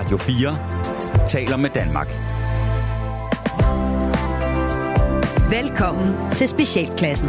Radio 0.00 0.16
4 0.16 0.58
taler 1.28 1.56
med 1.56 1.70
Danmark. 1.70 2.08
Velkommen 5.50 6.30
til 6.30 6.48
Specialklassen. 6.48 7.28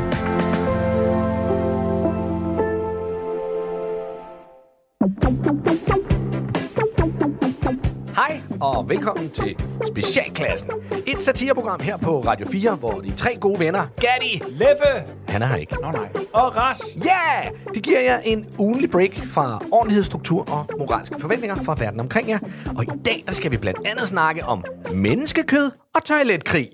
Og 8.81 8.89
velkommen 8.89 9.29
til 9.29 9.55
Specialklassen. 9.87 10.71
Et 11.07 11.21
satireprogram 11.21 11.79
her 11.79 11.97
på 11.97 12.21
Radio 12.21 12.47
4, 12.47 12.75
hvor 12.75 13.01
de 13.01 13.11
tre 13.15 13.35
gode 13.35 13.59
venner, 13.59 13.87
Gatti, 13.99 14.43
Leffe! 14.49 15.11
han 15.27 15.41
er 15.41 15.45
her 15.45 15.55
ikke. 15.55 15.75
Nå 15.81 15.91
nej. 15.91 16.09
Og 16.33 16.55
Ras. 16.57 16.81
Ja! 16.95 17.43
Yeah! 17.43 17.53
Det 17.73 17.83
giver 17.83 17.99
jer 17.99 18.19
en 18.19 18.45
ugenlig 18.57 18.91
break 18.91 19.11
fra 19.25 19.61
ordentlighed, 19.71 20.03
struktur 20.03 20.51
og 20.51 20.65
moralske 20.77 21.15
forventninger 21.19 21.55
fra 21.63 21.75
verden 21.79 21.99
omkring 21.99 22.29
jer. 22.29 22.39
Og 22.77 22.83
i 22.83 22.87
dag 23.05 23.23
der 23.25 23.31
skal 23.31 23.51
vi 23.51 23.57
blandt 23.57 23.79
andet 23.85 24.07
snakke 24.07 24.45
om 24.45 24.63
menneskekød 24.93 25.71
og 25.95 26.03
toiletkrig. 26.03 26.69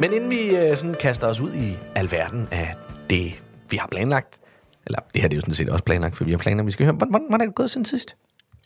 Men 0.00 0.12
inden 0.12 0.30
vi 0.30 0.56
øh, 0.56 0.76
sådan 0.76 0.94
kaster 1.00 1.26
os 1.26 1.40
ud 1.40 1.52
i 1.54 1.76
alverden 1.94 2.48
af 2.50 2.74
det, 3.10 3.42
vi 3.70 3.76
har 3.76 3.88
planlagt, 3.90 4.40
eller 4.86 4.98
det 5.14 5.22
her 5.22 5.28
det 5.28 5.36
er 5.36 5.38
jo 5.38 5.40
sådan 5.40 5.54
set 5.54 5.68
også 5.70 5.84
planlagt, 5.84 6.16
for 6.16 6.24
vi 6.24 6.30
har 6.30 6.38
planer, 6.38 6.64
vi 6.64 6.70
skal 6.70 6.86
høre. 6.86 6.94
Hvordan, 6.94 7.26
hvordan 7.28 7.40
er 7.40 7.46
det 7.46 7.54
gået 7.54 7.70
siden 7.70 7.84
sidst? 7.84 8.16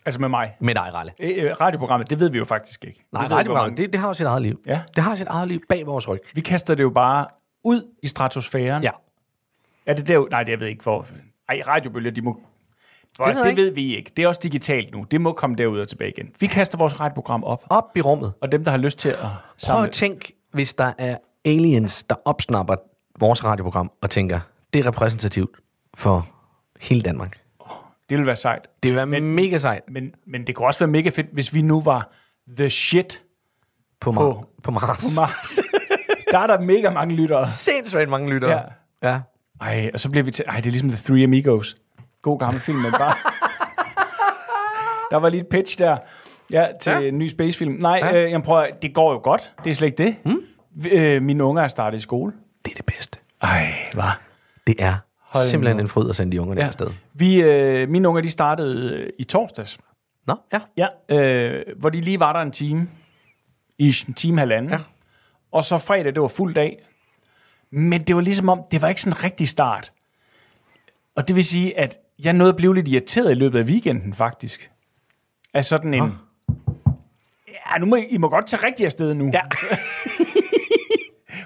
Altså 0.05 0.21
med 0.21 0.29
mig. 0.29 0.55
Med 0.59 0.75
dig, 0.75 0.93
Ralle. 0.93 1.13
Øh, 1.19 1.45
øh, 1.45 1.51
radioprogrammet, 1.61 2.09
det 2.09 2.19
ved 2.19 2.29
vi 2.29 2.37
jo 2.37 2.45
faktisk 2.45 2.85
ikke. 2.85 3.05
Nej, 3.11 3.21
det 3.21 3.29
hvor 3.29 3.37
radioprogrammet, 3.37 3.77
det, 3.77 3.93
det 3.93 4.01
har 4.01 4.07
jo 4.07 4.13
sit 4.13 4.25
eget 4.25 4.41
liv. 4.41 4.61
Ja. 4.65 4.81
Det 4.95 5.03
har 5.03 5.15
sit 5.15 5.27
eget 5.27 5.47
liv 5.47 5.61
bag 5.69 5.85
vores 5.85 6.09
ryg. 6.09 6.19
Vi 6.33 6.41
kaster 6.41 6.75
det 6.75 6.83
jo 6.83 6.89
bare 6.89 7.27
ud 7.63 7.93
i 8.03 8.07
stratosfæren. 8.07 8.83
Ja. 8.83 8.91
Er 9.85 9.93
det 9.93 10.07
der? 10.07 10.29
Nej, 10.29 10.43
det 10.43 10.51
jeg 10.51 10.59
ved 10.59 10.67
ikke, 10.67 10.83
hvor... 10.83 11.05
Ej, 11.49 11.61
radiobølger, 11.67 12.11
de 12.11 12.21
må... 12.21 12.39
Det, 13.17 13.35
ved 13.35 13.43
det, 13.43 13.57
ved 13.57 13.71
vi 13.71 13.95
ikke. 13.95 14.11
Det 14.17 14.23
er 14.23 14.27
også 14.27 14.39
digitalt 14.43 14.91
nu. 14.91 15.05
Det 15.11 15.21
må 15.21 15.33
komme 15.33 15.55
derud 15.55 15.79
og 15.79 15.87
tilbage 15.87 16.11
igen. 16.17 16.29
Vi 16.39 16.47
kaster 16.47 16.77
vores 16.77 16.99
radioprogram 16.99 17.43
op. 17.43 17.63
Op 17.69 17.97
i 17.97 18.01
rummet. 18.01 18.33
Og 18.41 18.51
dem, 18.51 18.63
der 18.63 18.71
har 18.71 18.77
lyst 18.77 18.99
til 18.99 19.09
at 19.09 19.15
Prøv 19.19 19.29
samle... 19.57 19.83
at 19.83 19.91
tænk, 19.91 20.31
hvis 20.51 20.73
der 20.73 20.93
er 20.97 21.17
aliens, 21.45 22.03
der 22.03 22.15
opsnapper 22.25 22.75
vores 23.19 23.43
radioprogram 23.43 23.91
og 24.01 24.09
tænker, 24.09 24.39
det 24.73 24.79
er 24.79 24.87
repræsentativt 24.87 25.55
for 25.97 26.27
hele 26.81 27.01
Danmark. 27.01 27.37
Det 28.09 28.17
vil 28.17 28.25
være 28.25 28.35
sejt. 28.35 28.67
Det 28.83 28.91
vil 28.91 28.95
være 28.95 29.05
men, 29.05 29.23
mega 29.35 29.57
sejt 29.57 29.81
Men, 29.87 30.11
men 30.27 30.47
det 30.47 30.55
kunne 30.55 30.67
også 30.67 30.79
være 30.79 30.87
mega 30.89 31.09
fedt, 31.09 31.27
hvis 31.33 31.53
vi 31.53 31.61
nu 31.61 31.81
var 31.81 32.09
the 32.57 32.69
shit 32.69 33.23
på, 34.01 34.11
På- 34.11 34.31
Mar- 34.31 34.61
på 34.63 34.71
Mars. 34.71 35.15
på 35.17 35.21
Mars. 35.21 35.59
der 36.31 36.39
er 36.39 36.47
der 36.47 36.59
mega 36.59 36.89
mange 36.89 37.15
lyttere. 37.15 37.47
Sindssygt 37.47 38.09
mange 38.09 38.29
lyttere. 38.29 38.63
Ja. 39.03 39.09
ja. 39.11 39.19
Ej, 39.61 39.89
og 39.93 39.99
så 39.99 40.09
bliver 40.09 40.23
vi 40.23 40.31
til... 40.31 40.45
Ej, 40.47 40.55
det 40.55 40.65
er 40.65 40.71
ligesom 40.71 40.89
The 40.89 40.99
Three 41.05 41.23
Amigos. 41.23 41.75
God 42.21 42.39
gammel 42.39 42.61
film, 42.61 42.77
men 42.77 42.91
bare... 42.91 43.13
der 45.11 45.17
var 45.17 45.29
lige 45.29 45.41
et 45.41 45.47
pitch 45.47 45.77
der. 45.77 45.97
Ja, 46.51 46.67
til 46.81 46.91
Ja. 46.91 46.99
en 46.99 47.17
ny 47.17 47.29
spacefilm. 47.29 47.73
Nej, 47.73 47.99
Ja. 48.03 48.13
øh, 48.25 48.31
jeg 48.31 48.43
prøver, 48.43 48.67
det 48.81 48.93
går 48.93 49.11
jo 49.13 49.19
godt. 49.23 49.51
Det 49.63 49.69
er 49.69 49.73
slet 49.73 49.87
ikke 49.87 50.03
det. 50.03 50.15
Hmm? 50.25 50.41
Øh, 50.91 51.21
mine 51.21 51.43
unger 51.43 51.63
er 51.63 51.67
startet 51.67 51.97
i 51.97 52.01
skole. 52.01 52.33
Det 52.65 52.71
er 52.71 52.75
det 52.75 52.85
bedste. 52.85 53.19
Ej, 53.41 53.65
hvad? 53.93 54.03
Det 54.67 54.75
er 54.79 54.95
Hold 55.31 55.45
simpelthen 55.45 55.79
en 55.79 55.87
fryd 55.87 56.09
at 56.09 56.15
sende 56.15 56.31
de 56.31 56.41
unge 56.41 56.55
ja. 56.57 56.67
afsted. 56.67 56.87
Vi, 57.13 57.41
øh, 57.41 57.89
mine 57.89 58.07
unger, 58.07 58.21
de 58.21 58.29
startede 58.29 58.93
øh, 58.93 59.09
i 59.19 59.23
torsdags. 59.23 59.79
Nå, 60.27 60.35
ja. 60.53 60.87
Ja, 61.09 61.15
øh, 61.17 61.63
hvor 61.77 61.89
de 61.89 62.01
lige 62.01 62.19
var 62.19 62.33
der 62.33 62.39
en 62.39 62.51
time. 62.51 62.89
I 63.77 63.95
en 64.07 64.13
time 64.13 64.39
halvanden. 64.39 64.71
Ja. 64.71 64.77
Og 65.51 65.63
så 65.63 65.77
fredag, 65.77 66.13
det 66.13 66.21
var 66.21 66.27
fuld 66.27 66.53
dag. 66.53 66.77
Men 67.71 68.03
det 68.03 68.15
var 68.15 68.21
ligesom 68.21 68.49
om, 68.49 68.61
det 68.71 68.81
var 68.81 68.89
ikke 68.89 69.01
sådan 69.01 69.17
en 69.17 69.23
rigtig 69.23 69.49
start. 69.49 69.91
Og 71.15 71.27
det 71.27 71.35
vil 71.35 71.43
sige, 71.43 71.79
at 71.79 71.97
jeg 72.23 72.33
nåede 72.33 72.49
at 72.49 72.55
blive 72.55 72.75
lidt 72.75 72.87
irriteret 72.87 73.31
i 73.31 73.33
løbet 73.33 73.59
af 73.59 73.63
weekenden, 73.63 74.13
faktisk. 74.13 74.71
Af 75.53 75.65
sådan 75.65 75.93
en... 75.93 76.13
Ja, 77.47 77.77
nu 77.79 77.85
må 77.85 77.95
I, 77.95 78.05
I 78.05 78.17
må 78.17 78.29
godt 78.29 78.47
tage 78.47 78.65
rigtig 78.65 78.85
afsted 78.85 79.13
nu. 79.13 79.31
Ja. 79.33 79.41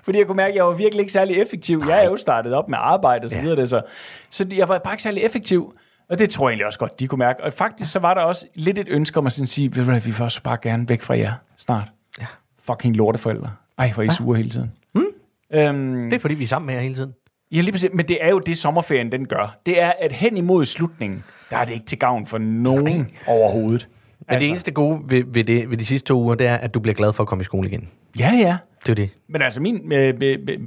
Fordi 0.05 0.17
jeg 0.17 0.27
kunne 0.27 0.35
mærke, 0.37 0.51
at 0.51 0.55
jeg 0.55 0.65
var 0.65 0.71
virkelig 0.71 0.99
ikke 0.99 1.11
særlig 1.11 1.41
effektiv. 1.41 1.83
Jeg 1.87 2.03
er 2.03 2.09
jo 2.09 2.17
startet 2.17 2.53
op 2.53 2.69
med 2.69 2.77
arbejde 2.81 3.25
og 3.25 3.29
så 3.29 3.35
Ja. 3.35 3.41
videre. 3.41 3.55
Det, 3.55 3.69
så. 3.69 3.81
så 4.29 4.45
jeg 4.55 4.69
var 4.69 4.77
bare 4.79 4.93
ikke 4.93 5.03
særlig 5.03 5.23
effektiv. 5.23 5.73
Og 6.09 6.19
det 6.19 6.29
tror 6.29 6.47
jeg 6.47 6.51
egentlig 6.51 6.65
også 6.67 6.79
godt, 6.79 6.99
de 6.99 7.07
kunne 7.07 7.19
mærke. 7.19 7.43
Og 7.43 7.53
faktisk 7.53 7.91
så 7.91 7.99
var 7.99 8.13
der 8.13 8.21
også 8.21 8.45
lidt 8.55 8.79
et 8.79 8.87
ønske 8.89 9.17
om 9.19 9.25
at 9.25 9.31
sådan 9.31 9.47
sige, 9.47 9.75
ved 9.75 9.83
du 9.85 9.89
hvad, 9.91 10.01
vi 10.01 10.11
vil 10.11 10.21
også 10.21 10.43
bare 10.43 10.57
gerne 10.61 10.89
væk 10.89 11.01
fra 11.01 11.17
jer 11.17 11.33
snart. 11.57 11.87
Ja. 12.21 12.25
Fucking 12.63 12.95
lorteforældre. 12.95 13.49
Ej, 13.77 13.91
hvor 13.93 14.03
er 14.03 14.07
I 14.07 14.09
sure 14.09 14.37
hele 14.37 14.49
tiden. 14.49 14.71
Hmm? 14.93 15.05
Øhm, 15.53 16.09
Det 16.09 16.13
er 16.15 16.19
fordi, 16.19 16.33
vi 16.33 16.43
er 16.43 16.47
sammen 16.47 16.65
med 16.65 16.75
jer 16.75 16.81
hele 16.81 16.95
tiden. 16.95 17.13
ja, 17.51 17.61
lige 17.61 17.71
præcis. 17.71 17.89
Men 17.93 18.07
det 18.07 18.17
er 18.21 18.29
jo 18.29 18.39
det, 18.39 18.57
sommerferien 18.57 19.11
den 19.11 19.27
gør. 19.27 19.57
Det 19.65 19.81
er, 19.81 19.93
at 19.99 20.11
hen 20.11 20.37
imod 20.37 20.65
slutningen, 20.65 21.23
der 21.49 21.57
er 21.57 21.65
det 21.65 21.73
ikke 21.73 21.85
til 21.85 21.99
gavn 21.99 22.25
for 22.27 22.37
nogen 22.37 22.83
Nej. 22.97 23.05
overhovedet. 23.27 23.87
Men 24.19 24.25
altså. 24.27 24.39
det 24.43 24.49
eneste 24.49 24.71
gode 24.71 24.99
ved, 25.05 25.23
ved, 25.27 25.43
det, 25.43 25.69
ved 25.69 25.77
de 25.77 25.85
sidste 25.85 26.07
to 26.07 26.19
uger, 26.21 26.35
det 26.35 26.47
er, 26.47 26.55
at 26.55 26.73
du 26.73 26.79
bliver 26.79 26.95
glad 26.95 27.13
for 27.13 27.23
at 27.23 27.27
komme 27.27 27.41
i 27.41 27.43
skole 27.45 27.67
igen. 27.69 27.89
Ja, 28.19 28.31
ja. 28.39 28.57
Det 28.85 28.91
er 28.91 28.95
det. 28.95 29.09
Men 29.27 29.41
altså, 29.41 29.61
min, 29.61 29.91
øh, 29.91 30.13
øh, 30.21 30.39
øh, 30.49 30.59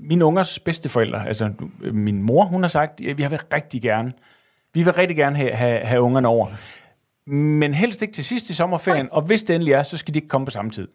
min 0.00 0.22
ungers 0.22 0.58
bedsteforældre, 0.58 1.28
altså 1.28 1.50
øh, 1.82 1.94
min 1.94 2.22
mor, 2.22 2.44
hun 2.44 2.62
har 2.62 2.68
sagt, 2.68 3.00
at 3.00 3.18
vi 3.18 3.26
vil 3.26 3.40
rigtig 3.54 3.82
gerne, 3.82 4.12
vi 4.74 4.82
vil 4.82 4.92
rigtig 4.92 5.16
gerne 5.16 5.36
have, 5.36 5.52
have, 5.52 5.80
have 5.80 6.02
ungerne 6.02 6.28
over. 6.28 6.46
Men 7.30 7.74
helst 7.74 8.02
ikke 8.02 8.14
til 8.14 8.24
sidst 8.24 8.50
i 8.50 8.54
sommerferien, 8.54 9.04
Nej. 9.04 9.10
og 9.12 9.22
hvis 9.22 9.44
det 9.44 9.54
endelig 9.54 9.72
er, 9.72 9.82
så 9.82 9.96
skal 9.96 10.14
de 10.14 10.18
ikke 10.18 10.28
komme 10.28 10.44
på 10.44 10.50
samme 10.50 10.70
tid. 10.70 10.88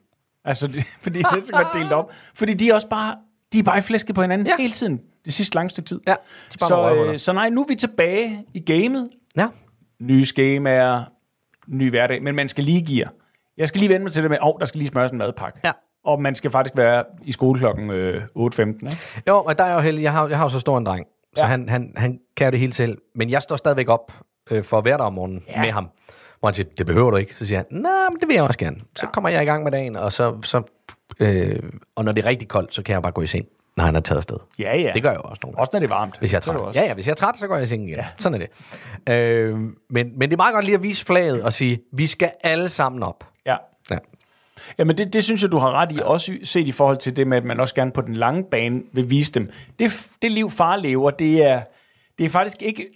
Altså, 0.45 0.67
det, 0.67 0.85
fordi 1.03 1.19
det 1.19 1.25
er 1.25 1.41
så 1.41 1.51
godt 1.53 1.67
delt 1.73 1.91
op. 1.91 2.11
Fordi 2.35 2.53
de 2.53 2.69
er 2.69 2.73
også 2.73 2.89
bare, 2.89 3.15
de 3.53 3.59
er 3.59 3.63
bare 3.63 3.77
i 3.77 3.81
flæsket 3.81 4.15
på 4.15 4.21
hinanden 4.21 4.47
Ja. 4.47 4.53
hele 4.59 4.73
tiden. 4.73 5.01
Det 5.25 5.33
sidste 5.33 5.55
lange 5.55 5.69
stykke 5.69 5.87
tid. 5.87 5.99
Ja, 6.07 6.15
så, 6.59 6.93
øh, 6.95 7.19
så 7.19 7.33
nej, 7.33 7.49
nu 7.49 7.61
er 7.61 7.65
vi 7.67 7.75
tilbage 7.75 8.45
i 8.53 8.59
gamet. 8.59 9.07
Ja. 9.37 9.47
Nye 10.01 10.25
skemaer, 10.25 11.03
ny 11.67 11.89
hverdag, 11.89 12.23
men 12.23 12.35
man 12.35 12.49
skal 12.49 12.63
lige 12.63 12.81
give. 12.85 13.05
Jeg 13.57 13.67
skal 13.67 13.79
lige 13.79 13.89
vende 13.89 14.03
mig 14.03 14.11
til 14.11 14.23
det 14.23 14.29
med, 14.31 14.37
åh, 14.41 14.47
oh, 14.47 14.59
der 14.59 14.65
skal 14.65 14.77
lige 14.79 14.87
smøres 14.87 15.11
en 15.11 15.17
madpakke. 15.17 15.59
Ja. 15.63 15.71
Og 16.05 16.21
man 16.21 16.35
skal 16.35 16.51
faktisk 16.51 16.77
være 16.77 17.03
i 17.23 17.31
skole 17.31 17.59
klokken 17.59 17.89
øh, 17.91 18.21
8.15, 18.37 18.59
ikke? 18.61 18.97
Jo, 19.27 19.43
og 19.43 19.57
der 19.57 19.63
er 19.63 19.73
jo 19.73 19.79
heldig. 19.79 20.03
Jeg 20.03 20.11
har, 20.11 20.27
jeg 20.27 20.37
har 20.37 20.45
jo 20.45 20.49
så 20.49 20.59
stor 20.59 20.77
en 20.77 20.85
dreng, 20.85 21.05
så 21.35 21.43
Ja. 21.43 21.47
han, 21.49 21.69
han, 21.69 21.93
han 21.97 22.19
kan 22.37 22.45
jo 22.47 22.51
det 22.51 22.59
hele 22.59 22.73
selv. 22.73 22.97
Men 23.15 23.29
jeg 23.29 23.41
står 23.41 23.55
stadigvæk 23.55 23.89
op 23.89 24.11
øh, 24.51 24.63
for 24.63 24.81
hver 24.81 24.97
dag 24.97 25.05
om 25.05 25.13
morgenen 25.13 25.43
ja. 25.47 25.53
Ja. 25.53 25.61
med 25.61 25.71
ham. 25.71 25.89
Hvor 26.39 26.47
han 26.49 26.53
siger, 26.53 26.67
det 26.77 26.85
behøver 26.85 27.11
du 27.11 27.17
ikke. 27.17 27.35
Så 27.35 27.45
siger 27.45 27.57
han, 27.57 27.65
nej, 27.81 27.91
men 28.11 28.19
det 28.19 28.27
vil 28.27 28.33
jeg 28.33 28.43
også 28.43 28.59
gerne. 28.59 28.77
Så 28.95 29.07
kommer 29.07 29.29
jeg 29.29 29.41
i 29.43 29.45
gang 29.45 29.63
med 29.63 29.71
dagen, 29.71 29.95
og 29.95 30.11
så, 30.11 30.37
så 30.43 30.61
øh, 31.19 31.59
og 31.95 32.05
når 32.05 32.11
det 32.11 32.25
er 32.25 32.29
rigtig 32.29 32.47
koldt, 32.47 32.73
så 32.73 32.83
kan 32.83 32.93
jeg 32.93 33.01
bare 33.01 33.11
gå 33.11 33.21
i 33.21 33.27
seng, 33.27 33.45
når 33.77 33.83
han 33.83 33.95
er 33.95 33.99
taget 33.99 34.17
afsted. 34.17 34.37
Ja, 34.59 34.77
ja. 34.77 34.91
Det 34.93 35.01
gør 35.03 35.09
jeg 35.09 35.17
jo 35.17 35.21
også 35.29 35.39
nogle 35.43 35.53
gange. 35.55 35.61
Også 35.61 35.69
når 35.73 35.79
det 35.79 35.89
er 35.91 35.95
varmt. 35.95 36.19
Hvis 36.19 36.31
jeg 36.33 36.37
er 36.37 36.41
træt. 36.41 36.55
også. 36.55 36.79
Ja, 36.79 36.85
ja, 36.87 36.93
hvis 36.93 37.07
jeg 37.07 37.11
er 37.11 37.15
træt, 37.15 37.37
så 37.37 37.47
går 37.47 37.55
jeg 37.55 37.63
i 37.63 37.65
seng 37.65 37.83
igen. 37.87 37.95
Ja. 37.99 38.05
Sådan 38.17 38.41
er 38.41 38.45
det. 38.45 39.13
Øh, 39.13 39.55
men, 39.59 39.73
men 39.89 40.21
det 40.21 40.33
er 40.33 40.37
meget 40.37 40.53
godt 40.53 40.65
lige 40.65 40.75
at 40.75 40.83
vise 40.83 41.05
flaget 41.05 41.43
og 41.43 41.53
sige, 41.53 41.79
vi 41.93 42.07
skal 42.07 42.31
alle 42.43 42.69
sammen 42.69 43.03
op. 43.03 43.23
Ja. 44.67 44.71
Ja. 44.71 44.75
Jamen, 44.77 44.97
det, 44.97 45.13
det 45.13 45.23
synes 45.23 45.41
jeg, 45.41 45.51
du 45.51 45.57
har 45.57 45.71
ret 45.71 45.91
i. 45.91 45.99
Også 46.03 46.37
set 46.43 46.67
i 46.67 46.71
forhold 46.71 46.97
til 46.97 47.17
det 47.17 47.27
med, 47.27 47.37
at 47.37 47.43
man 47.43 47.59
også 47.59 47.75
gerne 47.75 47.91
på 47.91 48.01
den 48.01 48.13
lange 48.13 48.43
bane 48.51 48.81
vil 48.93 49.09
vise 49.09 49.31
dem. 49.31 49.51
Det, 49.79 50.07
det 50.21 50.31
liv, 50.31 50.49
far 50.49 50.75
lever, 50.75 51.11
det 51.11 51.45
er, 51.45 51.61
det 52.17 52.25
er 52.25 52.29
faktisk 52.29 52.61
ikke... 52.61 52.87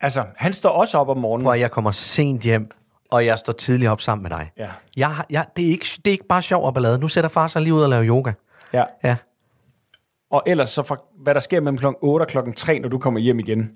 Altså, 0.00 0.24
han 0.36 0.52
står 0.52 0.70
også 0.70 0.98
op 0.98 1.08
om 1.08 1.16
morgenen. 1.16 1.44
Hvor 1.44 1.54
jeg 1.54 1.70
kommer 1.70 1.90
sent 1.90 2.42
hjem, 2.42 2.70
og 3.10 3.26
jeg 3.26 3.38
står 3.38 3.52
tidligt 3.52 3.90
op 3.90 4.00
sammen 4.00 4.22
med 4.22 4.30
dig. 4.30 4.50
Ja. 4.58 4.68
Jeg, 4.96 5.24
jeg, 5.30 5.46
det, 5.56 5.66
er 5.66 5.70
ikke, 5.70 5.86
det 5.96 6.06
er 6.06 6.12
ikke 6.12 6.26
bare 6.28 6.42
sjov 6.42 6.64
og 6.64 6.74
ballade. 6.74 6.98
Nu 6.98 7.08
sætter 7.08 7.30
far 7.30 7.46
sig 7.46 7.62
lige 7.62 7.74
ud 7.74 7.82
og 7.82 7.88
laver 7.88 8.04
yoga. 8.04 8.32
Ja. 8.72 8.84
Ja. 9.04 9.16
Og 10.30 10.42
ellers, 10.46 10.70
så 10.70 10.82
for, 10.82 11.06
hvad 11.22 11.34
der 11.34 11.40
sker 11.40 11.60
mellem 11.60 11.78
klokken 11.78 11.98
8 12.02 12.22
og 12.22 12.28
klokken 12.28 12.54
3, 12.54 12.78
når 12.78 12.88
du 12.88 12.98
kommer 12.98 13.20
hjem 13.20 13.38
igen, 13.38 13.70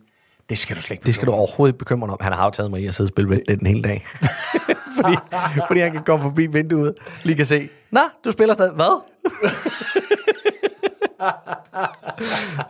det 0.49 0.59
skal 0.59 0.77
du 0.77 0.83
slet 0.83 0.95
ikke 0.95 1.07
Det 1.07 1.15
skal 1.15 1.27
du 1.27 1.33
overhovedet 1.33 1.73
ikke 1.73 1.79
bekymre 1.79 2.07
dig 2.07 2.13
om. 2.13 2.19
Han 2.21 2.33
har 2.33 2.45
jo 2.45 2.51
taget 2.51 2.71
mig 2.71 2.81
i 2.81 2.87
at 2.87 2.95
sidde 2.95 3.09
og 3.09 3.13
spille 3.13 3.37
Dead 3.49 3.57
den 3.57 3.67
hele 3.67 3.83
dag. 3.83 4.07
fordi, 5.05 5.17
fordi 5.67 5.81
han 5.81 5.93
kan 5.93 6.03
komme 6.03 6.23
forbi 6.23 6.47
vinduet, 6.47 6.95
lige 7.25 7.37
kan 7.37 7.47
se, 7.47 7.69
Nå, 7.91 8.01
du 8.25 8.33
spiller 8.33 8.55
stadig. 8.55 8.73
Hvad? 8.73 9.03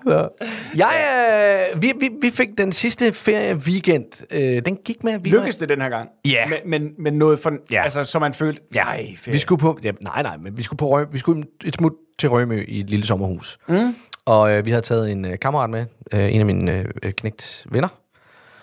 Så. 0.07 0.29
jeg, 0.77 1.69
øh, 1.75 1.83
vi, 1.83 1.93
vi, 2.01 2.11
vi 2.23 2.31
fik 2.31 2.49
den 2.59 2.73
sidste 2.73 3.13
ferie 3.13 3.55
weekend. 3.55 4.05
Øh, 4.31 4.63
den 4.65 4.77
gik 4.77 5.05
med, 5.05 5.13
at 5.13 5.25
vi 5.25 5.31
Lykkes 5.31 5.57
det 5.57 5.69
den 5.69 5.81
her 5.81 5.89
gang? 5.89 6.09
Ja. 6.25 6.45
Men, 6.49 6.59
men, 6.71 6.91
men 6.99 7.13
noget 7.19 7.39
for, 7.39 7.51
Ja. 7.51 7.57
ja. 7.71 7.83
altså, 7.83 8.05
så 8.05 8.19
man 8.19 8.35
følte, 8.35 8.63
ja, 8.75 8.85
Vi 9.27 9.39
skulle 9.39 9.61
på, 9.61 9.79
ja, 9.85 9.93
nej, 10.01 10.23
nej, 10.23 10.37
men 10.37 10.57
vi 10.59 10.63
skulle 10.63 10.79
på 10.79 10.89
Rø, 10.89 11.05
vi 11.13 11.19
skulle 11.19 11.45
et 11.65 11.75
smut 11.75 11.93
til 12.19 12.29
Rømø 12.31 12.65
i 12.69 12.81
et 12.81 12.91
lille 12.91 13.07
sommerhus. 13.07 13.59
Mm. 13.69 13.95
Og 14.27 14.51
øh, 14.53 14.65
vi 14.67 14.71
havde 14.71 14.83
taget 14.83 15.11
en 15.11 15.25
øh, 15.25 15.39
kammerat 15.39 15.71
med, 15.71 15.87
øh, 16.13 16.35
en 16.35 16.41
af 16.41 16.47
mine 16.47 16.87
øh, 17.03 17.13
knægt 17.13 17.67
venner. 17.71 17.89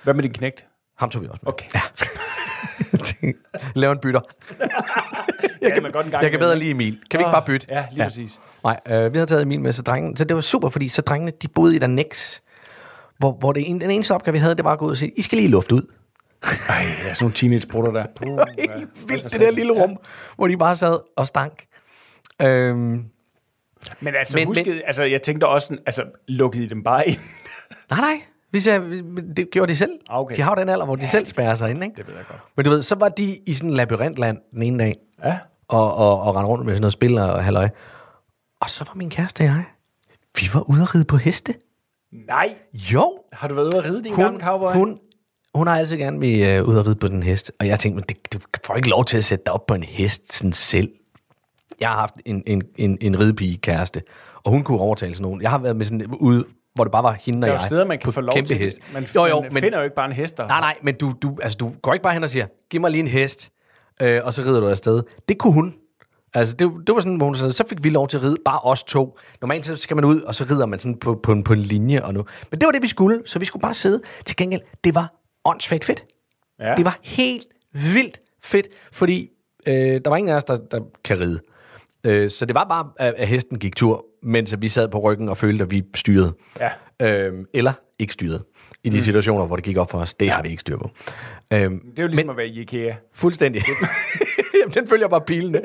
Hvad 0.04 0.14
med 0.14 0.24
din 0.24 0.34
knægt? 0.34 0.66
Ham 0.98 1.10
tog 1.10 1.22
vi 1.22 1.28
også 1.28 1.40
med. 1.44 1.54
Okay. 1.54 1.66
Lave 3.76 3.92
en 3.92 4.00
bytter. 4.02 4.22
Jeg 5.62 5.74
kan, 5.74 5.84
man 5.84 5.92
godt 5.92 6.06
en 6.06 6.12
gang 6.12 6.24
Jeg 6.24 6.32
kan 6.32 6.40
bedre 6.40 6.60
lide 6.60 6.72
Emil. 6.72 7.00
Kan 7.10 7.18
vi 7.18 7.22
ikke 7.22 7.32
bare 7.32 7.46
bytte? 7.46 7.68
Ja, 7.70 7.86
lige 7.92 8.04
præcis. 8.04 8.40
Nej, 8.64 8.80
øh, 8.88 9.14
vi 9.14 9.18
havde 9.18 9.26
taget 9.30 9.42
Emil 9.42 9.60
med, 9.62 9.72
så, 9.74 9.82
drengen, 9.82 10.18
så 10.18 10.24
det 10.24 10.36
var 10.36 10.42
super, 10.42 10.70
fordi 10.70 10.88
så 10.88 11.02
drengene, 11.02 11.32
de 11.42 11.48
boede 11.48 11.74
i 11.74 11.78
et 11.78 11.84
annex, 11.84 12.40
hvor, 13.18 13.32
hvor 13.32 13.52
det, 13.54 13.70
en, 13.70 13.82
den 13.82 13.92
eneste 13.92 14.12
opgave, 14.16 14.34
vi 14.34 14.40
havde, 14.40 14.56
det 14.56 14.66
var 14.66 14.72
at 14.74 14.80
gå 14.80 14.86
ud 14.86 14.92
og 14.92 14.98
sige, 14.98 15.12
I 15.16 15.22
skal 15.22 15.38
lige 15.38 15.50
lufte 15.50 15.76
ud. 15.76 15.82
Ej, 16.70 16.84
der 17.04 17.10
er 17.10 17.14
sådan 17.14 17.24
nogle 17.26 17.34
teenage-brutter 17.34 17.92
der. 17.92 18.06
Puh, 18.16 18.28
ja. 18.58 18.78
Helt 18.78 18.90
vildt, 19.08 19.24
det 19.32 19.42
der 19.42 19.52
lille 19.52 19.74
rum, 19.74 19.98
hvor 20.36 20.48
de 20.48 20.58
bare 20.58 20.76
sad 20.76 21.00
og 21.16 21.28
stank. 21.28 21.64
Øhm, 22.42 22.78
Men 24.00 24.16
altså, 24.16 24.38
Men- 24.38 24.42
men, 24.42 24.48
huskede, 24.48 24.82
altså, 24.86 25.04
jeg 25.04 25.22
tænkte 25.22 25.48
også, 25.48 25.78
altså, 25.86 26.04
lukkede 26.28 26.64
I 26.64 26.68
dem 26.68 26.84
bare 26.84 27.08
ind? 27.08 27.18
nej, 27.90 28.00
nej. 28.00 28.22
Hvis 28.52 28.68
jeg, 28.68 28.82
det 29.38 29.48
gjorde 29.52 29.72
de 29.72 29.76
selv. 29.78 29.92
Okay. 30.10 30.36
De 30.36 30.42
har 30.42 30.52
jo 30.56 30.60
den 30.62 30.70
alder, 30.70 30.86
hvor 30.86 30.96
de 30.96 31.08
selv 31.08 31.26
spærrer 31.26 31.56
sig 31.56 31.70
ind, 31.70 31.84
ikke? 31.84 31.96
Det 31.96 32.08
ved 32.08 32.16
jeg 32.16 32.24
godt. 32.28 32.40
Men 32.58 32.66
du 32.66 32.70
ved, 32.72 32.84
så 32.84 32.96
var 32.96 33.10
de 33.10 33.38
i 33.48 33.54
sådan 33.54 33.70
en 33.70 33.76
labyrintland 33.76 34.38
den 34.52 34.64
ene 34.64 34.84
dag, 34.84 34.94
Ja. 35.24 35.38
og, 35.68 35.96
og, 35.96 36.22
og 36.22 36.36
rendte 36.36 36.48
rundt 36.48 36.66
med 36.66 36.74
sådan 36.74 36.82
noget 36.82 36.94
spil 36.94 37.18
og 37.18 37.44
halløj. 37.44 37.70
Og 38.62 38.70
så 38.70 38.84
var 38.88 38.94
min 38.96 39.10
kæreste 39.10 39.42
og 39.42 39.46
jeg, 39.46 39.64
vi 40.42 40.48
var 40.54 40.70
ude 40.70 40.82
at 40.82 40.96
ride 40.96 41.06
på 41.06 41.18
heste. 41.18 41.54
Nej. 42.28 42.54
Jo, 42.74 43.20
Har 43.34 43.48
du 43.48 43.54
været 43.56 43.66
ude 43.66 43.78
at 43.78 43.86
ride 43.86 44.04
din 44.04 44.14
hun, 44.14 44.24
gamle 44.26 44.40
cowboy? 44.40 44.74
hun, 44.74 45.00
hun 45.56 45.68
har 45.68 45.78
altid 45.78 45.98
gerne 45.98 46.20
vil 46.20 46.62
uh, 46.62 46.70
ud 46.70 46.76
og 46.76 46.88
ride 46.88 46.96
på 46.96 47.08
den 47.08 47.24
hest. 47.24 47.52
Og 47.60 47.68
jeg 47.68 47.80
tænkte, 47.80 47.96
men 47.96 48.04
det, 48.10 48.34
du 48.34 48.40
får 48.66 48.76
ikke 48.76 48.90
lov 48.90 49.06
til 49.06 49.18
at 49.18 49.24
sætte 49.26 49.44
dig 49.46 49.54
op 49.54 49.66
på 49.66 49.74
en 49.74 49.84
hest 49.84 50.34
sådan 50.34 50.54
selv. 50.54 50.92
Jeg 51.80 51.90
har 51.90 51.96
haft 51.96 52.14
en, 52.26 52.44
en, 52.48 52.62
en, 52.76 52.98
en 53.02 53.20
ridepige 53.20 53.58
kæreste, 53.58 54.02
og 54.44 54.52
hun 54.52 54.64
kunne 54.64 54.80
overtale 54.80 55.14
sådan 55.16 55.24
nogen. 55.24 55.42
Jeg 55.42 55.50
har 55.50 55.58
været 55.58 55.76
med 55.76 55.86
sådan 55.86 56.06
ude, 56.20 56.46
hvor 56.76 56.84
det 56.84 56.92
bare 56.92 57.04
var 57.04 57.12
hende 57.12 57.38
og 57.38 57.42
der 57.42 57.48
er 57.48 57.54
jeg. 57.54 57.64
jo 57.64 57.68
steder, 57.68 57.86
man 57.86 58.00
kan 58.00 58.14
få 58.14 58.22
lov 58.22 58.34
kæmpe 58.34 58.48
til 58.48 58.58
hest. 58.58 58.78
Man, 58.94 59.08
jo, 59.16 59.26
jo, 59.26 59.42
man 59.42 59.54
men, 59.54 59.62
finder 59.62 59.78
jo 59.78 59.84
ikke 59.84 59.96
bare 59.96 60.06
en 60.06 60.12
hest, 60.12 60.38
der 60.38 60.48
Nej, 60.48 60.60
nej, 60.60 60.78
men 60.84 60.96
du, 60.96 61.14
du, 61.22 61.38
altså, 61.42 61.58
du 61.58 61.72
går 61.82 61.94
ikke 61.94 62.04
bare 62.04 62.14
hen 62.14 62.24
og 62.24 62.30
siger, 62.30 62.48
giv 62.70 62.82
mig 62.82 62.92
lige 62.92 63.02
en 63.02 63.08
hest, 63.08 63.52
øh, 64.02 64.22
og 64.24 64.34
så 64.34 64.42
rider 64.42 64.60
du 64.60 64.68
afsted. 64.68 65.04
Det 65.30 65.38
kunne 65.38 65.54
hun. 65.54 65.76
Altså, 66.34 66.56
det, 66.56 66.72
det 66.88 66.96
var 66.96 67.02
sådan, 67.02 67.16
hvor 67.16 67.26
hun 67.26 67.36
sagde, 67.36 67.54
så 67.54 67.68
fik 67.68 67.84
vi 67.84 67.90
lov 67.90 68.08
til 68.08 68.18
at 68.18 68.24
ride, 68.24 68.38
bare 68.46 68.60
os 68.60 68.84
to. 68.84 69.18
Normalt 69.42 69.66
så 69.66 69.76
skal 69.76 69.96
man 69.96 70.06
ud, 70.06 70.22
og 70.22 70.36
så 70.36 70.46
rider 70.52 70.66
man 70.66 70.80
sådan 70.80 71.00
på, 71.00 71.20
på, 71.24 71.32
en, 71.32 71.44
på 71.44 71.54
en 71.54 71.60
linje. 71.60 72.04
Og 72.04 72.14
nu. 72.14 72.26
Men 72.52 72.60
det 72.60 72.66
var 72.66 72.72
det, 72.72 72.82
vi 72.82 72.88
skulle, 72.88 73.22
så 73.26 73.40
vi 73.40 73.46
skulle 73.46 73.62
bare 73.62 73.74
sidde. 73.74 74.02
Til 74.26 74.36
gengæld, 74.36 74.62
det 74.84 74.96
var 74.96 75.14
åndssvagt 75.46 75.86
fedt. 75.86 76.06
Ja. 76.60 76.76
Det 76.76 76.86
var 76.86 77.00
helt 77.04 77.48
vildt 77.74 78.22
fedt, 78.44 78.68
fordi 78.92 79.30
øh, 79.68 79.74
der 79.76 80.10
var 80.10 80.18
ingen 80.18 80.32
af 80.32 80.36
os, 80.36 80.44
der, 80.44 80.58
der 80.72 80.80
kan 81.04 81.20
ride. 81.20 81.40
Øh, 82.06 82.30
så 82.30 82.46
det 82.46 82.56
var 82.56 82.64
bare, 82.64 82.90
at, 83.00 83.14
at 83.18 83.28
hesten 83.28 83.60
gik 83.60 83.76
tur, 83.76 84.06
mens 84.24 84.56
vi 84.60 84.70
sad 84.70 84.90
på 84.90 85.00
ryggen 85.00 85.30
og 85.30 85.38
følte, 85.38 85.64
at 85.64 85.72
vi 85.72 85.84
styrede. 85.96 86.34
Ja. 86.60 86.70
Øh, 87.08 87.34
eller 87.54 87.74
ikke 88.00 88.14
styrede. 88.14 88.44
I 88.84 88.90
de 88.90 88.98
mm. 88.98 89.02
situationer, 89.02 89.46
hvor 89.46 89.56
det 89.56 89.66
gik 89.66 89.78
op 89.78 89.92
for 89.92 89.98
os, 89.98 90.14
det 90.14 90.30
har 90.30 90.42
vi 90.42 90.50
ikke 90.50 90.62
styr 90.62 90.78
på. 90.78 90.90
Øh, 91.54 91.60
Det 91.60 91.72
er 91.98 92.02
jo 92.02 92.08
ligesom 92.08 92.30
at 92.30 92.38
være 92.38 92.48
i 92.48 92.60
IKEA. 92.60 92.94
Fuldstændig. 93.14 93.64
Jamen, 94.62 94.74
den 94.74 94.88
følger 94.88 95.08
bare 95.08 95.22
pilene. 95.22 95.62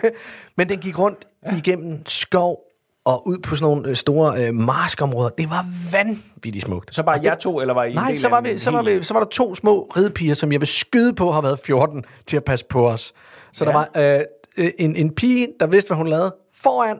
Men 0.56 0.68
den 0.68 0.78
gik 0.78 0.98
rundt 0.98 1.18
igennem 1.56 2.06
skov 2.06 2.58
og 3.04 3.28
ud 3.28 3.38
på 3.38 3.56
sådan 3.56 3.70
nogle 3.70 3.88
øh, 3.88 3.96
store 3.96 4.46
øh, 4.46 4.54
marskområder. 4.54 5.28
Det 5.28 5.50
var 5.50 5.66
vanvittigt 5.92 6.64
smukt. 6.64 6.94
Så 6.94 7.02
bare 7.02 7.20
jer 7.24 7.34
to, 7.34 7.60
eller 7.60 7.74
var 7.74 7.84
I 7.84 7.92
Nej, 7.94 8.14
så 8.14 8.28
var, 8.28 8.40
vi, 8.40 8.58
så, 8.58 8.70
var 8.70 8.82
vi, 8.82 9.02
så 9.02 9.14
var 9.14 9.20
der 9.20 9.28
to 9.28 9.54
små 9.54 9.82
ridepiger, 9.96 10.34
som 10.34 10.52
jeg 10.52 10.60
vil 10.60 10.68
skyde 10.68 11.14
på, 11.14 11.32
har 11.32 11.42
været 11.42 11.58
14 11.64 12.04
til 12.26 12.36
at 12.36 12.44
passe 12.44 12.66
på 12.66 12.88
os. 12.88 13.12
Så 13.52 13.64
ja. 13.64 13.70
der 13.70 13.76
var 13.76 14.16
øh, 14.16 14.20
øh, 14.58 14.70
en, 14.78 14.96
en 14.96 15.14
pige, 15.14 15.48
der 15.60 15.66
vidste, 15.66 15.88
hvad 15.88 15.96
hun 15.96 16.06
lavede. 16.08 16.34
Foran, 16.54 16.98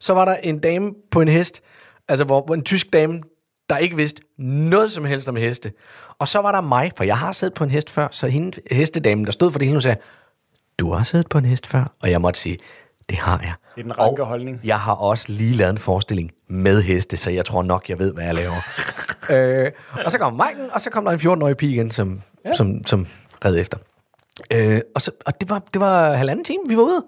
så 0.00 0.14
var 0.14 0.24
der 0.24 0.34
en 0.34 0.58
dame 0.58 0.92
på 1.10 1.20
en 1.20 1.28
hest, 1.28 1.62
altså 2.08 2.24
hvor, 2.24 2.42
hvor 2.42 2.54
en 2.54 2.62
tysk 2.62 2.92
dame, 2.92 3.20
der 3.70 3.76
ikke 3.76 3.96
vidste 3.96 4.22
noget 4.38 4.92
som 4.92 5.04
helst 5.04 5.28
om 5.28 5.36
heste. 5.36 5.72
Og 6.18 6.28
så 6.28 6.38
var 6.38 6.52
der 6.52 6.60
mig, 6.60 6.90
for 6.96 7.04
jeg 7.04 7.18
har 7.18 7.32
siddet 7.32 7.54
på 7.54 7.64
en 7.64 7.70
hest 7.70 7.90
før, 7.90 8.08
så 8.10 8.26
hende, 8.26 8.60
hestedamen, 8.70 9.24
der 9.24 9.32
stod 9.32 9.52
for 9.52 9.58
det 9.58 9.66
hele, 9.66 9.74
hun 9.74 9.82
sagde, 9.82 9.98
du 10.78 10.92
har 10.92 11.04
siddet 11.04 11.28
på 11.28 11.38
en 11.38 11.44
hest 11.44 11.66
før? 11.66 11.92
Og 12.02 12.10
jeg 12.10 12.20
måtte 12.20 12.40
sige, 12.40 12.58
det 13.08 13.18
har 13.18 13.40
jeg. 13.40 13.54
Det 13.74 13.80
er 13.80 13.82
den 13.82 13.98
ranke 13.98 14.22
Og 14.22 14.28
holdning. 14.28 14.60
Jeg 14.64 14.80
har 14.80 14.92
også 14.92 15.32
lige 15.32 15.56
lavet 15.56 15.70
en 15.70 15.78
forestilling 15.78 16.32
med 16.48 16.82
heste, 16.82 17.16
så 17.16 17.30
jeg 17.30 17.44
tror 17.44 17.62
nok, 17.62 17.88
jeg 17.88 17.98
ved, 17.98 18.14
hvad 18.14 18.24
jeg 18.24 18.34
laver. 18.34 18.56
øh, 19.66 19.72
og 20.04 20.10
så 20.10 20.18
kom 20.18 20.34
Maiken, 20.34 20.70
og 20.72 20.80
så 20.80 20.90
kom 20.90 21.04
der 21.04 21.12
en 21.12 21.18
14-årig 21.18 21.56
pige 21.56 21.72
igen, 21.72 21.90
som, 21.90 22.22
ja. 22.44 22.52
som, 22.52 22.84
som 22.86 23.06
red 23.44 23.56
efter. 23.56 23.78
Øh, 24.50 24.80
og 24.94 25.02
så, 25.02 25.10
og 25.26 25.40
det, 25.40 25.50
var, 25.50 25.62
det 25.72 25.80
var 25.80 26.12
halvanden 26.12 26.44
time, 26.44 26.62
vi 26.68 26.76
var 26.76 26.82
ude. 26.82 27.04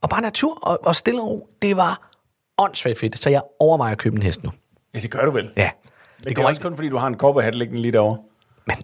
Og 0.00 0.08
bare 0.10 0.20
natur 0.20 0.58
og, 0.62 0.78
og 0.86 0.96
stille 0.96 1.20
og 1.22 1.28
ro. 1.28 1.48
Det 1.62 1.76
var 1.76 2.10
åndssvagt 2.58 2.98
fedt, 2.98 3.18
så 3.18 3.30
jeg 3.30 3.42
overvejer 3.60 3.92
at 3.92 3.98
købe 3.98 4.16
en 4.16 4.22
hest 4.22 4.44
nu. 4.44 4.50
Ja, 4.94 4.98
det 4.98 5.10
gør 5.10 5.24
du 5.24 5.30
vel. 5.30 5.50
Ja. 5.56 5.70
Det, 6.18 6.24
det 6.28 6.38
er 6.38 6.46
også 6.46 6.60
kun 6.60 6.76
fordi, 6.76 6.88
du 6.88 6.96
har 6.96 7.06
en 7.06 7.14
cowboyhat 7.14 7.54
liggende 7.54 7.82
lige 7.82 7.92
derovre. 7.92 8.18
Men 8.66 8.76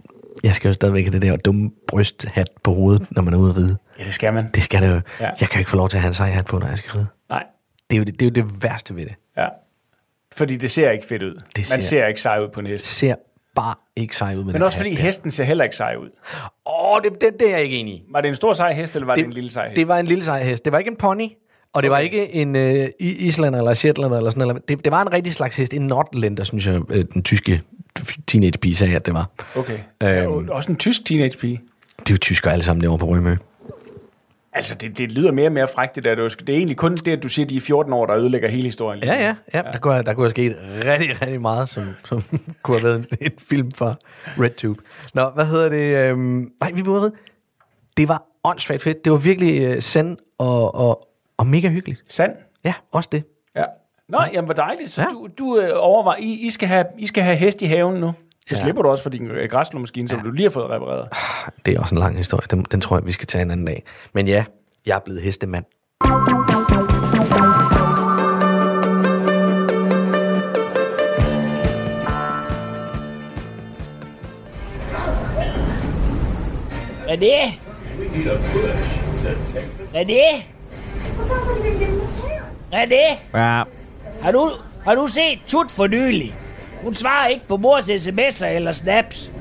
jeg 0.45 0.55
skal 0.55 0.69
jo 0.69 0.73
stadigvæk 0.75 1.05
have 1.05 1.13
det 1.13 1.23
der 1.23 1.37
dumme 1.37 1.71
brysthat 1.89 2.51
på 2.63 2.75
hovedet, 2.75 3.07
når 3.11 3.23
man 3.23 3.35
er 3.35 3.39
ude 3.39 3.51
at 3.51 3.57
ride. 3.57 3.77
Ja, 3.99 4.05
det 4.05 4.15
skal 4.15 4.33
man. 4.33 4.51
Det 4.55 4.63
skal 4.63 4.83
det 4.83 4.89
jo. 4.89 5.01
Ja. 5.21 5.31
Jeg 5.41 5.49
kan 5.49 5.59
ikke 5.59 5.71
få 5.71 5.77
lov 5.77 5.89
til 5.89 5.97
at 5.97 6.01
have 6.01 6.09
en 6.09 6.15
sejhat 6.15 6.45
på, 6.47 6.59
når 6.59 6.67
jeg 6.67 6.79
skal 6.79 6.91
ride. 6.93 7.07
Nej. 7.29 7.45
Det 7.91 7.97
er 7.97 7.99
jo 7.99 8.05
det, 8.05 8.21
det, 8.21 8.27
er 8.39 8.43
jo 8.43 8.47
det 8.47 8.63
værste 8.63 8.97
ved 8.97 9.05
det. 9.05 9.15
Ja. 9.37 9.49
Fordi 10.33 10.57
det 10.57 10.71
ser 10.71 10.91
ikke 10.91 11.07
fedt 11.07 11.23
ud. 11.23 11.35
Det 11.35 11.41
Man 11.57 11.65
ser- 11.65 11.81
ser 11.81 12.07
ikke 12.07 12.21
sej 12.21 12.41
ud 12.41 12.49
på 12.49 12.61
en 12.61 12.67
hest. 12.67 12.83
Det 12.85 12.89
ser 12.89 13.15
bare 13.55 13.75
ikke 13.97 14.17
sej 14.17 14.37
ud 14.37 14.45
med 14.45 14.53
Men 14.53 14.63
også 14.63 14.79
fordi 14.79 14.91
der. 14.91 14.97
hesten 14.97 15.31
ser 15.31 15.45
heller 15.45 15.65
ikke 15.65 15.77
sej 15.77 15.97
ud. 15.97 16.09
Åh, 16.67 17.01
det, 17.05 17.21
det, 17.21 17.41
det 17.41 17.49
er 17.49 17.53
jeg 17.53 17.63
ikke 17.65 17.77
enig 17.77 17.95
i. 17.95 18.03
Var 18.11 18.21
det 18.21 18.29
en 18.29 18.35
stor 18.35 18.53
sej 18.53 18.73
hest, 18.73 18.95
eller 18.95 19.07
var 19.07 19.15
det, 19.15 19.25
det 19.25 19.29
en 19.29 19.33
lille 19.33 19.51
sej 19.51 19.69
hest? 19.69 19.77
Det 19.77 19.89
var 19.89 19.99
en 19.99 20.07
lille 20.07 20.25
sej 20.25 20.43
hest. 20.43 20.65
Det 20.65 20.73
var 20.73 20.79
ikke 20.79 20.91
en 20.91 20.97
pony, 20.97 21.29
og 21.73 21.83
det 21.83 21.91
var 21.91 21.99
ikke 21.99 22.35
en 22.35 22.57
uh, 22.57 22.89
islander 22.99 23.59
eller 23.59 23.75
shetlander 23.75 24.17
eller 24.17 24.31
sådan 24.31 24.49
noget. 24.49 24.69
Det, 24.69 24.85
det 24.85 24.93
var 24.93 25.03
en 25.03 25.13
rigtig 25.13 25.35
slags 25.35 25.57
hest. 25.57 25.75
En 25.75 25.83
nordlænder, 25.87 26.45
synes 26.45 26.67
jeg, 26.67 26.81
øh, 26.91 27.05
den 27.15 27.23
tyske 27.23 27.63
teenagepige 28.27 28.75
sagde, 28.77 28.97
at 28.97 29.07
det 29.07 29.15
var. 29.15 29.31
Okay. 29.57 29.79
Øhm. 30.03 30.33
Øhm. 30.33 30.49
Også 30.49 30.73
en 30.73 30.77
tysk 30.77 31.05
teenagepige. 31.05 31.61
Det 31.99 32.11
er 32.11 32.15
jo 32.15 32.19
tyskere 32.19 32.53
alle 32.53 32.65
sammen 32.65 32.83
derovre 32.83 32.99
på 32.99 33.07
Rømø. 33.07 33.37
Altså, 34.55 34.75
det, 34.75 34.99
det 34.99 35.13
lyder 35.13 35.33
mere 35.33 35.47
og 35.49 35.53
mere 35.53 35.69
frækt, 35.75 35.95
det 35.97 36.05
der. 36.05 36.15
Det 36.15 36.49
er, 36.49 36.55
egentlig 36.57 36.77
kun 36.77 36.95
det, 36.95 37.09
at 37.13 37.23
du 37.23 37.29
siger, 37.29 37.47
at 37.47 37.51
de 37.51 37.57
er 37.57 37.61
14 37.61 37.93
år, 37.93 38.07
der 38.07 38.17
ødelægger 38.17 38.49
hele 38.49 38.63
historien. 38.65 39.03
Ja, 39.05 39.15
ja, 39.15 39.35
ja. 39.55 39.63
Der, 39.63 39.79
kunne, 39.79 40.03
der 40.03 40.15
kunne 40.15 40.25
have 40.25 40.31
sket 40.31 40.57
rigtig, 40.87 41.23
rigtig 41.23 41.41
meget, 41.41 41.69
som, 41.69 41.85
som 42.05 42.23
kunne 42.63 42.81
have 42.81 42.89
været 42.89 42.99
en, 43.11 43.17
en 43.21 43.33
film 43.39 43.71
fra 43.73 43.95
RedTube. 44.39 44.83
Nå, 45.15 45.31
hvad 45.31 45.47
hedder 45.47 45.69
det? 45.69 46.11
Øhm, 46.11 46.53
nej, 46.61 46.73
vi 46.73 46.83
ride. 46.83 47.13
Det 47.97 48.09
var 48.09 48.23
åndssvagt 48.45 48.83
fedt. 48.83 49.05
Det 49.05 49.13
var 49.13 49.19
virkelig 49.19 49.63
øh, 49.63 49.83
sand 49.83 50.19
og, 50.39 50.75
og, 50.75 51.09
og 51.37 51.47
mega 51.47 51.69
hyggeligt. 51.69 52.03
Sand? 52.09 52.33
Ja, 52.65 52.75
også 52.93 53.09
det. 53.13 53.25
Ja. 53.57 53.65
Nå, 54.09 54.19
jamen, 54.33 54.45
hvor 54.45 54.55
dejligt. 54.55 54.91
Så 54.91 55.01
Ja. 55.03 55.07
du, 55.13 55.29
du 55.39 55.59
øh, 55.59 55.71
overvejer, 55.75 56.19
I, 56.21 56.31
I, 56.33 56.51
skal 56.51 56.69
have, 56.69 56.85
I 56.99 57.07
skal 57.07 57.23
have 57.23 57.37
hest 57.37 57.63
i 57.63 57.67
haven 57.67 58.01
nu. 58.01 58.13
Så 58.49 58.55
Ja. 58.57 58.63
slipper 58.63 58.83
du 58.83 58.89
også 58.89 59.03
for 59.03 59.11
din 59.11 59.27
øh, 59.31 59.51
græsslåmaskine, 59.51 60.09
som 60.09 60.21
du 60.21 60.31
lige 60.31 60.45
har 60.45 60.51
fået 60.51 60.71
repareret. 60.71 61.09
Det 61.67 61.75
er 61.77 61.81
også 61.81 61.95
en 61.95 61.99
lang 61.99 62.17
historie. 62.17 62.47
Den, 62.51 62.63
den 62.71 62.81
tror 62.81 62.97
jeg, 62.97 63.07
vi 63.07 63.13
skal 63.13 63.27
tage 63.27 63.43
en 63.43 63.51
anden 63.51 63.67
dag. 63.67 63.83
Men 64.15 64.29
ja, 64.29 64.45
jeg 64.87 64.95
er 64.97 65.01
blevet 65.01 65.23
hestemand. 65.23 65.65
Hvad 77.05 77.15
er 77.15 77.17
det? 77.17 77.61
Hvad 79.91 80.01
er 80.01 80.05
det? 80.05 80.45
Hvad 82.69 82.81
er 82.81 82.85
det? 82.85 83.19
Ja, 83.35 83.63
Har 84.23 84.33
du, 84.33 84.51
har 84.85 84.95
du 84.95 85.07
set 85.07 85.39
Tut 85.49 85.71
for 85.71 85.87
nylig? 85.87 86.35
Hun 86.83 86.95
svarer 86.95 87.27
ikke 87.27 87.49
på 87.49 87.57
mors 87.57 87.91
sms'er 87.91 88.47
eller 88.47 88.73
snaps. 88.73 89.33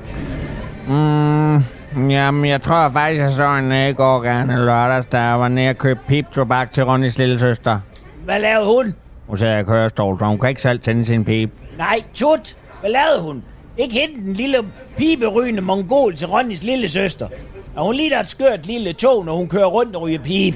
jamen 1.96 2.44
jeg 2.44 2.62
tror 2.62 2.88
faktisk, 2.88 3.20
jeg 3.20 3.32
så 3.32 3.44
en 3.44 3.72
i 3.72 3.92
går 3.92 4.20
gerne 4.22 4.56
lørdags, 4.56 5.06
da 5.06 5.20
jeg 5.20 5.40
var 5.40 5.48
nede 5.48 5.70
og 5.70 5.78
købte 5.78 6.04
pip-tobak 6.08 6.72
til 6.72 6.84
Ronnys 6.84 7.18
lille 7.18 7.38
søster. 7.38 7.80
Hvad 8.24 8.40
lavede 8.40 8.66
hun? 8.66 8.94
Hun 9.26 9.38
sagde, 9.38 9.56
jeg 9.56 9.66
kørestol, 9.66 10.18
så 10.18 10.24
hun 10.24 10.38
kan 10.38 10.48
ikke 10.48 10.62
selv 10.62 10.80
tænde 10.80 11.04
sin 11.04 11.24
pip. 11.24 11.50
Nej, 11.78 12.00
Tut. 12.14 12.56
Hvad 12.80 12.90
lavede 12.90 13.22
hun? 13.22 13.42
Ikke 13.78 13.94
hente 13.94 14.20
den 14.20 14.32
lille 14.32 14.58
piberygende 14.96 15.62
mongol 15.62 16.16
til 16.16 16.26
Ronnys 16.28 16.62
lille 16.62 16.88
søster. 16.88 17.28
Og 17.76 17.84
hun 17.84 17.94
ligner 17.94 18.20
et 18.20 18.28
skørt 18.28 18.66
lille 18.66 18.92
tog, 18.92 19.24
når 19.24 19.36
hun 19.36 19.48
kører 19.48 19.66
rundt 19.66 19.96
og 19.96 20.02
ryger 20.02 20.18
pip. 20.18 20.54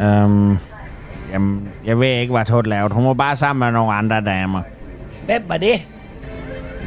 Øhm, 0.00 0.58
jamen, 1.32 1.68
jeg 1.86 2.00
ved 2.00 2.08
ikke, 2.08 2.32
hvad 2.32 2.44
Tot 2.44 2.66
lavede. 2.66 2.94
Hun 2.94 3.06
var 3.06 3.14
bare 3.14 3.36
sammen 3.36 3.66
med 3.66 3.72
nogle 3.72 3.92
andre 3.92 4.20
damer. 4.20 4.60
Hvem 5.24 5.42
var 5.48 5.56
det? 5.56 5.82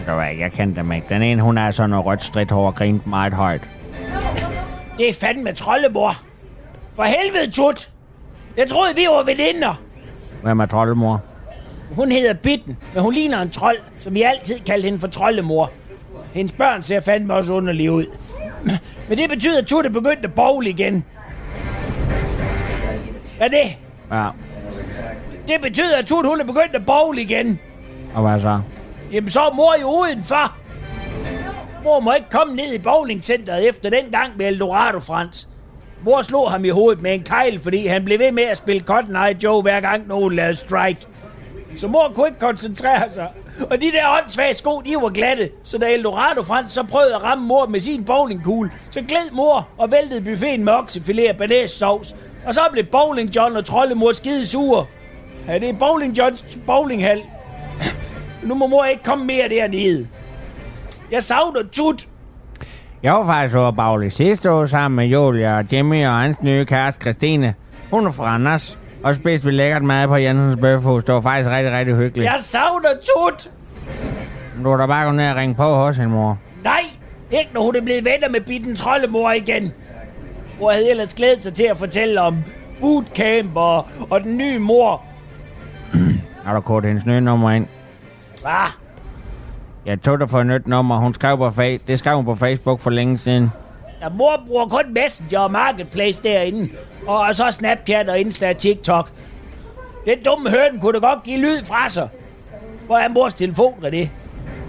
Det 0.06 0.16
var 0.16 0.26
ikke, 0.28 0.42
jeg 0.44 0.52
kendte 0.52 0.82
dem 0.82 0.92
ikke. 0.92 1.08
Den 1.10 1.22
ene, 1.22 1.42
hun 1.42 1.58
er 1.58 1.72
sådan 1.72 1.90
noget 1.90 2.06
rødt 2.06 2.24
stridt 2.24 2.52
hår 2.52 2.68
og 2.68 2.76
grinte 2.76 3.10
meget 3.10 3.34
højt. 3.34 3.62
Det 4.98 5.10
er 5.10 5.14
fandme 5.14 5.54
troldemor. 5.54 6.12
For 6.96 7.04
helvede, 7.04 7.52
Tut. 7.52 7.92
Jeg 8.58 8.70
troede, 8.70 8.96
vi 8.96 9.06
var 9.10 9.24
veninder. 9.24 9.82
Hvem 10.44 10.60
er 10.60 10.66
troldemor? 10.66 11.22
Hun 11.92 12.12
hedder 12.12 12.34
Bitten, 12.34 12.78
men 12.94 13.04
hun 13.04 13.14
ligner 13.14 13.42
en 13.42 13.50
trold, 13.50 13.78
så 14.02 14.10
vi 14.10 14.22
altid 14.22 14.60
kaldte 14.60 14.86
hende 14.86 15.00
for 15.00 15.08
troldemor. 15.08 15.72
Hendes 16.34 16.52
børn 16.52 16.84
ser 16.84 17.00
fandme 17.00 17.34
også 17.34 17.54
underlige 17.54 17.92
ud. 17.92 18.06
Men 19.10 19.18
det 19.18 19.30
betyder, 19.30 19.58
at 19.62 19.66
Tut 19.68 19.86
er 19.86 19.90
begyndt 19.90 20.26
at 20.26 20.34
bowl 20.34 20.68
igen. 20.68 21.04
Hvad 23.38 23.48
er 23.48 23.52
det? 23.64 23.78
Ja, 24.12 24.28
Det 25.48 25.62
betyder, 25.62 25.98
at 25.98 26.06
Tut 26.06 26.26
hun 26.26 26.42
er 26.42 26.46
begyndt 26.46 26.76
at 26.76 26.86
bowl 26.86 27.18
igen 27.18 27.60
og 28.16 28.22
hvad 28.22 28.42
så? 28.42 28.60
Jamen 29.12 29.30
så 29.30 29.40
er 29.42 29.54
mor 29.54 29.76
jo 29.82 29.88
udenfor. 29.90 30.56
Mor 31.84 32.00
må 32.00 32.14
ikke 32.14 32.30
komme 32.30 32.56
ned 32.56 32.74
i 32.74 32.78
bowlingcenteret 32.78 33.70
efter 33.70 33.90
den 33.90 34.12
gang 34.12 34.38
med 34.38 34.46
Eldorado 34.46 35.00
Frans. 35.00 35.50
Mor 36.04 36.22
slog 36.22 36.52
ham 36.52 36.66
i 36.66 36.70
hovedet 36.70 37.02
med 37.02 37.14
en 37.14 37.24
kejl, 37.24 37.60
fordi 37.60 37.88
han 37.88 38.06
blev 38.06 38.20
ved 38.20 38.32
med 38.32 38.44
at 38.44 38.58
spille 38.58 38.82
Cotton 38.82 39.16
Eye 39.16 39.38
Joe 39.44 39.62
hver 39.62 39.82
gang 39.82 40.08
nogen 40.08 40.36
lavede 40.36 40.56
strike. 40.56 41.08
Så 41.78 41.88
mor 41.88 42.12
kunne 42.16 42.28
ikke 42.28 42.40
koncentrere 42.40 43.12
sig. 43.12 43.28
Og 43.70 43.82
de 43.82 43.92
der 43.92 44.22
åndssvage 44.22 44.54
sko, 44.54 44.82
de 44.82 44.96
var 45.02 45.10
glatte. 45.10 45.50
Så 45.64 45.78
da 45.78 45.94
Eldorado 45.94 46.44
Frans 46.44 46.72
så 46.72 46.84
prøvede 46.84 47.16
at 47.16 47.24
ramme 47.24 47.46
mor 47.48 47.66
med 47.66 47.80
sin 47.80 48.04
bowlingkugle, 48.06 48.72
så 48.92 49.02
gled 49.02 49.32
mor 49.32 49.68
og 49.78 49.92
væltede 49.92 50.22
buffeten 50.22 50.66
med 50.66 50.74
oksefilet 50.74 51.30
og 51.30 51.38
banæssovs. 51.38 52.16
Og 52.46 52.54
så 52.54 52.62
blev 52.72 52.84
Bowling 52.84 53.36
John 53.36 53.56
og 53.56 53.66
Trollemor 53.66 54.12
skide 54.12 54.46
sure. 54.46 54.86
Ja, 55.48 55.58
det 55.58 55.70
er 55.70 55.74
Bowling 55.74 56.18
Johns 56.18 56.58
bowlinghal. 56.66 57.22
Nu 58.44 58.56
må 58.56 58.68
mor 58.68 58.86
ikke 58.86 59.04
komme 59.04 59.26
mere 59.26 59.50
dernede. 59.50 60.08
Jeg 61.12 61.24
savner 61.24 61.62
tut. 61.72 62.08
Jeg 63.04 63.14
var 63.14 63.26
faktisk 63.26 63.58
over 63.58 63.72
Bagli 63.72 64.10
sidste 64.10 64.52
år 64.52 64.66
sammen 64.66 64.96
med 64.96 65.06
Julia 65.06 65.58
og 65.58 65.66
Jimmy 65.74 66.06
og 66.06 66.20
hans 66.20 66.42
nye 66.42 66.66
kæreste 66.66 67.02
Christine. 67.02 67.54
Hun 67.92 68.08
er 68.08 68.12
fra 68.12 68.24
Randers. 68.24 68.80
Og 69.04 69.16
spiste 69.16 69.46
vi 69.46 69.52
lækkert 69.52 69.84
mad 69.84 70.08
på 70.08 70.16
Jensens 70.16 70.62
Bøfhus. 70.62 71.04
Det 71.04 71.16
var 71.16 71.22
faktisk 71.22 71.50
rigtig, 71.50 71.74
rigtig 71.74 71.96
hyggeligt. 71.96 72.32
Jeg 72.32 72.40
savner 72.40 72.90
tut. 72.90 73.52
Du 74.64 74.70
var 74.70 74.78
da 74.78 74.86
bare 74.86 75.06
gå 75.06 75.12
ned 75.12 75.30
og 75.30 75.36
ringe 75.36 75.56
på 75.56 75.76
hos 75.76 75.98
hende, 75.98 76.10
mor. 76.12 76.40
Nej, 76.64 76.84
ikke 77.32 77.50
når 77.54 77.62
hun 77.62 77.76
er 77.76 77.82
blevet 77.82 78.06
venner 78.06 78.30
med 78.30 78.42
bitten 78.42 78.76
troldemor 78.76 79.32
igen. 79.32 79.74
Hvor 80.58 80.72
havde 80.72 80.90
ellers 80.90 81.14
glædet 81.14 81.44
sig 81.44 81.54
til 81.54 81.64
at 81.64 81.78
fortælle 81.78 82.22
om 82.22 82.38
bootcamp 82.82 83.56
og, 83.56 83.88
og 84.10 84.24
den 84.24 84.38
nye 84.38 84.60
mor. 84.60 85.04
Har 86.46 86.54
du 86.54 86.62
kodet 86.62 86.86
hendes 86.88 87.06
nye 87.06 87.22
nummer 87.22 87.52
ind? 87.52 87.68
Hvad? 88.42 88.52
Jeg 89.86 90.02
tog 90.02 90.20
dig 90.20 90.30
for 90.30 90.40
et 90.40 90.46
nyt 90.48 90.68
nummer. 90.68 90.98
Hun 90.98 91.14
skrev 91.14 91.38
på 91.38 91.48
fa- 91.48 91.80
det 91.88 92.00
skrev 92.00 92.16
hun 92.16 92.26
på 92.26 92.36
Facebook 92.36 92.80
for 92.80 92.90
længe 92.90 93.18
siden. 93.18 93.50
Ja, 94.02 94.10
mor 94.10 94.44
bruger 94.48 94.66
kun 94.68 94.94
Messenger 94.94 95.40
og 95.40 95.52
Marketplace 95.52 96.24
derinde. 96.24 96.70
Og, 97.08 97.20
og 97.20 97.36
så 97.36 97.52
Snapchat 97.52 98.10
og 98.10 98.20
Insta 98.20 98.50
og 98.50 98.58
TikTok. 98.58 99.10
Den 100.06 100.24
dumme 100.26 100.50
høn 100.50 100.80
kunne 100.82 101.00
da 101.00 101.08
godt 101.08 101.24
give 101.24 101.38
lyd 101.38 101.64
fra 101.66 101.90
sig. 101.90 102.10
Hvor 102.86 102.98
er 102.98 103.10
mors 103.10 103.34
telefon, 103.34 103.74
René? 103.84 104.08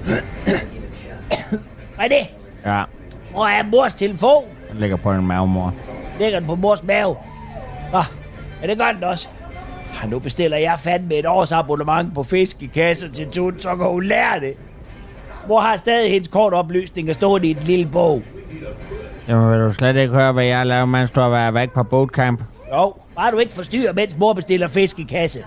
René, 2.01 2.27
Ja, 2.67 2.83
hvor 3.35 3.47
er 3.47 3.63
mors 3.63 3.95
telefon? 3.95 4.45
den 4.71 4.79
ligger 4.81 4.97
på 4.97 5.13
en 5.13 5.27
mave, 5.27 5.47
mor. 5.49 5.75
Ligger 6.21 6.39
den 6.39 6.49
på 6.49 6.55
mors 6.55 6.83
mave? 6.83 7.17
Nå, 7.93 7.99
ja, 8.63 8.67
det 8.67 8.79
gør 8.79 8.93
den 8.93 9.05
også. 9.05 9.29
Nu 10.09 10.19
bestiller 10.19 10.57
jeg 10.57 10.75
fandme 10.79 11.15
et 11.15 11.27
års 11.27 11.53
abonnement 11.53 12.15
på 12.15 12.23
fiskekasser 12.23 13.09
til 13.09 13.29
Tut, 13.31 13.63
så 13.63 13.77
kan 13.77 13.87
hun 13.87 14.05
lære 14.05 14.41
det. 14.41 14.55
Mor 15.49 15.61
har 15.61 15.77
stadig 15.77 16.11
hendes 16.11 16.29
kortoplysninger 16.29 17.13
stående 17.13 17.49
i 17.49 17.51
et 17.51 17.65
lille 17.65 17.87
bog. 17.87 18.23
Jamen, 19.29 19.51
vil 19.51 19.61
du 19.61 19.73
slet 19.73 19.97
ikke 19.97 20.15
høre, 20.15 20.33
hvad 20.33 20.45
jeg 20.45 20.67
laver, 20.67 20.85
mens 20.85 21.11
du 21.11 21.21
har 21.21 21.29
været 21.29 21.55
væk 21.55 21.71
på 21.71 21.83
bootcamp? 21.83 22.43
Jo, 22.73 22.95
bare 23.17 23.31
du 23.31 23.39
ikke 23.39 23.53
forstyrrer, 23.53 23.93
mens 23.93 24.19
mor 24.19 24.33
bestiller 24.33 24.69
fiskekasse. 24.69 25.39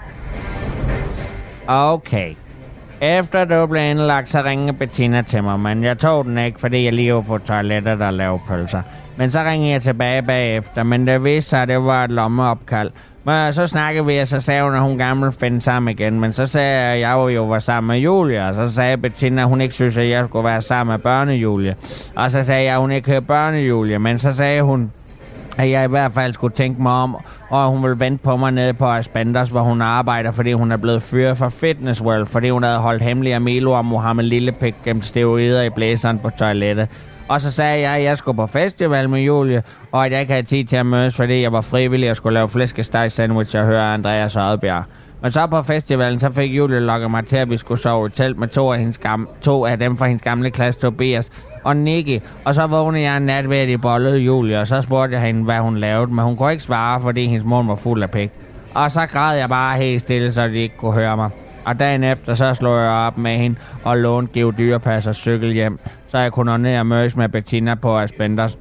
Okay. 1.68 2.36
Efter 3.02 3.46
du 3.46 3.66
blev 3.66 3.82
indlagt, 3.82 4.30
så 4.30 4.44
ringede 4.44 4.74
Bettina 4.74 5.22
til 5.22 5.44
mig, 5.44 5.60
men 5.60 5.84
jeg 5.84 5.98
tog 5.98 6.26
den 6.26 6.38
ikke, 6.38 6.60
fordi 6.60 6.84
jeg 6.86 6.94
lige 6.94 7.14
var 7.14 7.22
på 7.22 7.38
toilettet 7.38 8.02
og 8.02 8.14
lavede 8.14 8.42
pølser. 8.48 8.82
Men 9.18 9.32
så 9.32 9.44
ringede 9.44 9.72
jeg 9.72 9.82
tilbage 9.82 10.22
bagefter, 10.22 10.84
men 10.84 11.08
det 11.08 11.24
viste 11.24 11.50
sig, 11.50 11.62
at 11.62 11.68
det 11.68 11.84
var 11.84 12.04
et 12.04 12.12
lommeopkald. 12.12 12.92
Men 13.24 13.54
så 13.54 13.68
snakkede 13.68 14.06
vi, 14.06 14.18
og 14.18 14.28
så 14.28 14.42
sagde 14.42 14.64
hun, 14.64 14.76
at 14.76 14.82
hun 14.82 14.98
gerne 14.98 15.20
ville 15.20 15.34
finde 15.34 15.62
sammen 15.62 15.92
igen. 15.92 16.20
Men 16.20 16.34
så 16.34 16.48
sagde 16.48 16.80
jeg, 16.80 16.94
at 16.94 17.00
jeg 17.00 17.36
jo, 17.36 17.46
var 17.46 17.60
sammen 17.60 17.88
med 17.88 17.98
Julia, 17.98 18.50
og 18.50 18.56
så 18.56 18.76
sagde 18.76 18.98
Bettina, 18.98 19.42
at 19.42 19.48
hun 19.48 19.62
ikke 19.62 19.74
synes, 19.74 19.98
at 19.98 20.10
jeg 20.10 20.26
skulle 20.26 20.46
være 20.46 20.62
sammen 20.62 20.94
med 20.94 21.00
børnejulie. 21.00 21.76
Og 22.16 22.32
så 22.32 22.44
sagde 22.44 22.64
jeg, 22.64 22.74
at 22.74 22.80
hun 22.80 22.92
ikke 22.92 23.10
hører 23.10 23.20
børnejulie, 23.20 24.00
men 24.00 24.20
så 24.20 24.34
sagde 24.34 24.62
hun, 24.62 24.92
at 25.58 25.70
jeg 25.70 25.86
i 25.86 25.88
hvert 25.88 26.12
fald 26.12 26.34
skulle 26.34 26.54
tænke 26.54 26.82
mig 26.82 26.92
om, 26.92 27.18
og 27.50 27.70
hun 27.70 27.84
ville 27.84 28.00
vente 28.00 28.24
på 28.24 28.38
mig 28.38 28.52
nede 28.52 28.74
på 28.74 28.86
Aspanders, 28.86 29.50
hvor 29.50 29.62
hun 29.62 29.82
arbejder, 29.82 30.32
fordi 30.32 30.54
hun 30.54 30.72
er 30.72 30.78
blevet 30.78 31.02
fyret 31.02 31.38
fra 31.38 31.50
Fitness 31.50 32.02
World, 32.02 32.26
fordi 32.26 32.50
hun 32.50 32.64
havde 32.64 32.78
holdt 32.78 33.02
hemmelig 33.02 33.34
af 33.34 33.42
Milo 33.42 33.72
og 33.72 33.86
Mohammed 33.86 34.24
Lillepik 34.24 34.76
gennem 34.86 35.02
steroider 35.02 35.62
i 35.62 35.70
blæseren 35.70 36.20
på 36.20 36.30
toilettet. 36.30 36.88
Og 37.30 37.42
så 37.42 37.52
sagde 37.52 37.82
jeg, 37.82 37.98
at 37.98 38.04
jeg 38.04 38.18
skulle 38.18 38.36
på 38.36 38.48
festival 38.48 39.10
med 39.10 39.20
Julie, 39.22 39.64
og 39.92 40.06
at 40.06 40.12
jeg 40.12 40.22
ikke 40.22 40.34
havde 40.34 40.46
tid 40.46 40.66
til 40.66 40.76
at 40.76 40.86
mødes, 40.86 41.16
fordi 41.16 41.42
jeg 41.42 41.54
var 41.54 41.62
frivillig 41.62 42.12
og 42.12 42.16
skulle 42.16 42.34
lave 42.34 42.50
flæskesteg 42.50 43.12
sandwich 43.12 43.58
og 43.58 43.66
høre 43.66 43.94
Andreas 43.94 44.36
Oddbjerg. 44.36 44.84
Men 45.22 45.32
så 45.32 45.48
på 45.48 45.62
festivalen, 45.62 46.20
så 46.20 46.32
fik 46.32 46.58
Julie 46.58 46.80
lukket 46.80 47.12
mig 47.12 47.26
til, 47.26 47.38
at 47.38 47.50
vi 47.50 47.58
skulle 47.58 47.82
sove 47.82 48.08
i 48.08 48.10
telt 48.10 48.38
med 48.38 48.48
to 48.48 48.72
af, 48.72 48.80
hendes 48.80 48.98
gamle, 48.98 49.28
to 49.42 49.66
af 49.66 49.80
dem 49.80 49.98
fra 49.98 50.06
hendes 50.06 50.24
gamle 50.24 50.52
klasse, 50.52 50.82
Tobias 50.82 51.32
og 51.64 51.78
Nicky. 51.78 52.20
Og 52.46 52.56
så 52.56 52.68
vågnede 52.68 53.04
jeg 53.04 53.18
en 53.18 53.24
nat 53.24 53.50
ved, 53.50 53.58
at 53.58 53.68
de 53.68 53.78
bollede 53.78 54.18
Julie, 54.18 54.60
og 54.60 54.68
så 54.68 54.82
spurgte 54.82 55.16
jeg 55.16 55.26
hende, 55.26 55.44
hvad 55.44 55.60
hun 55.60 55.78
lavede, 55.78 56.14
men 56.14 56.26
hun 56.26 56.38
kunne 56.38 56.52
ikke 56.52 56.64
svare, 56.64 57.02
fordi 57.02 57.26
hendes 57.26 57.46
mor 57.46 57.64
var 57.64 57.76
fuld 57.76 58.04
af 58.04 58.12
pik. 58.12 58.32
Og 58.74 58.92
så 58.92 59.06
græd 59.06 59.38
jeg 59.38 59.50
bare 59.50 59.78
helt 59.78 60.02
stille, 60.02 60.34
så 60.34 60.48
de 60.48 60.58
ikke 60.58 60.78
kunne 60.78 60.94
høre 60.94 61.16
mig. 61.16 61.30
Og 61.70 61.80
dagen 61.80 62.04
efter, 62.04 62.34
så 62.34 62.54
slog 62.54 62.80
jeg 62.80 62.90
op 62.90 63.18
med 63.18 63.32
hende 63.32 63.56
og 63.84 63.98
lånte 63.98 64.34
Geo 64.34 64.52
Dyrepas 64.58 65.08
og 65.08 65.16
cykel 65.16 65.54
hjem, 65.54 65.80
så 66.08 66.18
jeg 66.18 66.32
kunne 66.32 66.52
nå 66.52 66.58
ned 66.58 66.80
og 66.80 66.86
mødes 66.86 67.16
med 67.16 67.30
Bettina 67.30 67.76
på 67.76 68.00
Aspenders. 68.00 68.58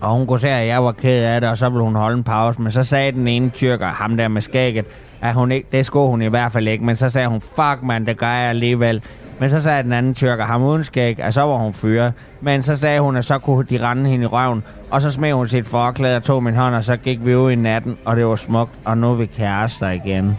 Og 0.00 0.10
hun 0.10 0.26
kunne 0.26 0.40
se, 0.40 0.48
at 0.48 0.66
jeg 0.66 0.84
var 0.84 0.92
ked 0.92 1.24
af 1.24 1.40
det, 1.40 1.50
og 1.50 1.58
så 1.58 1.68
ville 1.68 1.84
hun 1.84 1.94
holde 1.94 2.16
en 2.16 2.24
pause. 2.24 2.62
Men 2.62 2.72
så 2.72 2.82
sagde 2.82 3.12
den 3.12 3.28
ene 3.28 3.50
tyrker, 3.50 3.86
ham 3.86 4.16
der 4.16 4.28
med 4.28 4.40
skægget, 4.42 4.86
at 5.20 5.34
hun 5.34 5.52
ikke, 5.52 5.68
det 5.72 5.86
skulle 5.86 6.08
hun 6.08 6.22
i 6.22 6.26
hvert 6.26 6.52
fald 6.52 6.68
ikke. 6.68 6.84
Men 6.84 6.96
så 6.96 7.10
sagde 7.10 7.28
hun, 7.28 7.40
fuck 7.40 7.78
man, 7.82 8.06
det 8.06 8.18
gør 8.18 8.26
jeg 8.26 8.48
alligevel. 8.48 9.02
Men 9.38 9.50
så 9.50 9.62
sagde 9.62 9.82
den 9.82 9.92
anden 9.92 10.14
tyrker, 10.14 10.44
ham 10.44 10.62
uden 10.62 10.84
skæg, 10.84 11.20
at 11.20 11.34
så 11.34 11.42
var 11.42 11.56
hun 11.56 11.72
fyret. 11.72 12.12
Men 12.40 12.62
så 12.62 12.76
sagde 12.76 13.00
hun, 13.00 13.16
at 13.16 13.24
så 13.24 13.38
kunne 13.38 13.66
de 13.70 13.78
rende 13.86 14.10
hende 14.10 14.24
i 14.24 14.26
røven. 14.26 14.62
Og 14.90 15.02
så 15.02 15.10
smed 15.10 15.32
hun 15.32 15.48
sit 15.48 15.66
forklæde 15.66 16.16
og 16.16 16.22
tog 16.22 16.42
min 16.42 16.54
hånd, 16.54 16.74
og 16.74 16.84
så 16.84 16.96
gik 16.96 17.26
vi 17.26 17.36
ud 17.36 17.50
i 17.50 17.54
natten, 17.54 17.98
og 18.04 18.16
det 18.16 18.26
var 18.26 18.36
smukt. 18.36 18.72
Og 18.84 18.98
nu 18.98 19.10
er 19.10 19.14
vi 19.14 19.26
kærester 19.26 19.90
igen. 19.90 20.38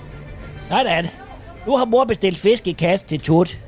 Sådan. 0.70 1.25
Nu 1.68 1.78
har 1.78 1.86
mor 1.86 2.04
bestilt 2.04 2.38
fiskekasse 2.38 3.06
til 3.06 3.20
Tut. 3.20 3.60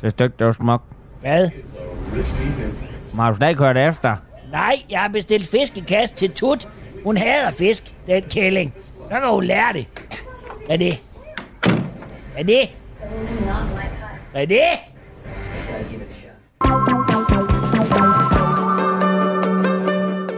Så 0.00 0.10
stykke, 0.10 0.36
det 0.38 0.46
var 0.46 0.52
smukt. 0.52 0.84
Hvad? 1.20 1.50
Men 3.10 3.20
har 3.20 3.30
du 3.30 3.36
slet 3.36 3.48
ikke 3.48 3.64
hørt 3.64 3.76
efter? 3.76 4.16
Nej, 4.52 4.82
jeg 4.90 5.00
har 5.00 5.08
bestilt 5.08 5.48
fiskekasse 5.48 6.14
til 6.14 6.30
Tut. 6.30 6.68
Hun 7.04 7.16
hader 7.16 7.50
fisk, 7.50 7.94
den 8.06 8.22
kælling. 8.22 8.74
Så 9.12 9.20
kan 9.20 9.28
hun 9.28 9.44
lære 9.44 9.72
det. 9.72 9.86
Hvad 10.66 10.74
er 10.74 10.78
det? 10.78 11.02
Hvad 12.32 12.42
er 12.42 12.44
det? 12.44 12.70
Hvad 14.32 14.42
er 14.42 14.46
det? 14.46 14.60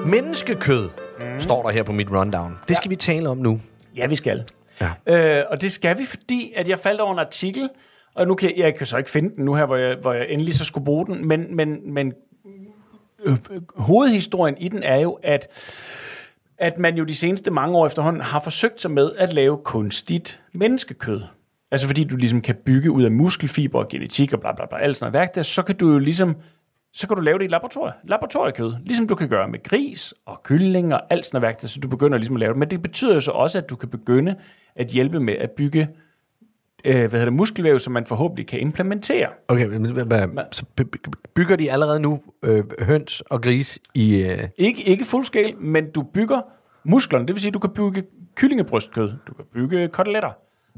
Menneskekød, 0.07 0.89
mm. 1.19 1.41
står 1.41 1.63
der 1.63 1.71
her 1.71 1.83
på 1.83 1.93
mit 1.93 2.11
rundown. 2.11 2.59
Det 2.69 2.77
skal 2.77 2.89
ja. 2.89 2.91
vi 2.91 2.97
tale 2.97 3.29
om 3.29 3.39
nu. 3.39 3.61
Ja, 3.97 4.07
vi 4.07 4.17
skal. 4.17 4.45
Ja. 4.81 4.91
Øh, 5.07 5.45
og 5.51 5.61
det 5.61 5.73
skal 5.73 5.99
vi, 5.99 6.05
fordi 6.05 6.53
at 6.57 6.69
jeg 6.69 6.79
faldt 6.79 7.01
over 7.01 7.13
en 7.13 7.19
artikel, 7.19 7.69
og 8.15 8.27
nu 8.27 8.35
kan 8.35 8.53
jeg 8.57 8.75
kan 8.75 8.87
så 8.87 8.97
ikke 8.97 9.11
finde 9.11 9.37
den 9.37 9.45
nu 9.45 9.55
her, 9.55 9.67
hvor 9.67 9.77
jeg, 9.77 9.97
hvor 10.01 10.13
jeg 10.13 10.27
endelig 10.29 10.55
så 10.55 10.65
skulle 10.65 10.85
bruge 10.85 11.07
den, 11.07 11.29
men, 11.29 11.57
men, 11.57 11.95
men 11.95 12.13
øh, 13.25 13.37
øh, 13.51 13.61
hovedhistorien 13.77 14.59
i 14.59 14.69
den 14.69 14.83
er 14.83 14.97
jo, 14.97 15.19
at 15.23 15.49
at 16.59 16.79
man 16.79 16.97
jo 16.97 17.05
de 17.05 17.15
seneste 17.15 17.51
mange 17.51 17.79
år 17.79 17.87
efterhånden 17.87 18.23
har 18.23 18.41
forsøgt 18.41 18.81
sig 18.81 18.91
med 18.91 19.11
at 19.19 19.33
lave 19.33 19.59
kunstigt 19.65 20.41
menneskekød. 20.55 21.21
Altså 21.71 21.87
fordi 21.87 22.05
du 22.05 22.17
ligesom 22.17 22.41
kan 22.41 22.55
bygge 22.55 22.91
ud 22.91 23.03
af 23.03 23.11
muskelfiber 23.11 23.79
og 23.79 23.89
genetik 23.89 24.33
og 24.33 24.41
bla 24.41 24.53
bla 24.53 24.67
bla, 24.67 24.79
alt 24.79 24.97
sådan 24.97 25.13
noget 25.13 25.21
værk 25.21 25.35
der, 25.35 25.43
så 25.43 25.63
kan 25.63 25.77
du 25.77 25.93
jo 25.93 25.99
ligesom, 25.99 26.37
så 26.93 27.09
kan 27.09 27.17
du 27.17 27.23
lave 27.23 27.39
det 27.39 27.45
i 27.45 27.49
laboratoriet, 27.49 27.95
laboratoriekød, 28.05 28.73
ligesom 28.85 29.07
du 29.09 29.15
kan 29.15 29.29
gøre 29.29 29.49
med 29.49 29.63
gris 29.63 30.15
og 30.27 30.43
kylling 30.43 30.95
og 30.95 31.01
alt 31.13 31.27
sådan 31.27 31.37
noget 31.41 31.49
værk 31.49 31.61
der, 31.63 31.69
så 31.69 31.81
du 31.81 31.89
begynder 31.89 32.19
ligesom 32.19 32.37
at 32.37 32.41
lave 32.41 32.53
det. 32.53 32.59
Men 32.59 32.71
det 32.71 32.83
betyder 32.83 33.15
jo 33.15 33.21
så 33.21 33.31
også, 33.31 33.59
at 33.59 33.71
du 33.71 33.77
kan 33.77 33.89
begynde 33.89 34.37
at 34.77 34.87
hjælpe 34.87 35.21
med 35.21 35.35
at 35.35 35.51
bygge 35.51 35.89
øh, 36.85 36.95
hvad 36.95 37.11
hedder 37.11 37.25
det, 37.25 37.33
muskelvæv, 37.33 37.79
som 37.79 37.93
man 37.93 38.07
forhåbentlig 38.07 38.47
kan 38.47 38.61
implementere. 38.61 39.29
Okay, 39.49 39.67
men 39.67 39.91
hvad- 39.91 40.45
så 40.53 40.65
by- 40.77 40.83
by- 40.83 40.99
bygger 41.35 41.57
de 41.57 41.73
allerede 41.73 42.01
nu 42.01 42.21
øh, 42.43 42.65
høns 42.81 43.21
og 43.21 43.43
gris 43.43 43.79
i... 43.95 44.15
Øh, 44.17 44.49
Ikke, 44.59 44.83
ikke 44.83 45.05
fuldskæl, 45.05 45.57
men 45.59 45.91
du 45.91 46.03
bygger 46.03 46.41
musklerne. 46.85 47.27
Det 47.27 47.35
vil 47.35 47.41
sige, 47.43 47.51
at 47.51 47.55
du 47.55 47.59
kan 47.59 47.71
bygge 47.71 48.03
kyllingebrystkød, 48.35 49.13
du 49.27 49.35
kan 49.35 49.45
bygge 49.55 49.89
koteletter 49.89 50.31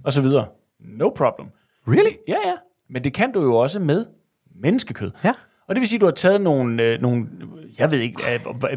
og 0.04 0.12
så 0.12 0.22
videre. 0.22 0.46
No 0.80 1.08
problem. 1.08 1.48
really? 1.88 2.12
Ja, 2.28 2.36
ja. 2.46 2.54
Men 2.90 3.04
det 3.04 3.14
kan 3.14 3.32
du 3.32 3.42
jo 3.42 3.54
også 3.56 3.80
med 3.80 4.06
menneskekød. 4.54 5.10
Ja. 5.24 5.32
Og 5.70 5.74
det 5.76 5.80
vil 5.80 5.88
sige, 5.88 5.96
at 5.96 6.00
du 6.00 6.06
har 6.06 6.12
taget 6.12 6.40
nogle, 6.40 6.82
øh, 6.82 7.00
nogle 7.00 7.26
jeg 7.78 7.90
ved 7.90 7.98
ikke, 7.98 8.22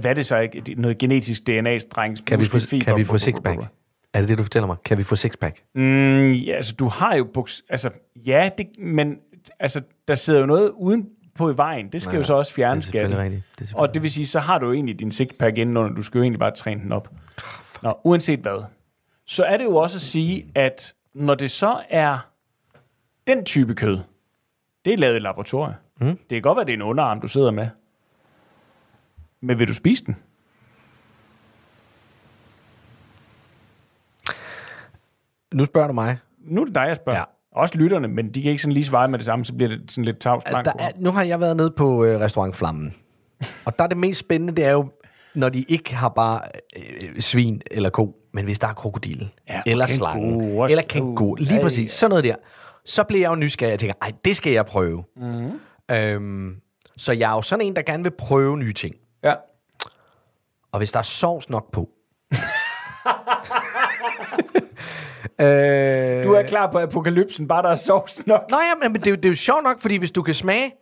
hvad 0.02 0.06
er 0.06 0.14
det 0.14 0.26
så, 0.26 0.38
ikke? 0.38 0.76
noget 0.78 0.98
genetisk 0.98 1.48
DNA-streng, 1.48 2.26
Kan 2.26 2.40
vi 2.40 2.46
få, 2.46 2.58
kan 2.82 2.98
vi 2.98 3.04
få 3.04 3.18
sixpack? 3.18 3.60
Er 4.14 4.20
det 4.20 4.30
det, 4.30 4.38
du 4.38 4.44
fortæller 4.44 4.68
mig? 4.68 4.76
Kan 4.86 4.98
vi 4.98 5.04
få 5.04 5.16
sixpack? 5.16 5.64
Mm, 5.76 6.32
ja, 6.32 6.56
altså 6.56 6.76
du 6.76 6.88
har 6.88 7.16
jo 7.16 7.28
buks, 7.34 7.64
altså 7.70 7.90
ja, 8.16 8.50
det, 8.58 8.68
men 8.80 9.18
altså 9.60 9.82
der 10.08 10.16
sidder 10.16 10.40
jo 10.40 10.46
noget 10.46 10.72
uden 10.76 11.10
på 11.36 11.50
i 11.50 11.58
vejen. 11.58 11.88
Det 11.88 12.02
skal 12.02 12.12
Ja, 12.12 12.18
jo 12.18 12.24
så 12.24 12.34
også 12.34 12.50
det 12.50 12.54
er 12.54 12.56
fjernes. 12.68 12.84
selvfølgelig 12.84 13.20
rigtigt. 13.20 13.44
Det 13.60 13.72
er 13.72 13.78
Og 13.78 13.94
det 13.94 14.04
vil 14.04 14.12
sige, 14.12 14.26
så 14.26 14.40
har 14.40 14.60
du 14.60 14.66
jo 14.66 14.74
egentlig 14.74 15.00
din 15.00 15.12
sixpack 15.12 15.58
indenunder. 15.58 15.96
Du 15.96 16.04
skal 16.04 16.18
jo 16.20 16.24
egentlig 16.24 16.40
bare 16.40 16.52
træne 16.56 16.82
den 16.82 16.92
op. 16.92 17.10
Nå, 17.84 17.98
uanset 18.04 18.40
hvad. 18.40 18.64
Så 19.26 19.44
er 19.44 19.58
det 19.58 19.64
jo 19.64 19.76
også 19.76 19.98
at 19.98 20.02
sige, 20.02 20.46
at 20.56 20.94
når 21.16 21.36
det 21.36 21.52
så 21.52 21.82
er 21.90 22.18
den 23.28 23.46
type 23.46 23.76
kød, 23.76 24.00
det 24.86 24.94
er 24.94 24.98
lavet 24.98 25.16
i 25.16 25.20
laboratoriet. 25.20 25.76
Mm. 26.04 26.18
Det 26.18 26.30
kan 26.30 26.42
godt 26.42 26.56
være, 26.56 26.66
det 26.66 26.72
er 26.72 26.78
en 26.78 26.82
underarm, 26.82 27.22
du 27.22 27.28
sidder 27.28 27.52
med. 27.52 27.68
Men 29.42 29.60
vil 29.60 29.68
du 29.68 29.74
spise 29.74 30.06
den? 30.06 30.16
Nu 35.54 35.66
spørger 35.66 35.88
du 35.88 35.94
mig. 35.94 36.18
Nu 36.40 36.62
er 36.62 36.66
det 36.66 36.76
dig, 36.76 36.82
jeg 36.88 36.96
spørger. 36.96 37.20
Ja. 37.20 37.24
Også 37.56 37.78
lytterne, 37.78 38.08
men 38.08 38.30
de 38.34 38.42
kan 38.42 38.52
ikke 38.52 38.62
sådan 38.62 38.74
lige 38.74 38.84
svare 38.84 39.08
med 39.08 39.20
det 39.20 39.26
samme, 39.26 39.46
så 39.46 39.54
bliver 39.54 39.70
det 39.70 39.92
sådan 39.92 40.06
lidt 40.06 40.20
tavs. 40.20 40.44
Altså, 40.46 40.62
der 40.62 40.74
er, 40.80 40.92
nu 40.98 41.12
har 41.12 41.24
jeg 41.24 41.40
været 41.40 41.58
nede 41.58 41.72
på 41.72 42.04
øh, 42.04 42.20
restaurant 42.20 42.56
Flammen. 42.56 42.96
Og 43.66 43.78
der 43.78 43.84
er 43.84 43.88
det 43.88 43.98
mest 43.98 44.20
spændende, 44.20 44.56
det 44.56 44.66
er 44.66 44.72
jo, 44.72 44.90
når 45.36 45.50
de 45.50 45.66
ikke 45.68 45.96
har 45.96 46.10
bare 46.10 46.42
øh, 46.76 47.20
svin 47.20 47.62
eller 47.72 47.90
ko, 47.90 48.16
men 48.32 48.46
hvis 48.46 48.60
der 48.60 48.68
er 48.68 48.74
krokodil, 48.74 49.30
Ja, 49.50 49.58
og 49.58 49.64
eller 49.66 49.88
slange, 49.88 50.64
eller 50.70 50.84
kænguru, 50.90 51.36
lige 51.36 51.62
præcis, 51.62 51.92
sådan 51.92 52.10
noget 52.10 52.24
der. 52.24 52.36
så 52.86 53.04
bliver 53.04 53.22
jeg 53.22 53.30
jo 53.30 53.36
nysgerrig. 53.36 53.72
Jeg 53.72 53.80
tænker, 53.80 53.94
ej, 54.02 54.12
det 54.26 54.36
skal 54.36 54.54
jeg 54.54 54.66
prøve. 54.66 55.04
Mm. 55.16 55.60
Øhm, 55.92 56.56
så 56.98 57.14
jeg 57.14 57.32
er 57.32 57.36
jo 57.36 57.42
sådan 57.42 57.66
en, 57.66 57.76
der 57.76 57.82
gerne 57.82 58.04
vil 58.04 58.12
prøve 58.18 58.58
nye 58.58 58.74
ting. 58.74 58.96
Ja. 59.24 59.34
Og 60.72 60.78
hvis 60.78 60.92
der 60.92 61.00
er 61.00 61.04
sovs 61.04 61.50
nok 61.50 61.72
på... 61.72 61.90
øh, 65.40 66.24
Du 66.24 66.34
er 66.34 66.44
klar 66.48 66.72
på 66.72 66.80
apokalypsen, 66.80 67.48
bare 67.48 67.64
der 67.64 67.70
er 67.70 67.76
sovs 67.76 68.28
nok. 68.28 68.42
Nå 68.50 68.58
ja, 68.60 68.90
men 68.90 68.94
det, 68.96 69.08
er 69.08 69.12
jo- 69.12 69.16
det 69.16 69.26
er 69.26 69.30
jo 69.30 69.36
sjovt 69.36 69.64
nok, 69.64 69.80
fordi 69.80 69.96
hvis 69.98 70.12
du 70.12 70.22
kan 70.22 70.34
smage 70.34 70.74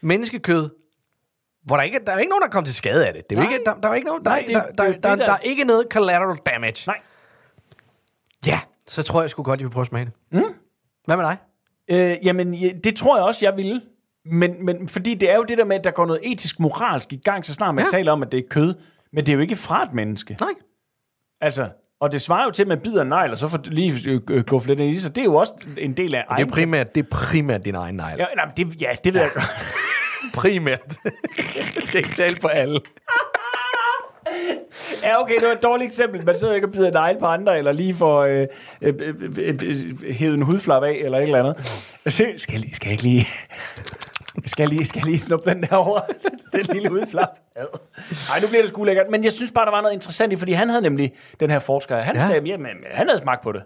menneskekød, 0.00 0.70
hvor 1.64 1.76
der 1.76 1.82
ikke 1.82 2.00
der 2.06 2.12
er 2.12 2.18
ikke 2.18 2.30
nogen, 2.30 2.42
der 2.42 2.48
kommer 2.48 2.66
til 2.66 2.74
skade 2.74 3.06
af 3.06 3.12
det. 3.14 3.30
Det 3.30 3.38
er 3.38 3.42
Nej. 3.42 3.52
ikke, 3.52 3.64
der, 3.64 3.74
der 3.74 3.88
er 3.88 3.94
ikke 3.94 4.06
nogen, 4.06 4.24
der, 4.24 4.30
Nej, 4.30 4.44
det- 4.46 4.54
der, 4.54 4.62
det 4.66 4.70
er 4.70 4.74
der, 4.76 4.84
der, 4.84 4.92
det, 4.94 5.02
der, 5.02 5.14
der- 5.14 5.24
der 5.26 5.32
er 5.32 5.38
ikke 5.38 5.64
noget 5.64 5.86
collateral 5.90 6.36
damage. 6.46 6.82
Nej. 6.86 7.00
Ja, 8.46 8.60
så 8.86 9.02
tror 9.02 9.20
jeg, 9.20 9.30
skulle 9.30 9.44
godt, 9.44 9.60
jeg 9.60 9.64
vil 9.66 9.72
prøve 9.72 9.82
at 9.82 9.86
smage 9.88 10.04
det. 10.04 10.12
Mm. 10.32 10.54
Hvad 11.04 11.16
med 11.16 11.24
dig? 11.24 11.36
Øh, 11.90 12.16
jamen, 12.26 12.54
ja, 12.54 12.70
det 12.84 12.96
tror 12.96 13.16
jeg 13.16 13.24
også, 13.24 13.46
jeg 13.46 13.56
ville. 13.56 13.80
Men, 14.24 14.64
men 14.64 14.88
fordi 14.88 15.14
det 15.14 15.30
er 15.30 15.36
jo 15.36 15.42
det 15.44 15.58
der 15.58 15.64
med, 15.64 15.76
at 15.76 15.84
der 15.84 15.90
går 15.90 16.06
noget 16.06 16.20
etisk 16.32 16.60
moralsk 16.60 17.12
i 17.12 17.20
gang, 17.24 17.44
så 17.46 17.54
snart 17.54 17.74
man 17.74 17.84
Ja. 17.84 17.90
taler 17.90 18.12
om, 18.12 18.22
at 18.22 18.32
det 18.32 18.38
er 18.38 18.48
kød. 18.50 18.74
Men 19.12 19.26
det 19.26 19.32
er 19.32 19.34
jo 19.34 19.40
ikke 19.40 19.56
fra 19.56 19.82
et 19.84 19.92
menneske. 19.94 20.36
Nej. 20.40 20.50
Altså, 21.40 21.68
og 22.00 22.12
det 22.12 22.20
svarer 22.22 22.44
jo 22.44 22.50
til, 22.50 22.62
at 22.62 22.68
man 22.68 22.80
bider 22.80 23.02
en 23.02 23.08
negl, 23.08 23.30
og 23.30 23.38
så 23.38 23.48
får 23.48 23.60
lige 23.64 24.10
øh, 24.10 24.20
øh, 24.30 24.44
guffet 24.44 24.68
lidt 24.68 24.80
ind 24.80 24.90
i 24.90 24.98
sig. 24.98 25.16
Det 25.16 25.20
er 25.22 25.24
jo 25.24 25.34
også 25.34 25.52
en 25.78 25.92
del 25.92 26.14
af 26.14 26.24
Det 26.28 26.32
er 26.32 26.36
egen... 26.36 26.50
primært, 26.50 26.94
det 26.94 27.04
er 27.04 27.08
primært 27.10 27.64
din 27.64 27.74
egen 27.74 27.94
negl. 27.94 28.18
Ja, 28.18 28.24
nej, 28.36 28.44
det, 28.56 28.80
ja, 28.82 28.90
det 29.04 29.14
ved 29.14 29.20
ja. 29.20 29.26
jeg 29.26 29.32
godt. 29.34 29.44
Primært. 30.34 30.94
jeg 31.04 31.82
skal 31.82 31.98
ikke 31.98 32.10
tale 32.10 32.36
på 32.42 32.48
alle. 32.48 32.80
Ja, 35.02 35.22
okay, 35.22 35.34
det 35.40 35.46
var 35.48 35.52
et 35.54 35.62
dårligt 35.62 35.86
eksempel. 35.88 36.24
Man 36.24 36.38
sidder 36.38 36.52
jo 36.52 36.54
ikke 36.54 36.66
og 36.68 36.72
bider 36.72 36.90
negl 36.90 37.18
på 37.18 37.26
andre, 37.26 37.58
eller 37.58 37.72
lige 37.72 37.94
får 37.94 38.20
øh, 38.22 38.46
øh, 38.82 38.94
øh, 39.00 39.14
øh, 39.38 39.56
øh, 39.62 40.10
hævet 40.14 40.34
en 40.34 40.42
hudflap 40.42 40.82
af, 40.82 40.92
eller 41.04 41.18
et 41.18 41.22
eller 41.22 41.38
andet. 41.44 41.66
Så, 42.06 42.26
skal, 42.36 42.52
jeg 42.52 42.60
lige, 42.60 42.74
skal 42.74 42.86
jeg 42.86 42.92
ikke 42.92 43.02
lige... 43.02 43.26
Skal 44.46 44.62
jeg 44.62 44.68
lige, 44.68 44.84
skal 44.86 44.98
jeg 45.00 45.06
lige 45.06 45.18
snuppe 45.18 45.50
den 45.50 45.62
der 45.62 45.76
over? 45.76 46.00
den 46.52 46.66
lille 46.72 46.88
hudflap. 46.88 47.28
Nej, 48.28 48.40
nu 48.42 48.48
bliver 48.48 48.62
det 48.62 48.68
sgu 48.68 48.84
lækkert. 48.84 49.06
Men 49.10 49.24
jeg 49.24 49.32
synes 49.32 49.50
bare, 49.50 49.64
der 49.64 49.70
var 49.70 49.80
noget 49.80 49.94
interessant 49.94 50.32
i, 50.32 50.36
fordi 50.36 50.52
han 50.52 50.68
havde 50.68 50.82
nemlig, 50.82 51.12
den 51.40 51.50
her 51.50 51.58
forsker, 51.58 51.96
han 52.00 52.14
Ja. 52.16 52.26
sagde, 52.26 52.46
jamen, 52.46 52.66
han 52.92 53.08
havde 53.08 53.22
smagt 53.22 53.42
på 53.42 53.52
det. 53.52 53.62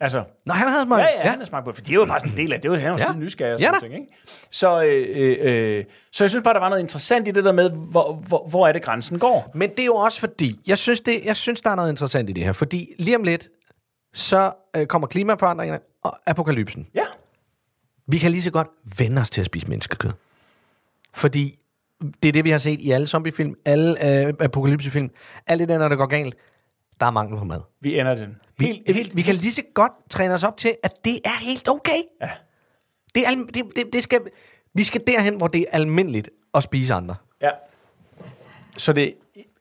Altså, 0.00 0.22
Nej, 0.46 0.56
han 0.56 0.68
havde 0.68 0.84
smagt. 0.84 1.00
Ja, 1.00 1.06
ja, 1.06 1.16
ja, 1.24 1.30
han 1.30 1.38
har 1.38 1.44
smagt 1.46 1.64
på 1.64 1.70
det, 1.70 1.76
for 1.78 1.84
det 1.84 1.94
jo 1.94 2.04
bare 2.04 2.20
sådan 2.20 2.32
en 2.32 2.36
del 2.38 2.52
af 2.52 2.60
det. 2.60 2.70
Var, 2.70 2.76
han 2.76 2.90
var 2.92 2.98
Ja. 2.98 3.18
nysgerrig 3.18 3.54
og 3.54 3.60
sådan 3.60 3.72
da. 3.72 3.78
ja, 3.86 3.88
ting, 3.88 3.94
ikke? 4.02 4.12
Så, 4.50 4.82
øh, 4.82 5.06
øh, 5.40 5.78
øh, 5.78 5.84
så 6.12 6.24
jeg 6.24 6.30
synes 6.30 6.42
bare, 6.44 6.54
der 6.54 6.60
var 6.60 6.68
noget 6.68 6.82
interessant 6.82 7.28
i 7.28 7.30
det 7.30 7.44
der 7.44 7.52
med, 7.52 7.70
hvor, 7.90 8.12
hvor, 8.28 8.46
hvor 8.48 8.68
er 8.68 8.72
det 8.72 8.82
grænsen 8.82 9.18
går. 9.18 9.50
Men 9.54 9.70
det 9.70 9.80
er 9.80 9.84
jo 9.84 9.94
også 9.94 10.20
fordi, 10.20 10.60
jeg 10.66 10.78
synes, 10.78 11.00
det, 11.00 11.24
jeg 11.24 11.36
synes, 11.36 11.60
der 11.60 11.70
er 11.70 11.74
noget 11.74 11.90
interessant 11.90 12.30
i 12.30 12.32
det 12.32 12.44
her. 12.44 12.52
Fordi 12.52 12.88
lige 12.98 13.16
om 13.16 13.22
lidt, 13.22 13.48
så 14.14 14.52
øh, 14.76 14.86
kommer 14.86 15.08
klimaforandringerne 15.08 15.80
og 16.04 16.16
apokalypsen. 16.26 16.86
Ja. 16.94 17.02
Vi 18.06 18.18
kan 18.18 18.30
lige 18.30 18.42
så 18.42 18.50
godt 18.50 18.68
vende 18.98 19.20
os 19.20 19.30
til 19.30 19.40
at 19.40 19.46
spise 19.46 19.68
menneskekød. 19.68 20.10
Fordi 21.14 21.58
det 22.22 22.28
er 22.28 22.32
det, 22.32 22.44
vi 22.44 22.50
har 22.50 22.58
set 22.58 22.80
i 22.80 22.90
alle 22.90 23.06
zombiefilm, 23.06 23.54
alle 23.64 24.26
øh, 24.26 24.34
apokalypsefilm. 24.40 25.10
Alt 25.46 25.58
det 25.60 25.68
der, 25.68 25.78
når 25.78 25.88
det 25.88 25.98
går 25.98 26.06
galt, 26.06 26.34
der 27.00 27.06
er 27.06 27.10
mangel 27.10 27.38
på 27.38 27.44
mad. 27.44 27.60
Vi 27.80 27.98
ender 27.98 28.14
den. 28.14 28.36
Vi, 28.58 28.66
Helt, 28.66 28.82
helt, 28.86 29.12
vi, 29.12 29.16
vi 29.16 29.22
kan 29.22 29.34
lige 29.34 29.52
så 29.52 29.62
godt 29.74 29.92
træne 30.10 30.34
os 30.34 30.44
op 30.44 30.56
til, 30.56 30.76
at 30.82 31.04
det 31.04 31.20
er 31.24 31.44
helt 31.44 31.68
okay. 31.68 32.00
Ja. 32.20 32.30
Det 33.14 33.26
er, 33.26 33.30
det, 33.54 33.76
det, 33.76 33.92
det 33.92 34.02
skal, 34.02 34.20
vi 34.74 34.84
skal 34.84 35.02
derhen, 35.06 35.36
hvor 35.36 35.46
det 35.46 35.60
er 35.60 35.64
almindeligt 35.72 36.30
at 36.54 36.62
spise 36.62 36.94
andre. 36.94 37.14
Ja. 37.42 37.50
Så 38.78 38.92
det, 38.92 39.14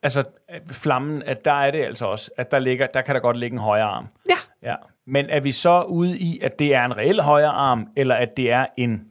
altså, 0.03 0.23
flammen, 0.71 1.23
at 1.23 1.45
der 1.45 1.53
er 1.53 1.71
det 1.71 1.83
altså 1.83 2.05
også, 2.05 2.31
at 2.37 2.51
der, 2.51 2.59
ligger, 2.59 2.87
der 2.87 3.01
kan 3.01 3.15
der 3.15 3.21
godt 3.21 3.37
ligge 3.37 3.53
en 3.53 3.59
højre 3.59 3.83
arm. 3.83 4.07
Ja. 4.29 4.69
Ja. 4.69 4.75
Men 5.07 5.25
er 5.29 5.39
vi 5.39 5.51
så 5.51 5.81
ude 5.81 6.17
i, 6.17 6.39
at 6.41 6.59
det 6.59 6.75
er 6.75 6.85
en 6.85 6.97
reel 6.97 7.21
højre 7.21 7.49
arm, 7.49 7.87
eller 7.95 8.15
at 8.15 8.37
det 8.37 8.51
er 8.51 8.65
en 8.77 9.01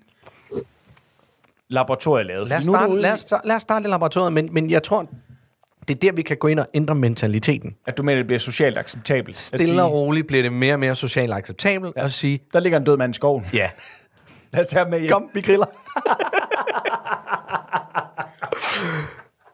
laboratorielavet? 1.69 2.49
Lad 2.49 2.59
os, 2.59 2.65
starte, 2.65 2.95
lad, 3.01 3.13
os, 3.13 3.21
starte- 3.21 3.49
lad 3.49 3.57
os 3.57 3.63
starte 3.63 3.85
i 3.87 3.91
laboratoriet, 3.91 4.33
men, 4.33 4.49
men 4.53 4.71
jeg 4.71 4.83
tror, 4.83 5.07
det 5.89 5.95
er 5.95 5.99
der, 6.00 6.13
vi 6.13 6.23
kan 6.23 6.37
gå 6.37 6.49
ind 6.49 6.59
og 6.61 6.67
ændre 6.75 6.95
mentaliteten. 6.95 7.76
At 7.87 7.99
du 7.99 8.02
mener, 8.02 8.17
det 8.19 8.26
bliver 8.26 8.39
socialt 8.39 8.78
acceptabelt. 8.78 9.37
Stille 9.37 9.67
sige, 9.67 9.83
og 9.83 9.93
roligt 9.93 10.26
bliver 10.26 10.43
det 10.43 10.52
mere 10.52 10.75
og 10.75 10.81
mere 10.81 10.95
socialt 10.95 11.33
acceptabelt 11.33 11.97
ja. 11.97 12.05
at 12.05 12.13
sige, 12.13 12.41
Der 12.52 12.61
ligger 12.61 12.78
en 12.78 12.85
død 12.85 12.97
mand 12.97 13.15
i 13.15 13.17
skoven. 13.17 13.47
ja, 13.52 13.71
Lad 14.52 14.61
os 14.61 14.67
tage 14.67 14.85
med 14.91 15.00
hjem. 15.00 15.11
kom, 15.13 15.31
vi 15.35 15.41
griller. 15.41 15.67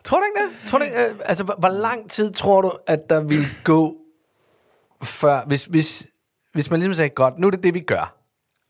tror 0.05 0.19
du 0.19 0.25
ikke 0.25 0.41
det? 0.47 0.71
Tror 0.71 0.79
du, 0.79 0.85
ikke, 0.85 0.97
øh, 0.97 1.15
altså, 1.25 1.45
hvor, 1.45 1.55
hvor 1.59 1.69
lang 1.69 2.11
tid 2.11 2.33
tror 2.33 2.63
du, 2.63 2.73
at 2.87 3.11
der 3.11 3.21
vil 3.21 3.47
gå, 3.65 3.97
før, 5.03 5.45
hvis, 5.47 5.65
hvis, 5.65 6.07
hvis 6.59 6.71
man 6.71 6.81
ligesom 6.81 6.95
sagde, 6.95 7.09
godt, 7.11 7.39
nu 7.39 7.47
er 7.47 7.51
det 7.51 7.63
det, 7.63 7.75
vi 7.75 7.81
gør. 7.81 8.15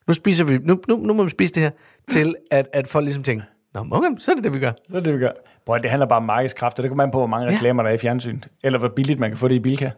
Nu 0.06 0.14
spiser 0.14 0.44
vi, 0.44 0.58
nu, 0.58 0.80
nu, 0.88 0.96
nu 0.96 1.12
må 1.14 1.22
vi 1.24 1.30
spise 1.30 1.54
det 1.54 1.62
her, 1.62 1.70
til 2.10 2.34
at, 2.50 2.68
at 2.72 2.86
folk 2.86 3.04
ligesom 3.04 3.22
tænker, 3.22 3.44
Nå, 3.74 3.86
okay, 3.90 4.08
så 4.18 4.30
er 4.30 4.34
det 4.34 4.44
det, 4.44 4.54
vi 4.54 4.58
gør. 4.58 4.72
Så 4.90 4.96
er 4.96 5.00
det, 5.00 5.14
vi 5.14 5.18
gør. 5.18 5.30
Prøv, 5.66 5.78
det 5.82 5.90
handler 5.90 6.06
bare 6.06 6.16
om 6.16 6.22
markedskræfter. 6.22 6.82
Det 6.82 6.90
kommer 6.90 7.04
man 7.04 7.10
på, 7.12 7.18
hvor 7.18 7.26
mange 7.26 7.46
Ja. 7.48 7.54
reklamer 7.54 7.82
der 7.82 7.90
er 7.90 7.94
i 7.94 7.98
fjernsynet. 7.98 8.48
Eller 8.64 8.78
hvor 8.78 8.88
billigt 8.88 9.20
man 9.20 9.30
kan 9.30 9.38
få 9.38 9.48
det 9.48 9.54
i 9.54 9.58
Bilka. 9.58 9.90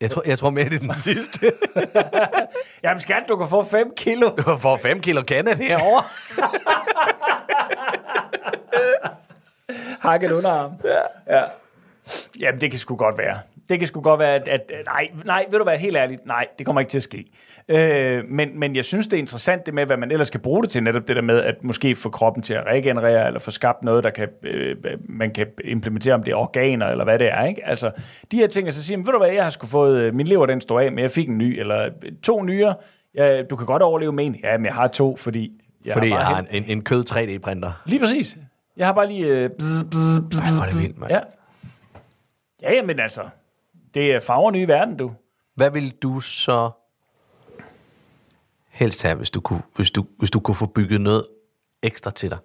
Jeg 0.00 0.10
tror, 0.10 0.22
jeg 0.26 0.38
tror 0.38 0.50
mere, 0.50 0.64
det 0.64 0.74
er 0.74 0.78
den 0.78 0.94
sidste. 1.08 1.52
Jamen 2.84 3.00
skat, 3.00 3.22
du 3.28 3.36
kan 3.36 3.48
få 3.48 3.62
5 3.64 3.92
kilo. 3.96 4.28
Du 4.36 4.56
får 4.56 4.76
5 4.76 5.00
kilo 5.00 5.22
kande 5.22 5.54
herovre. 5.56 6.02
Hakket 10.00 10.30
underarm. 10.32 10.72
Ja. 10.84 11.36
ja. 11.38 11.44
Jamen, 12.40 12.60
det 12.60 12.70
kan 12.70 12.78
sgu 12.78 12.96
godt 12.96 13.18
være. 13.18 13.38
Det 13.68 13.78
kan 13.78 13.86
sgu 13.86 14.00
godt 14.00 14.20
være, 14.20 14.34
at, 14.34 14.48
at 14.48 14.72
nej, 14.86 15.08
nej, 15.24 15.44
vil 15.50 15.60
du 15.60 15.64
være 15.64 15.76
helt 15.76 15.96
ærlig, 15.96 16.18
nej, 16.24 16.46
det 16.58 16.66
kommer 16.66 16.80
ikke 16.80 16.90
til 16.90 16.98
at 16.98 17.02
ske. 17.02 17.24
Øh, 17.68 18.24
men, 18.28 18.58
men 18.60 18.76
jeg 18.76 18.84
synes, 18.84 19.06
det 19.06 19.16
er 19.16 19.18
interessant 19.18 19.66
det 19.66 19.74
med, 19.74 19.86
hvad 19.86 19.96
man 19.96 20.10
ellers 20.10 20.30
kan 20.30 20.40
bruge 20.40 20.62
det 20.62 20.70
til, 20.70 20.82
netop 20.82 21.08
det 21.08 21.16
der 21.16 21.22
med, 21.22 21.40
at 21.42 21.64
måske 21.64 21.94
få 21.94 22.10
kroppen 22.10 22.42
til 22.42 22.54
at 22.54 22.64
regenerere, 22.66 23.26
eller 23.26 23.40
få 23.40 23.50
skabt 23.50 23.84
noget, 23.84 24.04
der 24.04 24.10
kan, 24.10 24.28
øh, 24.42 24.76
man 25.08 25.30
kan 25.30 25.46
implementere, 25.64 26.14
om 26.14 26.22
det 26.22 26.32
er 26.32 26.36
organer, 26.36 26.86
eller 26.86 27.04
hvad 27.04 27.18
det 27.18 27.28
er, 27.28 27.44
ikke? 27.44 27.66
Altså, 27.66 27.90
de 28.32 28.36
her 28.36 28.46
ting, 28.46 28.68
og 28.68 28.74
så 28.74 28.84
siger 28.84 28.98
man, 28.98 29.06
ved 29.06 29.12
du 29.12 29.18
hvad, 29.18 29.30
jeg 29.30 29.42
har 29.42 29.50
sgu 29.50 29.66
fået, 29.66 30.00
øh, 30.00 30.14
min 30.14 30.26
lever 30.26 30.46
den 30.46 30.60
står 30.60 30.80
af, 30.80 30.92
men 30.92 30.98
jeg 30.98 31.10
fik 31.10 31.28
en 31.28 31.38
ny, 31.38 31.58
eller 31.60 31.88
to 32.22 32.42
nyere, 32.42 32.74
ja, 33.14 33.42
du 33.42 33.56
kan 33.56 33.66
godt 33.66 33.82
overleve 33.82 34.12
med 34.12 34.26
en. 34.26 34.36
Ja, 34.44 34.56
men 34.58 34.66
jeg 34.66 34.74
har 34.74 34.88
to, 34.88 35.16
fordi... 35.16 35.52
Jeg 35.84 35.92
Fordi 35.92 36.10
bare 36.10 36.18
jeg 36.18 36.26
har 36.26 36.38
en, 36.38 36.46
en, 36.50 36.64
en 36.68 36.82
kød 36.82 37.04
3D-printer. 37.10 37.82
Lige 37.86 38.00
præcis. 38.00 38.36
Jeg 38.76 38.86
har 38.86 38.92
bare 38.92 39.08
lige... 39.08 39.26
Øh, 39.26 39.50
bzz, 39.50 39.84
bzz, 39.90 40.20
bzz, 40.30 40.40
Ej, 40.40 40.46
hvor 40.56 40.62
er 40.62 40.66
det 40.66 40.74
bzz. 40.74 40.82
vildt, 40.84 40.98
mand. 40.98 41.12
Ja, 42.62 42.72
ja, 42.72 42.82
men 42.82 43.00
altså, 43.00 43.20
det 43.94 44.14
er 44.14 44.20
farver 44.20 44.50
nye 44.50 44.68
verden, 44.68 44.96
du. 44.96 45.12
Hvad 45.54 45.70
vil 45.70 45.90
du 46.02 46.20
så 46.20 46.70
helst 48.70 49.02
have, 49.02 49.14
hvis 49.14 49.30
du 49.30 49.40
kunne, 49.40 49.62
hvis 49.76 49.90
du, 49.90 50.04
hvis 50.18 50.30
du 50.30 50.40
kunne 50.40 50.54
få 50.54 50.66
bygget 50.66 51.00
noget 51.00 51.24
ekstra 51.82 52.10
til 52.10 52.30
dig? 52.30 52.38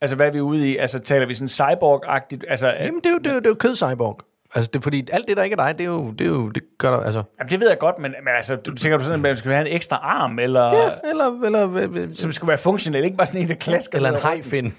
Altså, 0.00 0.16
hvad 0.16 0.26
er 0.26 0.30
vi 0.30 0.40
ude 0.40 0.70
i? 0.70 0.76
Altså, 0.76 0.98
taler 0.98 1.26
vi 1.26 1.34
sådan 1.34 1.48
cyborg-agtigt? 1.48 2.44
Altså, 2.48 2.68
jamen, 2.68 3.00
det 3.00 3.06
er 3.06 3.10
jo, 3.10 3.18
det 3.18 3.26
er 3.26 3.32
jo, 3.34 3.38
det 3.38 3.46
er 3.46 3.50
jo 3.50 3.54
kød-cyborg. 3.54 4.20
Altså, 4.54 4.70
det 4.74 4.82
fordi, 4.82 5.08
alt 5.12 5.28
det, 5.28 5.36
der 5.36 5.42
ikke 5.42 5.54
er 5.54 5.64
dig, 5.66 5.78
det 5.78 5.84
er 5.84 5.88
jo, 5.88 6.10
det, 6.10 6.20
er 6.20 6.28
jo, 6.28 6.48
det 6.48 6.62
gør 6.78 6.90
der, 6.90 7.00
altså... 7.00 7.22
jamen, 7.38 7.50
det 7.50 7.60
ved 7.60 7.68
jeg 7.68 7.78
godt, 7.78 7.98
men, 7.98 8.14
men 8.24 8.34
altså, 8.36 8.56
du 8.56 8.74
tænker 8.74 8.98
du 8.98 9.04
sådan, 9.04 9.14
at 9.14 9.20
man 9.20 9.36
skal 9.36 9.52
have 9.52 9.66
en 9.66 9.72
ekstra 9.72 9.96
arm, 9.96 10.38
eller... 10.38 10.74
Ja, 10.74 10.90
eller, 11.10 11.40
eller, 11.44 12.08
Som 12.14 12.32
skulle 12.32 12.48
være 12.48 12.58
funktionel, 12.58 13.04
ikke 13.04 13.16
bare 13.16 13.26
sådan 13.26 13.42
en, 13.42 13.48
der 13.48 13.54
klasker. 13.54 13.96
eller 13.96 14.12
en 14.12 14.20
hajfin. 14.22 14.74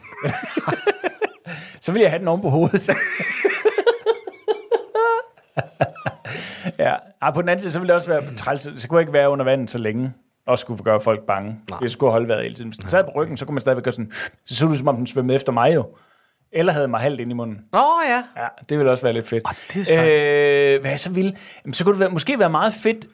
Så 1.81 1.91
vil 1.91 2.01
jeg 2.01 2.11
have 2.11 2.19
den 2.19 2.27
oven 2.27 2.41
på 2.41 2.49
hovedet. 2.49 2.89
ja. 6.85 6.95
Ej, 7.21 7.31
på 7.33 7.41
den 7.41 7.49
anden 7.49 7.61
side, 7.61 7.71
så 7.71 7.79
ville 7.79 7.87
det 7.87 7.95
også 7.95 8.07
være 8.07 8.35
træls. 8.35 8.61
Så 8.61 8.87
kunne 8.87 8.97
jeg 8.97 9.01
ikke 9.01 9.13
være 9.13 9.29
under 9.29 9.45
vandet 9.45 9.69
så 9.69 9.77
længe 9.77 10.13
og 10.47 10.59
skulle 10.59 10.83
gøre 10.83 11.01
folk 11.01 11.25
bange. 11.25 11.55
Nej. 11.69 11.79
Jeg 11.81 11.91
skulle 11.91 12.11
holde 12.11 12.27
vejret 12.27 12.43
hele 12.43 12.55
tiden. 12.55 12.69
Hvis 12.69 12.77
den 12.77 12.87
sad 12.87 13.03
på 13.03 13.11
ryggen, 13.15 13.37
så 13.37 13.45
kunne 13.45 13.53
man 13.53 13.61
stadigvæk 13.61 13.83
gøre 13.83 13.93
sådan, 13.93 14.11
så 14.45 14.55
så 14.55 14.67
det 14.67 14.77
som 14.77 14.87
om 14.87 14.95
den 14.95 15.07
svømmede 15.07 15.35
efter 15.35 15.51
mig 15.51 15.75
jo. 15.75 15.85
Eller 16.51 16.73
havde 16.73 16.87
mig 16.87 16.99
halvt 16.99 17.19
ind 17.19 17.29
i 17.29 17.33
munden. 17.33 17.59
Nå 17.73 17.85
ja. 18.09 18.23
Ja, 18.41 18.47
det 18.69 18.77
ville 18.77 18.91
også 18.91 19.03
være 19.03 19.13
lidt 19.13 19.27
fedt. 19.27 19.43
Ah, 19.45 19.55
det 19.73 19.95
er 19.95 20.03
øh, 20.75 20.81
hvad 20.81 20.91
jeg 20.91 20.99
så 20.99 21.09
ville? 21.09 21.33
Jamen, 21.65 21.73
så 21.73 21.83
kunne 21.83 21.93
det 21.93 21.99
være, 21.99 22.09
måske 22.09 22.39
være 22.39 22.49
meget 22.49 22.73
fedt, 22.73 23.05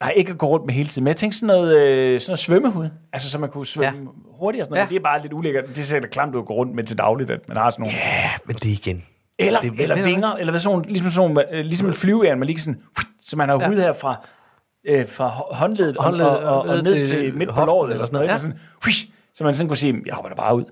Nej, 0.00 0.12
ikke 0.16 0.32
at 0.32 0.38
gå 0.38 0.46
rundt 0.46 0.66
med 0.66 0.74
hele 0.74 0.88
tiden, 0.88 1.04
men 1.04 1.08
jeg 1.08 1.16
tænkte 1.16 1.38
sådan 1.38 1.56
noget, 1.56 1.76
øh, 1.76 2.20
sådan 2.20 2.30
noget 2.30 2.38
svømmehud. 2.38 2.88
Altså, 3.12 3.30
så 3.30 3.38
man 3.38 3.50
kunne 3.50 3.66
svømme 3.66 3.98
ja. 4.00 4.36
hurtigere 4.38 4.64
sådan 4.64 4.72
noget. 4.72 4.80
Ja. 4.80 4.84
Men 4.84 4.90
det 4.90 4.96
er 4.96 5.02
bare 5.02 5.22
lidt 5.22 5.32
ulækkert. 5.32 5.76
Det 5.76 5.84
ser 5.84 6.00
da 6.00 6.08
klamt 6.08 6.34
ud 6.34 6.40
at 6.40 6.46
gå 6.46 6.54
rundt 6.54 6.74
med 6.74 6.84
til 6.84 6.98
dagligt, 6.98 7.30
at 7.30 7.48
man 7.48 7.56
har 7.56 7.70
sådan 7.70 7.82
nogle... 7.82 7.96
Ja, 7.96 8.30
men 8.46 8.56
det 8.56 8.64
igen. 8.64 9.04
Eller, 9.46 9.60
Det- 9.60 9.72
det, 9.72 9.80
eller 9.80 10.02
vinger, 10.04 10.32
eller 10.34 10.52
hvad 10.52 10.60
sådan, 10.60 10.82
ligesom, 10.82 11.10
sådan, 11.10 11.38
øh, 11.52 11.64
ligesom 11.64 11.88
en 11.88 11.94
flyveæren, 11.94 12.38
man 12.38 12.46
lige 12.46 12.60
sådan, 12.60 12.80
så 13.22 13.36
man 13.36 13.48
har 13.48 13.56
Ja. 13.56 13.62
ja. 13.62 13.68
hud 13.68 13.76
her 13.76 13.92
fra, 13.92 14.14
øh, 14.84 15.08
fra 15.08 15.28
hå- 15.28 15.54
håndledet, 15.54 15.96
og, 15.96 16.04
Håndledet 16.04 16.30
og, 16.38 16.54
og, 16.62 16.68
og, 16.68 16.76
ned 16.76 16.84
til 16.84 17.04
til, 17.04 17.34
midt 17.34 17.50
på 17.54 17.64
låret, 17.64 17.90
eller 17.90 18.04
sådan 18.04 18.14
noget, 18.16 18.28
noget. 18.28 18.42
Sådan, 18.42 18.58
så 19.34 19.44
man 19.44 19.54
sådan 19.54 19.68
kunne 19.68 19.76
sige, 19.76 20.02
jeg 20.06 20.14
hopper 20.14 20.28
da 20.28 20.34
bare 20.34 20.56
ud. 20.56 20.64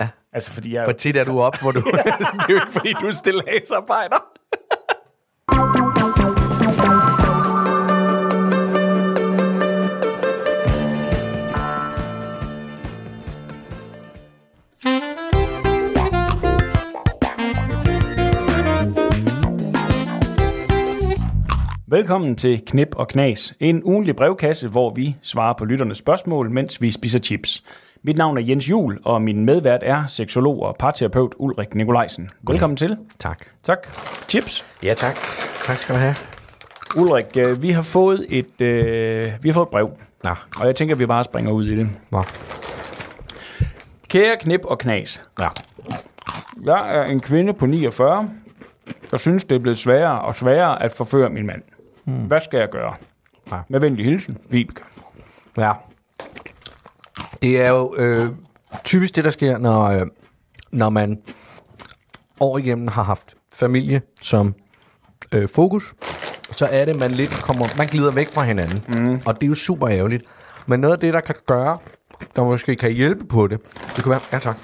Ja. 0.00 0.08
Altså, 0.32 0.50
fordi 0.52 0.74
jeg... 0.74 0.84
Hvor 0.84 0.92
tit 0.92 1.16
er 1.16 1.24
du 1.24 1.40
op, 1.40 1.60
hvor 1.60 1.70
du... 1.72 1.80
det 1.90 1.94
er 1.94 2.44
jo 2.50 2.54
ikke, 2.54 2.72
fordi 2.72 2.94
du 3.00 3.06
er 3.06 3.12
stilladsarbejder. 3.12 4.16
Velkommen 21.94 22.36
til 22.36 22.64
Knip 22.66 22.88
og 22.96 23.08
Knas, 23.08 23.54
en 23.60 23.84
ugenlig 23.84 24.16
brevkasse, 24.16 24.68
hvor 24.68 24.90
vi 24.94 25.16
svarer 25.22 25.52
på 25.52 25.64
lytternes 25.64 25.98
spørgsmål, 25.98 26.50
mens 26.50 26.82
vi 26.82 26.90
spiser 26.90 27.18
chips. 27.18 27.64
Mit 28.02 28.16
navn 28.18 28.38
er 28.38 28.42
Jens 28.42 28.70
Jul, 28.70 28.98
og 29.04 29.22
min 29.22 29.44
medvært 29.44 29.80
er 29.82 30.06
seksolog 30.06 30.62
og 30.62 30.76
parterapeut 30.78 31.34
Ulrik 31.38 31.74
Nikolajsen. 31.74 32.30
Velkommen 32.42 32.76
til. 32.76 32.96
Tak. 33.18 33.38
Tak. 33.62 33.86
Chips. 34.28 34.66
Ja, 34.82 34.94
tak. 34.94 35.14
Tak 35.64 35.76
skal 35.76 35.94
du 35.94 36.00
have. 36.00 36.14
Ulrik, 36.96 37.36
øh, 37.36 37.62
vi 37.62 37.70
har 37.70 37.82
fået 37.82 38.26
et, 38.28 38.60
øh, 38.60 39.32
vi 39.42 39.48
har 39.48 39.54
fået 39.54 39.66
et 39.66 39.70
brev, 39.70 39.90
Nå, 40.24 40.30
og 40.60 40.66
jeg 40.66 40.76
tænker, 40.76 40.94
at 40.94 40.98
vi 40.98 41.06
bare 41.06 41.24
springer 41.24 41.52
ud 41.52 41.66
i 41.66 41.76
det. 41.76 41.88
nå. 42.10 42.22
Kære 44.08 44.36
Knip 44.40 44.64
og 44.64 44.78
Knas, 44.78 45.22
Ja. 45.40 45.48
jeg 46.64 46.96
er 46.98 47.04
en 47.04 47.20
kvinde 47.20 47.52
på 47.52 47.66
49, 47.66 48.30
og 49.12 49.20
synes, 49.20 49.44
det 49.44 49.54
er 49.56 49.60
blevet 49.60 49.78
sværere 49.78 50.20
og 50.20 50.34
sværere 50.34 50.82
at 50.82 50.92
forføre 50.92 51.30
min 51.30 51.46
mand. 51.46 51.62
Hmm. 52.04 52.14
Hvad 52.14 52.40
skal 52.40 52.58
jeg 52.58 52.70
gøre? 52.70 52.94
Ja. 53.52 53.60
Med 53.68 53.80
venlig 53.80 54.04
hilsen, 54.04 54.38
Vibeke. 54.50 54.82
Ja. 55.58 55.72
Det 57.42 57.60
er 57.60 57.68
jo 57.68 57.94
øh, 57.96 58.26
typisk 58.84 59.16
det, 59.16 59.24
der 59.24 59.30
sker, 59.30 59.58
når, 59.58 59.84
øh, 59.84 60.06
når 60.72 60.90
man 60.90 61.22
år 62.40 62.58
igennem 62.58 62.88
har 62.88 63.02
haft 63.02 63.34
familie 63.52 64.02
som 64.22 64.54
øh, 65.34 65.48
fokus. 65.48 65.94
Så 66.50 66.66
er 66.70 66.84
det, 66.84 66.98
man 66.98 67.10
lidt 67.10 67.30
kommer, 67.42 67.66
man 67.78 67.86
glider 67.86 68.12
væk 68.12 68.28
fra 68.32 68.42
hinanden. 68.42 68.84
Mm. 68.88 69.20
Og 69.26 69.34
det 69.34 69.42
er 69.42 69.48
jo 69.48 69.54
super 69.54 69.88
ærgerligt. 69.88 70.24
Men 70.66 70.80
noget 70.80 70.94
af 70.94 71.00
det, 71.00 71.14
der 71.14 71.20
kan 71.20 71.34
gøre, 71.46 71.78
der 72.36 72.44
måske 72.44 72.76
kan 72.76 72.92
hjælpe 72.92 73.24
på 73.24 73.46
det, 73.46 73.60
det 73.96 74.04
kunne 74.04 74.10
være, 74.10 74.20
ja 74.32 74.38
tak, 74.38 74.56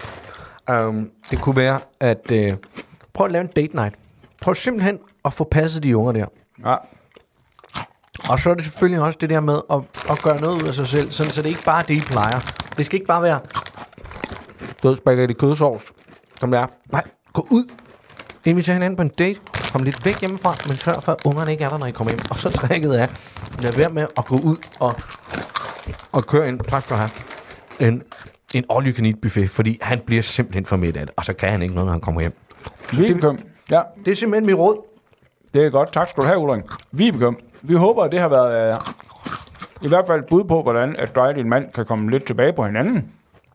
um, 0.87 1.11
det 1.31 1.41
kunne 1.41 1.57
være, 1.57 1.81
at 2.01 2.33
øh, 2.33 2.53
prøv 3.13 3.27
at 3.27 3.33
lave 3.33 3.43
en 3.43 3.51
date 3.57 3.75
night. 3.75 3.95
Prøv 4.43 4.55
simpelthen 4.55 4.99
at 5.25 5.33
få 5.33 5.45
passet 5.45 5.83
de 5.83 5.97
unger 5.97 6.13
der. 6.13 6.27
Ja. 6.65 6.77
Og 8.31 8.39
så 8.39 8.51
er 8.51 8.55
det 8.55 8.65
selvfølgelig 8.65 9.03
også 9.03 9.19
det 9.21 9.31
der 9.31 9.41
med 9.41 9.61
at, 9.73 9.81
at 10.11 10.23
gøre 10.23 10.41
noget 10.41 10.63
ud 10.63 10.69
af 10.69 10.75
sig 10.75 10.87
selv, 10.87 11.11
sådan, 11.11 11.33
så 11.33 11.43
det 11.43 11.49
ikke 11.49 11.65
bare 11.65 11.79
er 11.83 11.87
det, 11.87 11.95
I 11.95 12.01
plejer. 12.01 12.41
Det 12.79 12.87
skal 12.87 12.95
ikke 12.97 13.07
bare 13.07 13.23
være 13.23 13.41
død 14.83 14.97
spaghetti 14.97 15.35
kødsovs, 15.35 15.93
som 16.41 16.51
det 16.51 16.61
er. 16.61 16.67
Nej, 16.93 17.03
gå 17.33 17.47
ud. 17.51 17.65
Inviter 18.45 18.73
hinanden 18.73 18.97
på 18.97 19.03
en 19.03 19.09
date. 19.09 19.41
Kom 19.73 19.83
lidt 19.83 20.05
væk 20.05 20.21
hjemmefra, 20.21 20.55
men 20.69 20.77
sørg 20.77 21.03
for, 21.03 21.13
at 21.13 21.19
ungerne 21.27 21.53
ikke 21.53 21.65
er 21.65 21.69
der, 21.69 21.79
når 21.79 21.87
I 21.87 21.91
kommer 21.91 22.11
hjem. 22.13 22.21
Og 22.31 22.39
så 22.39 22.49
trækket 22.51 22.93
af. 22.93 23.09
Lad 23.61 23.73
være 23.77 23.89
med 23.89 24.07
at 24.17 24.25
gå 24.25 24.35
ud 24.35 24.57
og, 24.81 24.95
og 26.13 26.27
køre 26.27 26.49
ind. 26.49 26.61
Tak 26.61 26.83
skal 26.85 26.97
du 26.97 27.01
have. 27.01 27.11
En, 27.89 28.03
en 28.55 28.65
all 28.71 28.87
you 28.87 28.95
can 28.95 29.07
eat 29.07 29.17
buffet, 29.23 29.51
fordi 29.51 29.79
han 29.83 30.01
bliver 30.07 30.23
simpelthen 30.23 30.67
for 30.67 30.77
midt 30.77 30.97
af 30.97 31.07
det, 31.07 31.15
og 31.17 31.25
så 31.25 31.33
kan 31.33 31.51
han 31.51 31.63
ikke 31.63 31.75
noget, 31.75 31.87
når 31.87 31.93
han 31.93 32.01
kommer 32.01 32.21
hjem. 32.21 32.33
Vibeke. 32.93 33.39
Ja, 33.71 33.83
Det 34.05 34.11
er 34.11 34.17
simpelthen 34.17 34.47
mit 34.47 34.57
råd. 34.57 34.77
det 35.55 35.65
er 35.67 35.71
godt. 35.71 35.93
Tak 35.93 36.09
skal 36.09 36.23
du 36.23 36.27
have, 36.27 36.39
Ulrik. 36.39 36.63
Vibeke, 36.93 37.33
vi 37.63 37.75
håber, 37.75 38.03
at 38.03 38.13
det 38.13 38.21
har 38.21 38.29
været 38.29 38.73
øh, 38.73 38.81
i 39.83 39.89
hvert 39.89 40.07
fald 40.07 40.19
et 40.21 40.27
bud 40.27 40.45
på, 40.45 40.63
hvordan 40.63 40.97
at 40.97 41.15
dig 41.15 41.23
og 41.23 41.35
din 41.35 41.49
mand 41.49 41.73
kan 41.73 41.87
komme 41.87 42.11
lidt 42.11 42.25
tilbage 42.25 42.53
på 42.53 42.65
hinanden. 42.65 43.13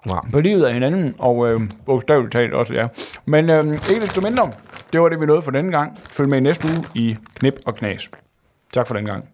Ja. 0.08 0.20
På 0.32 0.40
livet 0.40 0.66
af 0.66 0.74
hinanden, 0.74 1.16
og 1.20 1.48
øh, 1.48 1.62
bogstaveligt 1.86 2.32
talt 2.32 2.54
også, 2.54 2.74
ja. 2.74 2.88
Men 3.26 3.50
øh, 3.50 3.66
ikke 3.66 4.02
desto 4.02 4.22
mindre, 4.22 4.52
det 4.94 5.02
var 5.02 5.10
det, 5.10 5.22
vi 5.22 5.26
nåede 5.26 5.42
for 5.42 5.52
denne 5.52 5.72
gang. 5.72 5.98
Følg 5.98 6.30
med 6.30 6.38
i 6.38 6.42
næste 6.42 6.68
uge 6.68 6.86
i 6.96 7.18
Knip 7.36 7.56
og 7.66 7.76
Knas. 7.76 8.10
Tak 8.74 8.88
for 8.88 8.96
den 8.96 9.06
gang. 9.06 9.26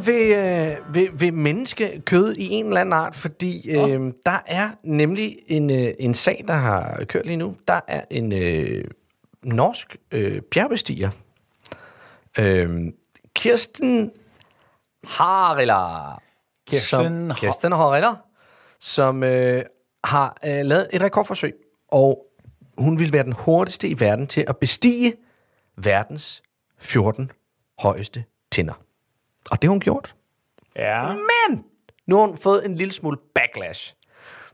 Bliver 0.00 0.76
ved, 0.76 0.78
øh, 0.86 0.94
ved, 0.94 1.08
ved 1.12 1.32
menneskekød 1.32 2.34
i 2.36 2.48
en 2.48 2.66
eller 2.66 2.80
anden 2.80 2.92
art, 2.92 3.14
fordi 3.14 3.70
øh, 3.70 4.12
der 4.26 4.42
er 4.46 4.70
nemlig 4.82 5.38
en, 5.46 5.70
øh, 5.70 5.94
en 5.98 6.14
sag, 6.14 6.44
der 6.48 6.54
har 6.54 7.04
kørt 7.04 7.26
lige 7.26 7.36
nu. 7.36 7.56
Der 7.68 7.80
er 7.88 8.04
en 8.10 8.32
øh, 8.32 8.84
norsk 9.42 9.96
øh, 10.10 10.42
bjergbestiger, 10.42 11.10
øh, 12.38 12.92
Kirsten 13.34 14.10
Harila. 15.04 16.14
Kirsten 16.66 17.30
som, 17.30 17.36
Kirsten 17.36 17.72
Harila, 17.72 18.14
som 18.80 19.22
øh, 19.22 19.64
har 20.04 20.36
øh, 20.44 20.64
lavet 20.64 20.88
et 20.92 21.02
rekordforsøg, 21.02 21.54
og 21.88 22.26
hun 22.78 22.98
vil 22.98 23.12
være 23.12 23.24
den 23.24 23.32
hurtigste 23.32 23.88
i 23.88 24.00
verden 24.00 24.26
til 24.26 24.44
at 24.48 24.56
bestige 24.56 25.14
verdens 25.76 26.42
14 26.78 27.30
højeste 27.78 28.24
tinder. 28.52 28.74
Og 29.50 29.62
det 29.62 29.68
har 29.68 29.70
hun 29.70 29.80
gjort. 29.80 30.14
Ja. 30.76 31.08
Men 31.12 31.64
nu 32.06 32.16
har 32.18 32.26
hun 32.26 32.36
fået 32.36 32.66
en 32.66 32.74
lille 32.76 32.92
smule 32.92 33.16
backlash. 33.34 33.94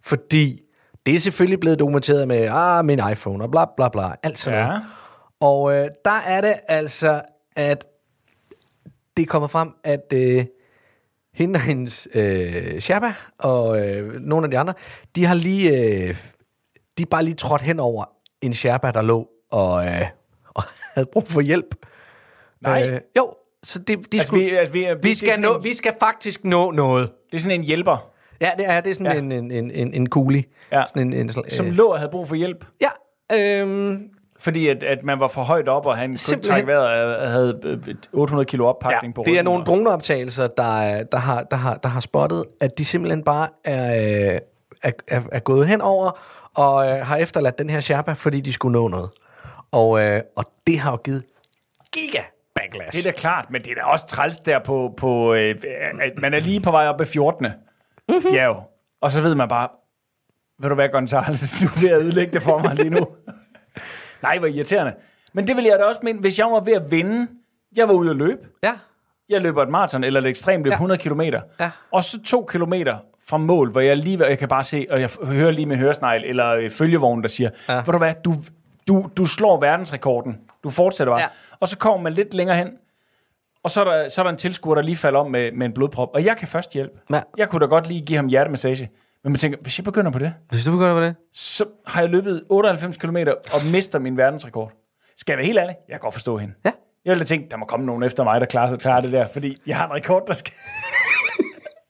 Fordi 0.02 0.60
det 1.06 1.14
er 1.14 1.18
selvfølgelig 1.18 1.60
blevet 1.60 1.78
dokumenteret 1.78 2.28
med 2.28 2.48
ah, 2.50 2.84
min 2.84 3.00
iPhone 3.12 3.44
og 3.44 3.50
bla 3.50 3.64
bla 3.76 3.88
bla. 3.88 4.12
Alt 4.22 4.38
sådan 4.38 4.58
Ja. 4.58 4.66
noget. 4.66 4.82
Og 5.40 5.72
øh, 5.74 5.88
der 6.04 6.10
er 6.10 6.40
det 6.40 6.54
altså, 6.68 7.22
at 7.56 7.86
det 9.16 9.22
er 9.22 9.26
kommet 9.26 9.50
frem, 9.50 9.70
at 9.84 10.12
øh, 10.14 10.44
hende 11.34 11.56
og 11.56 11.60
hendes 11.60 12.08
øh, 12.14 12.80
Sherpa 12.80 13.12
og 13.38 13.80
øh, 13.88 14.20
nogle 14.20 14.44
af 14.44 14.50
de 14.50 14.58
andre, 14.58 14.74
de 15.16 15.24
har 15.24 15.34
lige, 15.34 15.70
øh, 15.70 16.16
de 16.98 17.02
er 17.02 17.06
bare 17.10 17.24
lige 17.24 17.34
trådt 17.34 17.62
hen 17.62 17.80
over 17.80 18.04
en 18.40 18.54
Sherpa, 18.54 18.90
der 18.90 19.02
lå 19.02 19.28
og, 19.50 19.86
øh, 19.86 20.06
og 20.54 20.62
havde 20.94 21.08
brug 21.12 21.28
for 21.28 21.40
hjælp. 21.40 21.74
Nej. 22.60 22.88
Øh, 22.88 23.00
jo, 23.16 23.34
så 23.68 23.78
det, 23.78 23.88
de 24.12 24.16
Altså, 24.18 24.26
skulle, 24.26 24.44
vi, 24.44 24.50
altså, 24.56 24.72
vi, 24.72 24.86
vi, 25.02 25.10
er 25.10 25.14
skal 25.14 25.40
nå, 25.40 25.54
en- 25.56 25.64
vi 25.64 25.74
skal 25.74 25.92
faktisk 26.00 26.44
nå 26.44 26.70
noget. 26.70 27.10
Det 27.30 27.36
er 27.36 27.40
sådan 27.40 27.60
en 27.60 27.64
hjælper, 27.66 28.10
Ja, 28.40 28.50
det 28.58 28.68
er, 28.68 28.80
det 28.80 28.90
er 28.90 28.94
sådan 28.94 29.06
Ja. 29.06 29.12
ja. 29.12 29.18
en, 29.18 29.32
en, 29.32 29.50
en, 29.50 29.70
en, 29.70 29.94
en 29.94 30.08
kugle. 30.08 30.44
Ja. 30.72 30.84
Sådan 30.88 31.02
en, 31.06 31.12
en, 31.12 31.28
som 31.48 31.66
øh, 31.66 31.72
lå 31.72 31.86
og 31.86 31.98
havde 31.98 32.10
brug 32.10 32.28
for 32.28 32.34
hjælp. 32.34 32.64
Ja, 32.80 32.88
øhm, 33.36 34.08
Fordi 34.38 34.68
at, 34.68 34.82
at 34.82 35.04
man 35.04 35.20
var 35.20 35.28
for 35.28 35.42
højt 35.42 35.68
op, 35.68 35.86
og 35.86 35.96
han 35.96 36.10
kunne 36.10 36.18
Simpelthen. 36.18 36.52
trække 36.52 36.66
vejret 36.66 37.16
og 37.16 37.28
havde 37.30 37.60
øh, 37.64 37.94
800 38.12 38.46
kilo 38.46 38.64
ja, 38.64 38.68
oppakning 38.68 39.14
på 39.14 39.22
det 39.24 39.28
er 39.30 39.32
ryggen, 39.32 39.44
nogle 39.44 39.60
og- 39.62 39.66
droneoptagelser, 39.66 40.46
der, 40.46 40.78
er- 40.80 41.02
der, 41.02 41.18
har, 41.18 41.42
der, 41.42 41.56
har, 41.56 41.74
der 41.74 41.88
har 41.88 42.00
spottet, 42.00 42.44
at 42.60 42.78
de 42.78 42.84
simpelthen 42.84 43.24
bare 43.24 43.48
er, 43.64 44.32
øh, 44.34 44.38
er, 44.82 44.90
er, 45.08 45.20
er 45.32 45.40
gået 45.40 45.66
hen 45.68 45.80
over 45.80 46.10
og 46.54 46.88
øh, 46.88 47.06
har 47.06 47.16
efterladt 47.16 47.58
den 47.58 47.70
her 47.70 47.80
Sherpa, 47.80 48.12
fordi 48.12 48.40
de 48.40 48.52
skulle 48.52 48.72
nå 48.72 48.88
noget. 48.88 49.10
Og, 49.70 50.00
øh, 50.00 50.22
og 50.36 50.44
det 50.66 50.78
har 50.78 50.90
jo 50.90 50.96
givet 50.96 51.22
giga 51.92 52.20
backlash. 52.70 52.92
Det 52.92 53.06
er 53.06 53.12
da 53.12 53.16
klart, 53.18 53.50
men 53.50 53.62
det 53.62 53.70
er 53.70 53.74
da 53.74 53.82
også 53.82 54.06
træls 54.06 54.38
der 54.38 54.58
på, 54.58 54.94
på 54.96 55.34
øh, 55.34 55.54
man 56.18 56.34
er 56.34 56.40
lige 56.40 56.60
på 56.60 56.70
vej 56.70 56.86
op 56.88 57.00
ad 57.00 57.06
14. 57.06 57.46
Mm-hmm. 58.08 58.34
Ja 58.34 58.44
jo. 58.44 58.56
Og 59.00 59.12
så 59.12 59.20
ved 59.20 59.34
man 59.34 59.48
bare, 59.48 59.68
ved 60.60 60.68
du 60.68 60.74
hvad, 60.74 60.88
Gonzales, 60.88 61.60
du 61.60 61.66
er 61.66 61.80
ved 61.88 61.96
at 61.96 62.02
ødelægge 62.02 62.32
det 62.32 62.42
for 62.42 62.58
mig 62.58 62.74
lige 62.74 62.90
nu. 62.90 63.06
Nej, 64.22 64.38
hvor 64.38 64.46
irriterende. 64.46 64.94
Men 65.32 65.46
det 65.48 65.56
vil 65.56 65.64
jeg 65.64 65.78
da 65.78 65.84
også 65.84 66.00
mene, 66.02 66.20
hvis 66.20 66.38
jeg 66.38 66.46
var 66.46 66.60
ved 66.60 66.72
at 66.72 66.90
vinde, 66.90 67.26
jeg 67.76 67.88
var 67.88 67.94
ude 67.94 68.10
at 68.10 68.16
løbe, 68.16 68.40
Ja, 68.62 68.72
jeg 69.28 69.40
løber 69.40 69.62
et 69.62 69.68
maraton 69.68 70.04
eller 70.04 70.20
et 70.20 70.26
ekstremt 70.26 70.64
løb, 70.64 70.70
Ja. 70.70 70.74
100 70.74 71.00
km. 71.00 71.20
Ja. 71.20 71.70
Og 71.90 72.04
så 72.04 72.22
to 72.22 72.48
kilometer 72.50 72.98
fra 73.28 73.36
mål, 73.36 73.70
hvor 73.70 73.80
jeg 73.80 73.96
lige 73.96 74.26
jeg 74.26 74.38
kan 74.38 74.48
bare 74.48 74.64
se, 74.64 74.86
og 74.90 75.00
jeg 75.00 75.10
hører 75.24 75.50
lige 75.50 75.66
med 75.66 75.76
høresnegl, 75.76 76.24
eller 76.24 76.48
øh, 76.50 76.70
følgevognen, 76.70 77.22
der 77.22 77.28
siger. 77.28 77.50
Ja. 77.68 77.76
ved 77.76 77.84
du 77.84 77.98
hvad, 77.98 78.14
du, 78.24 78.32
du, 78.88 79.08
du 79.16 79.26
slår 79.26 79.60
verdensrekorden. 79.60 80.38
Du 80.64 80.70
fortsætter 80.70 81.12
bare. 81.12 81.20
Ja. 81.20 81.28
Og 81.60 81.68
så 81.68 81.78
kommer 81.78 82.02
man 82.02 82.12
lidt 82.12 82.34
længere 82.34 82.56
hen, 82.56 82.68
og 83.62 83.70
så 83.70 83.80
er 83.80 83.84
der, 83.84 84.08
så 84.08 84.20
er 84.20 84.22
der 84.22 84.30
en 84.30 84.36
tilskuer, 84.36 84.74
der 84.74 84.82
lige 84.82 84.96
falder 84.96 85.20
om 85.20 85.30
med, 85.30 85.52
med 85.52 85.66
en 85.66 85.72
blodprop. 85.74 86.08
Og 86.14 86.24
jeg 86.24 86.36
kan 86.36 86.48
først 86.48 86.72
hjælpe. 86.72 87.00
Ja. 87.10 87.20
Jeg 87.36 87.48
kunne 87.48 87.60
da 87.60 87.66
godt 87.66 87.88
lige 87.88 88.00
give 88.06 88.16
ham 88.16 88.26
hjertemassage. 88.26 88.90
Men 89.24 89.32
man 89.32 89.38
tænker, 89.38 89.58
hvis 89.62 89.78
jeg 89.78 89.84
begynder 89.84 90.10
på 90.10 90.18
det, 90.18 90.34
hvis 90.50 90.64
du 90.64 90.70
vil 90.70 90.80
gøre 90.80 91.02
det. 91.06 91.14
så 91.34 91.64
har 91.86 92.00
jeg 92.00 92.10
løbet 92.10 92.44
98 92.48 92.96
km 92.96 93.16
og 93.52 93.64
mister 93.72 93.98
min 93.98 94.16
verdensrekord. 94.16 94.72
Skal 95.16 95.32
jeg 95.32 95.38
være 95.38 95.46
helt 95.46 95.58
ærlig? 95.58 95.76
Jeg 95.88 95.94
kan 95.94 96.00
godt 96.00 96.14
forstå 96.14 96.36
hende. 96.36 96.54
Ja. 96.64 96.70
Jeg 97.04 97.10
ville 97.10 97.20
da 97.20 97.26
tænke, 97.26 97.50
der 97.50 97.56
må 97.56 97.64
komme 97.66 97.86
nogen 97.86 98.02
efter 98.02 98.24
mig, 98.24 98.40
der 98.40 98.46
klarer, 98.46 98.68
sig, 98.68 98.78
klarer 98.78 99.00
det 99.00 99.12
der, 99.12 99.26
fordi 99.32 99.56
jeg 99.66 99.76
har 99.76 99.86
en 99.86 99.92
rekord, 99.94 100.26
der 100.26 100.32
skal... 100.32 100.54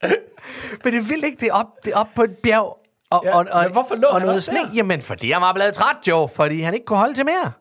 Men 0.85 0.93
det 0.93 1.09
vil 1.09 1.25
ikke, 1.25 1.37
det 1.41 1.49
er 1.49 1.53
op, 1.55 1.67
det 1.85 1.93
er 1.93 1.99
op 1.99 2.09
på 2.17 2.23
et 2.23 2.37
bjerg. 2.39 2.79
Og, 3.11 3.23
Ja, 3.25 3.39
og, 3.39 3.47
og, 3.51 3.63
men 3.63 3.73
hvorfor 3.73 3.95
lå 3.95 4.09
og 4.09 4.19
han 4.19 4.27
noget 4.27 4.45
sne. 4.45 4.57
der? 4.57 4.71
Jamen, 4.75 5.03
fordi 5.03 5.31
han 5.33 5.43
var 5.43 5.53
blevet 5.53 5.75
træt, 5.75 5.97
jo. 6.09 6.29
Fordi 6.35 6.61
han 6.61 6.75
ikke 6.75 6.87
kunne 6.87 6.99
holde 6.99 7.15
til 7.15 7.25
mere. 7.25 7.53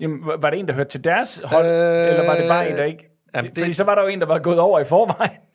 Jamen, 0.00 0.20
var- 0.42 0.50
det 0.50 0.58
en, 0.58 0.68
der 0.68 0.74
hørte 0.74 0.90
til 0.90 1.04
deres 1.04 1.40
hold, 1.44 1.66
øh, 1.66 2.08
eller 2.08 2.26
var 2.26 2.36
det 2.36 2.48
bare 2.48 2.70
en, 2.70 2.76
der 2.76 2.84
ikke... 2.84 3.10
jamen, 3.34 3.50
det... 3.50 3.58
Fordi 3.58 3.72
så 3.72 3.84
var 3.84 3.94
der 3.94 4.02
jo 4.02 4.08
en, 4.08 4.20
der 4.20 4.26
var 4.26 4.38
gået 4.38 4.58
over 4.58 4.80
i 4.80 4.84
forvejen. 4.84 5.30
Ja. 5.30 5.38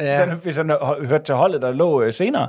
Ja. 0.00 0.34
Hvis, 0.34 0.56
han, 0.56 0.70
hørte 1.06 1.24
til 1.24 1.34
holdet, 1.34 1.62
der 1.62 1.72
lå 1.72 2.02
øh, 2.02 2.12
senere. 2.12 2.48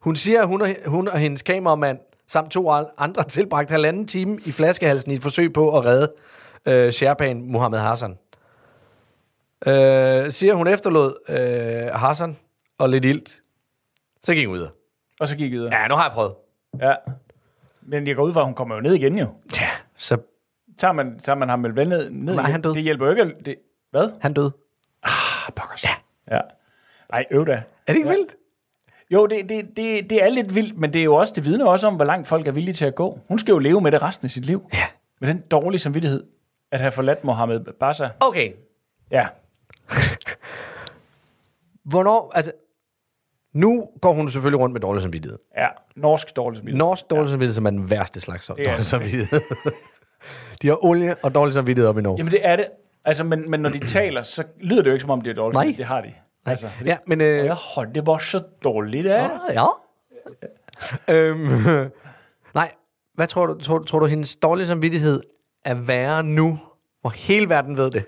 Hun 0.00 0.16
siger, 0.16 0.40
at 0.42 0.46
hun 0.48 0.62
og, 0.62 0.68
hun 0.86 1.08
og 1.08 1.18
hendes 1.18 1.42
kameramand 1.42 1.98
samt 2.26 2.50
to 2.50 2.70
andre 2.98 3.22
tilbragt 3.34 3.70
halvanden 3.70 4.06
time 4.06 4.38
i 4.46 4.52
flaskehalsen 4.52 5.10
i 5.12 5.14
et 5.14 5.22
forsøg 5.22 5.52
på 5.52 5.78
at 5.78 5.84
redde 5.84 6.12
øh, 6.66 6.92
Sherpaen 6.92 7.52
Mohammed 7.52 7.78
Hassan. 7.78 8.18
Øh, 9.66 10.32
siger 10.32 10.54
hun 10.54 10.66
efterlod 10.66 11.14
øh, 11.28 12.00
Hassan 12.00 12.36
og 12.78 12.88
lidt 12.88 13.04
ilt. 13.04 13.40
Så 14.22 14.34
gik 14.34 14.46
hun 14.46 14.54
videre. 14.56 14.70
Og 15.20 15.28
så 15.28 15.36
gik 15.36 15.52
jeg 15.52 15.58
videre. 15.60 15.74
Ja, 15.80 15.88
nu 15.88 15.94
har 15.94 16.04
jeg 16.04 16.12
prøvet. 16.12 16.34
Ja. 16.80 16.94
Men 17.88 18.06
jeg 18.06 18.16
går 18.16 18.22
ud 18.24 18.32
fra, 18.32 18.40
at 18.40 18.46
hun 18.46 18.54
kommer 18.54 18.74
jo 18.74 18.80
ned 18.80 18.94
igen 18.94 19.18
jo. 19.18 19.26
Ja, 19.60 19.68
så 19.96 20.18
Tager 20.78 20.92
man, 20.92 21.18
tager 21.18 21.36
man 21.36 21.48
ham 21.48 21.62
vel 21.64 21.88
ned, 21.88 22.10
ned 22.10 22.34
Nej, 22.34 22.44
han 22.50 22.62
døde. 22.62 22.74
Det 22.74 22.82
hjælper 22.82 23.06
jo 23.06 23.10
ikke. 23.12 23.34
Det, 23.44 23.56
hvad? 23.90 24.10
han 24.20 24.34
døde. 24.34 24.52
Ah, 25.02 25.52
pokkers. 25.56 25.84
Ja. 25.84 25.90
ja. 26.36 26.40
Ej, 27.10 27.24
øv 27.30 27.46
da. 27.46 27.52
Er 27.52 27.62
det 27.86 27.96
ikke 27.96 28.08
Ja. 28.08 28.14
vildt? 28.14 28.34
Jo, 29.10 29.26
det, 29.26 29.48
det, 29.48 29.76
det, 29.76 30.10
det 30.10 30.22
er 30.24 30.28
lidt 30.28 30.54
vildt, 30.54 30.78
men 30.78 30.92
det 30.92 31.00
er 31.00 31.04
jo 31.04 31.14
også, 31.14 31.32
det 31.36 31.44
vidner 31.44 31.66
også 31.66 31.86
om, 31.86 31.96
hvor 31.96 32.04
langt 32.04 32.28
folk 32.28 32.46
er 32.46 32.52
villige 32.52 32.74
til 32.74 32.84
at 32.86 32.94
gå. 32.94 33.18
Hun 33.28 33.38
skal 33.38 33.52
jo 33.52 33.58
leve 33.58 33.80
med 33.80 33.92
det 33.92 34.02
resten 34.02 34.26
af 34.26 34.30
sit 34.30 34.44
liv. 34.44 34.68
Ja. 34.74 34.84
Med 35.20 35.28
den 35.28 35.40
dårlige 35.50 35.78
samvittighed, 35.80 36.24
at 36.72 36.80
have 36.80 36.90
forladt 36.92 37.24
Mohammed 37.24 37.60
Bassa. 37.80 38.08
Okay. 38.20 38.52
Ja. 39.10 39.26
Hvornår, 41.84 42.32
altså... 42.34 42.52
Nu 43.56 43.88
går 44.00 44.12
hun 44.12 44.28
selvfølgelig 44.28 44.60
rundt 44.60 44.72
med 44.72 44.80
dårlig 44.80 45.02
samvittighed. 45.02 45.38
Ja, 45.56 45.68
norsk 45.96 46.36
dårlig 46.36 46.56
samvittighed. 46.56 46.78
Norsk 46.78 47.10
dårlig 47.10 47.28
samvittighed, 47.30 47.54
som 47.54 47.66
er 47.66 47.70
den 47.70 47.90
værste 47.90 48.20
slags 48.20 48.46
dårlig 48.46 48.66
det. 48.66 48.86
samvittighed. 48.86 49.40
De 50.62 50.68
har 50.68 50.84
olie 50.84 51.14
og 51.22 51.34
dårlig 51.34 51.54
samvittighed 51.54 51.88
op 51.88 51.98
i 51.98 52.02
Norge. 52.02 52.18
Jamen 52.18 52.32
det 52.32 52.46
er 52.46 52.56
det. 52.56 52.66
Altså, 53.04 53.24
men, 53.24 53.50
men 53.50 53.60
når 53.60 53.70
de 53.70 53.78
taler, 53.78 54.22
så 54.22 54.44
lyder 54.60 54.82
det 54.82 54.90
jo 54.90 54.92
ikke 54.92 55.00
som 55.02 55.10
om, 55.10 55.20
de 55.20 55.30
er 55.30 55.34
dårlige. 55.34 55.64
Nej. 55.64 55.74
Det 55.76 55.86
har 55.86 56.00
de. 56.00 56.12
Altså, 56.46 56.68
det, 56.78 56.86
Ja, 56.86 56.96
men... 57.06 57.20
Øh, 57.20 57.44
jeg 57.44 57.54
har 57.54 57.84
det 57.84 58.04
bare 58.04 58.20
så 58.20 58.42
dårligt, 58.64 59.06
ja. 59.06 59.28
ja. 59.52 59.66
øhm, 61.08 61.38
nej, 62.54 62.70
hvad 63.14 63.26
tror 63.26 63.46
du? 63.46 63.58
Tror, 63.58 63.78
tror 63.78 63.98
du, 63.98 64.06
hendes 64.06 64.36
dårlige 64.36 64.66
samvittighed 64.66 65.22
er 65.64 65.74
værre 65.74 66.22
nu, 66.22 66.58
hvor 67.00 67.10
hele 67.10 67.48
verden 67.48 67.76
ved 67.76 67.90
det? 67.90 68.04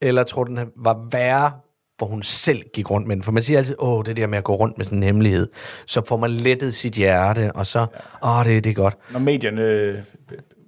Eller 0.00 0.22
tror 0.22 0.44
du, 0.44 0.54
den 0.54 0.70
var 0.76 1.08
værre, 1.12 1.52
hvor 1.98 2.06
hun 2.06 2.22
selv 2.22 2.62
gik 2.74 2.90
rundt 2.90 3.06
med 3.06 3.16
den? 3.16 3.22
For 3.22 3.32
man 3.32 3.42
siger 3.42 3.58
altid, 3.58 3.76
åh, 3.78 4.04
det 4.06 4.16
der 4.16 4.26
med 4.26 4.38
at 4.38 4.44
gå 4.44 4.54
rundt 4.54 4.78
med 4.78 4.84
sådan 4.84 4.98
en 4.98 5.02
hemmelighed, 5.02 5.48
så 5.86 6.04
får 6.04 6.16
man 6.16 6.30
lettet 6.30 6.74
sit 6.74 6.92
hjerte, 6.92 7.52
og 7.54 7.66
så, 7.66 7.86
åh, 8.24 8.44
det, 8.44 8.64
det 8.64 8.70
er 8.70 8.74
godt. 8.74 8.96
Når 9.12 9.20
medierne... 9.20 9.62
øh, 9.62 10.02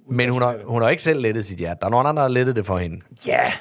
Men 0.09 0.29
hun 0.29 0.41
har, 0.41 0.55
hun 0.65 0.81
har 0.81 0.89
ikke 0.89 1.03
selv 1.03 1.21
lettet 1.21 1.45
sit 1.45 1.57
hjerte. 1.57 1.79
Der 1.79 1.85
er 1.85 1.89
nogen 1.89 2.07
andre, 2.07 2.21
der 2.21 2.27
har 2.27 2.33
lettet 2.33 2.55
det 2.55 2.65
for 2.65 2.77
hende. 2.77 2.99
Ja, 3.27 3.51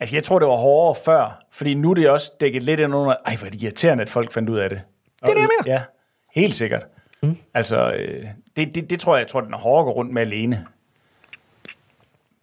altså 0.00 0.16
jeg 0.16 0.24
tror, 0.24 0.38
det 0.38 0.48
var 0.48 0.56
hårdere 0.56 0.94
før, 1.04 1.42
fordi 1.52 1.74
nu 1.74 1.90
er 1.90 1.94
det 1.94 2.10
også 2.10 2.32
dækket 2.40 2.62
lidt 2.62 2.80
ind 2.80 2.94
under, 2.94 3.14
ej, 3.26 3.36
hvor 3.36 3.46
er 3.46 3.50
det 3.50 3.62
irriterende, 3.62 4.02
at 4.02 4.10
folk 4.10 4.32
fandt 4.32 4.50
ud 4.50 4.58
af 4.58 4.68
det. 4.70 4.80
Det 5.22 5.28
er 5.28 5.34
det, 5.34 5.40
jeg 5.40 5.48
mener. 5.64 5.74
Ja, 5.74 5.82
helt 6.34 6.54
sikkert. 6.54 6.82
Mm. 7.22 7.36
Altså, 7.54 7.92
øh, 7.92 8.24
det, 8.56 8.74
det, 8.74 8.90
det 8.90 9.00
tror 9.00 9.16
jeg, 9.16 9.22
jeg 9.22 9.28
tror, 9.30 9.40
den 9.40 9.54
er 9.54 9.58
hårdere 9.58 9.80
at 9.80 9.84
gå 9.86 9.92
rundt 9.92 10.12
med 10.12 10.22
alene. 10.22 10.66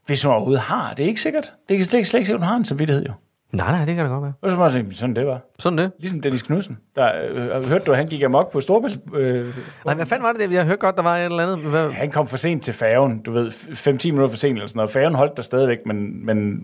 Hvis 0.05 0.23
hun 0.23 0.31
overhovedet 0.33 0.61
har, 0.61 0.93
det 0.93 1.03
er 1.03 1.07
ikke 1.07 1.21
sikkert. 1.21 1.53
Det 1.69 1.77
er 1.77 1.83
slet 1.83 1.93
ikke, 1.99 2.09
slet 2.09 2.19
ikke 2.19 2.25
sikkert, 2.25 2.41
hun 2.41 2.47
har 2.47 2.55
en 2.55 2.65
samvittighed, 2.65 3.05
jo. 3.05 3.13
Nej, 3.51 3.71
nej, 3.71 3.85
det 3.85 3.95
kan 3.95 4.05
da 4.05 4.11
godt 4.11 4.23
være. 4.23 4.33
Og 4.41 4.51
så 4.51 4.57
må 4.57 4.63
jeg 4.63 4.85
sådan 4.91 5.15
det 5.15 5.27
var. 5.27 5.39
Sådan 5.59 5.77
det. 5.77 5.91
Ligesom 5.99 6.21
Dennis 6.21 6.41
Knudsen. 6.41 6.77
Der, 6.95 7.11
øh, 7.29 7.65
hørte 7.65 7.85
du, 7.85 7.91
at 7.91 7.97
han 7.97 8.07
gik 8.07 8.23
amok 8.23 8.51
på 8.51 8.59
Storbælt? 8.61 8.99
Øh, 9.15 9.45
Nej, 9.85 9.93
hvad 9.95 10.05
fanden 10.05 10.23
var 10.23 10.33
det? 10.33 10.51
Jeg 10.51 10.65
hørte 10.65 10.77
godt, 10.79 10.95
der 10.95 11.01
var 11.01 11.17
et 11.17 11.25
eller 11.25 11.43
andet. 11.43 11.69
Hvad? 11.69 11.91
han 11.91 12.11
kom 12.11 12.27
for 12.27 12.37
sent 12.37 12.63
til 12.63 12.73
færgen, 12.73 13.21
du 13.21 13.31
ved, 13.31 13.47
5-10 13.47 14.07
minutter 14.07 14.27
for 14.27 14.37
sent 14.37 14.53
eller 14.57 14.67
sådan 14.67 14.77
noget. 14.77 14.91
Færgen 14.91 15.15
holdt 15.15 15.37
der 15.37 15.43
stadigvæk, 15.43 15.85
men, 15.85 16.25
men 16.25 16.59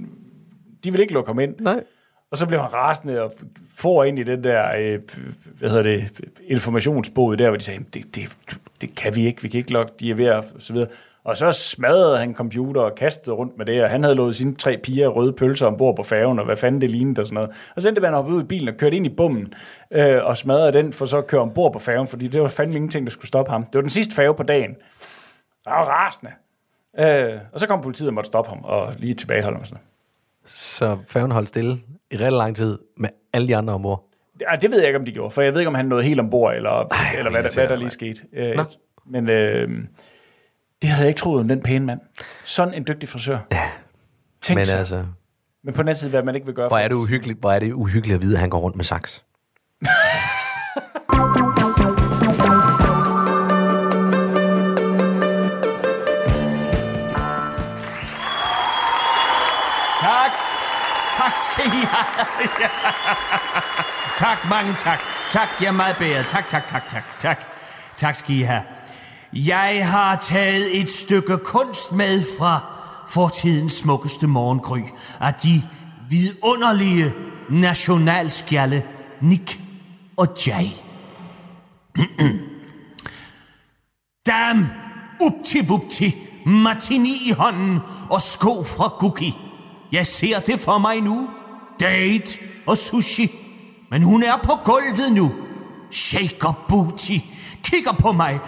de 0.84 0.92
ville 0.92 1.02
ikke 1.02 1.14
lukke 1.14 1.30
ham 1.30 1.40
ind. 1.40 1.56
Nej. 1.60 1.84
Og 2.32 2.38
så 2.38 2.48
blev 2.48 2.60
han 2.60 2.74
rasende 2.74 3.22
og 3.22 3.34
får 3.76 4.04
ind 4.04 4.20
i 4.20 4.24
den 4.24 4.44
der, 4.44 4.76
øh, 4.80 5.00
hvad 5.60 5.70
hedder 5.70 5.84
det, 5.84 6.22
informationsbåd 6.48 7.38
der, 7.38 7.48
hvor 7.48 7.58
de 7.58 7.64
sagde, 7.64 7.84
det, 7.94 8.16
det, 8.16 8.38
det 8.82 8.96
kan 8.96 9.16
vi 9.16 9.26
ikke, 9.26 9.42
vi 9.42 9.48
kan 9.48 9.58
ikke 9.58 9.72
lokke, 9.72 9.94
de 10.00 10.12
er 10.12 10.16
ved 10.16 10.26
at, 10.26 10.38
og 10.38 10.46
så 10.60 10.74
videre. 10.74 10.90
Og 11.28 11.38
så 11.38 11.52
smadrede 11.52 12.18
han 12.18 12.34
computer 12.34 12.82
og 12.82 12.96
kastede 12.96 13.36
rundt 13.36 13.58
med 13.58 13.66
det, 13.66 13.84
og 13.84 13.90
han 13.90 14.04
havde 14.04 14.16
lovet 14.16 14.36
sine 14.36 14.56
tre 14.56 14.78
piger 14.84 15.08
røde 15.08 15.34
pølser 15.34 15.68
ombord 15.68 15.96
på 15.96 16.04
færgen, 16.04 16.40
og 16.40 16.46
hvad 16.46 16.56
fanden 16.56 16.82
det 16.82 16.92
lignede 16.92 17.22
og 17.22 17.26
sådan 17.26 17.36
noget. 17.36 17.50
Og 17.76 17.82
så 17.82 17.88
endte 17.88 18.02
man 18.02 18.14
hoppet 18.14 18.34
ud 18.34 18.44
i 18.44 18.46
bilen 18.46 18.68
og 18.68 18.76
kørte 18.76 18.96
ind 18.96 19.06
i 19.06 19.10
bommen, 19.10 19.54
øh, 19.92 20.26
og 20.26 20.38
smadrede 20.38 20.74
den, 20.74 20.94
for 20.94 21.06
så 21.06 21.18
at 21.18 21.28
køre 21.28 21.42
ombord 21.42 21.74
på 21.74 21.80
færgen, 21.80 22.08
fordi 22.08 22.28
det 22.28 22.42
var 22.42 22.48
fandme 22.48 22.76
ingenting, 22.76 23.06
der 23.06 23.12
skulle 23.12 23.28
stoppe 23.28 23.52
ham. 23.52 23.64
Det 23.64 23.76
var 23.76 23.82
den 23.82 23.90
sidste 23.90 24.16
færge 24.16 24.34
på 24.34 24.44
dagen. 24.44 24.76
Jeg 25.66 25.74
var 25.74 25.86
rasende. 25.86 26.32
Øh, 27.00 27.40
og 27.54 27.60
så 27.60 27.68
kom 27.68 27.82
politiet 27.82 28.08
og 28.08 28.14
måtte 28.14 28.28
stoppe 28.28 28.50
ham, 28.50 28.60
og 28.64 28.94
lige 28.98 29.14
tilbageholde 29.14 29.56
ham 29.56 29.62
og 29.62 29.68
sådan 29.68 29.80
noget. 30.44 30.52
Så 30.52 30.98
færgen 31.08 31.32
holdt 31.32 31.50
stille 31.50 31.80
i 32.12 32.16
rigtig 32.16 32.32
lang 32.32 32.56
tid 32.56 32.80
med 32.98 33.10
alle 33.34 33.48
de 33.48 33.56
andre 33.56 33.74
ombord. 33.74 34.04
Ja, 34.42 34.56
det 34.56 34.72
ved 34.72 34.78
jeg 34.78 34.88
ikke, 34.88 35.00
om 35.00 35.06
de 35.06 35.12
gjorde, 35.12 35.32
for 35.32 35.42
jeg 35.42 35.54
ved 35.54 35.62
ikke, 35.62 35.68
om 35.70 35.76
han 35.76 35.86
nåede 35.86 36.04
helt 36.04 36.20
ombord, 36.20 36.56
eller, 36.56 36.70
Ej, 36.70 37.18
eller 37.18 37.32
hvad, 37.32 37.44
der, 37.44 37.54
hvad 37.54 37.68
der 37.68 37.76
lige 37.76 37.90
skete. 37.90 38.22
Øh, 38.34 38.60
men 39.06 39.30
øh, 39.30 39.70
det 40.82 40.90
havde 40.90 41.02
jeg 41.02 41.08
ikke 41.08 41.20
troet 41.20 41.40
om 41.40 41.48
den 41.48 41.62
pæne 41.62 41.86
mand. 41.86 42.00
Sådan 42.44 42.74
en 42.74 42.86
dygtig 42.88 43.10
frisør. 43.10 43.40
Ja. 43.52 43.70
Tænk 44.42 44.58
Men 44.58 44.66
sig. 44.66 44.80
altså, 44.80 45.06
Men 45.64 45.74
på 45.74 45.82
den 45.82 45.88
anden 45.90 46.00
side, 46.00 46.10
hvad 46.10 46.24
man 46.24 46.36
ikke 46.36 46.46
vil 46.48 46.56
gøre. 46.56 46.68
hvor 46.68 46.76
for 46.78 46.84
er 46.84 46.88
det 46.88 46.96
uhyggeligt, 46.96 47.40
hvor 47.40 47.52
er 47.52 47.60
det 47.60 47.72
uhyggeligt 47.74 48.16
at 48.16 48.22
vide, 48.22 48.34
at 48.36 48.40
han 48.40 48.50
går 48.50 48.60
rundt 48.60 48.76
med 48.78 48.86
saks. 48.86 49.24
Tak. 60.02 60.32
Tak 61.18 61.34
skal 61.52 61.66
I 61.66 61.84
have. 61.94 62.50
tak, 64.24 64.38
mange 64.50 64.74
tak. 64.74 65.00
Tak, 65.32 65.48
jeg 65.62 65.68
er 65.68 65.72
meget 65.72 65.96
bedre. 65.98 66.24
Tak, 66.24 66.50
tak, 66.50 66.68
tak, 66.68 66.88
tak, 66.88 67.04
tak. 67.20 67.40
Tak 67.98 68.16
skal 68.16 68.36
I 68.36 68.42
have. 68.42 68.62
Jeg 69.34 69.90
har 69.90 70.16
taget 70.16 70.82
et 70.82 70.90
stykke 70.90 71.38
kunst 71.38 71.92
med 71.92 72.24
fra 72.40 72.66
fortidens 73.10 73.74
smukkeste 73.74 74.28
morgengry 74.28 74.82
af 75.20 75.34
de 75.34 75.64
vidunderlige 76.10 77.14
nationalskjalle 77.50 78.84
Nick 79.22 79.60
og 80.18 80.28
Jay. 80.48 80.66
Dam, 84.28 84.66
upti 85.22 85.66
vupti, 85.68 86.16
martini 86.46 87.14
i 87.30 87.32
hånden 87.32 87.80
og 88.10 88.22
sko 88.22 88.64
fra 88.64 88.94
Guki. 89.00 89.34
Jeg 89.92 90.08
ser 90.08 90.40
det 90.40 90.60
for 90.60 90.78
mig 90.78 91.02
nu. 91.02 91.30
Date 91.80 92.40
og 92.68 92.78
sushi. 92.78 93.32
Men 93.92 94.04
hun 94.04 94.24
er 94.24 94.38
på 94.44 94.52
gulvet 94.64 95.12
nu. 95.12 95.32
Shaker 95.92 96.66
booty. 96.68 97.18
Kigger 97.64 97.92
på 97.92 98.12
mig, 98.12 98.40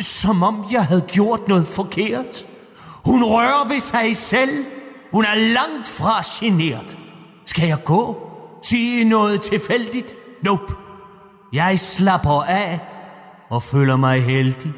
som 0.00 0.42
om 0.42 0.64
jeg 0.72 0.84
havde 0.84 1.04
gjort 1.08 1.48
noget 1.48 1.66
forkert. 1.66 2.46
Hun 3.04 3.24
rører 3.24 3.68
ved 3.68 3.80
sig 3.80 4.16
selv. 4.16 4.64
Hun 5.12 5.24
er 5.24 5.34
langt 5.34 5.88
fra 5.88 6.22
generet. 6.40 6.98
Skal 7.46 7.68
jeg 7.68 7.84
gå? 7.84 8.30
Sige 8.62 9.04
noget 9.04 9.42
tilfældigt? 9.42 10.14
Nope. 10.42 10.74
Jeg 11.52 11.80
slapper 11.80 12.42
af 12.42 12.80
og 13.48 13.62
føler 13.62 13.96
mig 13.96 14.22
heldig. 14.22 14.72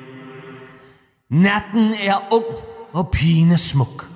Natten 1.30 1.94
er 2.02 2.32
ung, 2.32 2.44
og 2.92 3.08
pigen 3.08 3.50
er 3.50 3.56
smuk. 3.56 4.08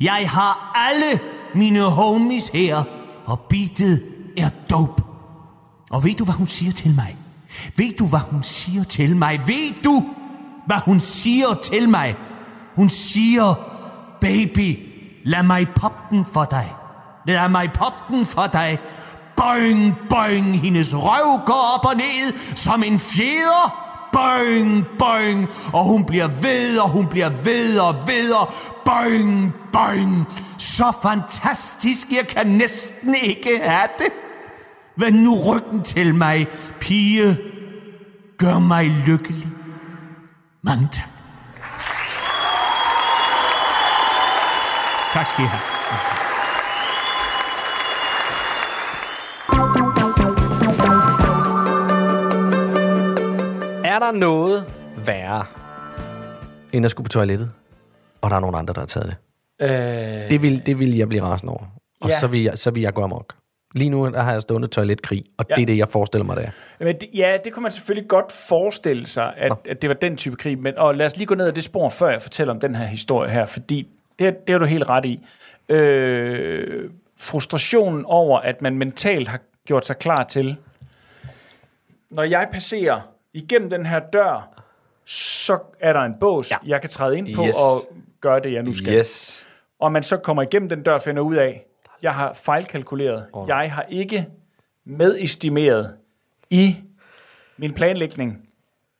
Jeg 0.00 0.30
har 0.30 0.72
alle 0.88 1.20
mine 1.54 1.80
homies 1.80 2.48
her, 2.48 2.82
og 3.26 3.40
beatet 3.40 4.04
er 4.36 4.48
dope. 4.70 5.02
Og 5.90 6.04
ved 6.04 6.14
du, 6.14 6.24
hvad 6.24 6.34
hun 6.34 6.46
siger 6.46 6.72
til 6.72 6.94
mig? 6.94 7.16
Ved 7.76 7.96
du, 7.98 8.06
hvad 8.06 8.20
hun 8.30 8.42
siger 8.42 8.84
til 8.84 9.16
mig? 9.16 9.40
Ved 9.46 9.82
du, 9.84 10.04
hvad 10.66 10.76
hun 10.84 11.00
siger 11.00 11.54
til 11.54 11.88
mig? 11.88 12.16
Hun 12.76 12.90
siger, 12.90 13.54
baby, 14.20 14.78
lad 15.24 15.42
mig 15.42 15.68
poppe 15.76 16.16
den 16.16 16.24
for 16.32 16.44
dig. 16.44 16.74
Lad 17.26 17.48
mig 17.48 17.72
poppe 17.72 18.16
den 18.16 18.26
for 18.26 18.46
dig. 18.46 18.78
Boing, 19.36 19.94
boing, 20.10 20.60
hendes 20.60 20.94
røv 20.94 21.44
går 21.46 21.74
op 21.76 21.84
og 21.84 21.96
ned 21.96 22.56
som 22.56 22.82
en 22.82 22.98
fjeder. 22.98 23.84
Boing, 24.12 24.86
boing, 24.98 25.48
og 25.72 25.84
hun 25.84 26.04
bliver 26.04 26.26
ved, 26.26 26.78
og 26.78 26.88
hun 26.88 27.06
bliver 27.06 27.28
ved 27.28 27.78
og 27.78 27.94
ved 28.06 28.32
og 28.32 28.52
boing, 28.84 29.54
boing. 29.72 30.26
Så 30.58 30.92
fantastisk, 31.02 32.06
jeg 32.12 32.28
kan 32.28 32.46
næsten 32.46 33.14
ikke 33.14 33.60
have 33.62 33.88
det. 33.98 34.27
Vend 34.98 35.16
nu 35.22 35.34
ryggen 35.46 35.82
til 35.82 36.14
mig, 36.14 36.46
pige. 36.80 37.38
Gør 38.38 38.58
mig 38.58 38.84
lykkelig. 39.06 39.48
Mange 40.62 40.88
tak. 40.92 41.08
Tak 45.12 45.26
skal 45.26 45.44
I 45.44 45.46
have. 45.48 45.62
Er 53.84 53.98
der 53.98 54.12
noget 54.12 54.64
værre, 55.06 55.44
end 56.72 56.84
at 56.84 56.90
skulle 56.90 57.04
på 57.04 57.08
toilettet, 57.08 57.50
og 58.20 58.30
der 58.30 58.36
er 58.36 58.40
nogen 58.40 58.54
andre, 58.56 58.74
der 58.74 58.80
har 58.80 58.86
taget 58.86 59.06
det? 59.06 59.16
Øh, 59.70 60.30
Det 60.30 60.42
vil, 60.42 60.62
det 60.66 60.78
vil 60.78 60.96
jeg 60.96 61.08
blive 61.08 61.22
rasende 61.22 61.52
over. 61.52 61.64
Og 62.00 62.08
Ja. 62.10 62.18
så, 62.20 62.26
vil 62.26 62.42
jeg, 62.42 62.58
så 62.58 62.70
vil 62.70 62.82
jeg 62.82 62.94
gå 62.94 63.02
amok. 63.04 63.34
Lige 63.74 63.90
nu 63.90 64.08
der 64.10 64.22
har 64.22 64.32
jeg 64.32 64.42
stående 64.42 64.68
toiletkrig, 64.68 65.24
og 65.36 65.46
ja. 65.50 65.54
Det 65.54 65.62
er 65.62 65.66
det, 65.66 65.76
jeg 65.78 65.88
forestiller 65.88 66.24
mig, 66.24 66.36
det 66.36 66.44
er. 66.44 66.50
Men 66.84 66.96
det, 67.00 67.08
ja, 67.14 67.36
det 67.44 67.52
kunne 67.52 67.62
man 67.62 67.72
selvfølgelig 67.72 68.08
godt 68.08 68.32
forestille 68.32 69.06
sig, 69.06 69.34
at, 69.36 69.52
at 69.68 69.82
det 69.82 69.88
var 69.90 69.94
den 69.94 70.16
type 70.16 70.36
krig. 70.36 70.58
Men, 70.58 70.78
og 70.78 70.94
lad 70.94 71.06
os 71.06 71.16
lige 71.16 71.26
gå 71.26 71.34
ned 71.34 71.46
ad 71.46 71.52
det 71.52 71.64
spor, 71.64 71.88
før 71.88 72.08
jeg 72.10 72.22
fortæller 72.22 72.54
om 72.54 72.60
den 72.60 72.74
her 72.74 72.84
historie 72.86 73.30
her, 73.30 73.46
fordi 73.46 73.88
det, 74.18 74.46
det 74.46 74.54
er 74.54 74.58
du 74.58 74.64
helt 74.64 74.88
ret 74.88 75.04
i. 75.04 75.20
Øh, 75.68 76.90
frustrationen 77.20 78.04
over, 78.04 78.38
at 78.38 78.62
man 78.62 78.78
mentalt 78.78 79.28
har 79.28 79.40
gjort 79.66 79.86
sig 79.86 79.96
klar 79.98 80.24
til, 80.24 80.56
når 82.10 82.22
jeg 82.22 82.48
passerer 82.52 83.00
igennem 83.32 83.70
den 83.70 83.86
her 83.86 84.00
dør, 84.12 84.48
så 85.04 85.58
er 85.80 85.92
der 85.92 86.00
en 86.00 86.14
bås, 86.20 86.50
ja. 86.50 86.56
jeg 86.66 86.80
kan 86.80 86.90
træde 86.90 87.18
ind 87.18 87.34
på 87.34 87.44
Yes. 87.46 87.56
og 87.56 87.94
gøre 88.20 88.40
det, 88.40 88.52
jeg 88.52 88.62
nu 88.62 88.72
skal. 88.74 88.94
Yes. 88.94 89.46
Og 89.80 89.92
man 89.92 90.02
så 90.02 90.16
kommer 90.16 90.42
igennem 90.42 90.68
den 90.68 90.82
dør 90.82 90.94
og 90.94 91.02
finder 91.02 91.22
ud 91.22 91.36
af, 91.36 91.64
jeg 92.02 92.14
har 92.14 92.32
fejlkalkuleret. 92.32 93.26
Jeg 93.46 93.72
har 93.72 93.82
ikke 93.88 94.26
medestimeret 94.86 95.96
i 96.50 96.76
min 97.56 97.74
planlægning, 97.74 98.48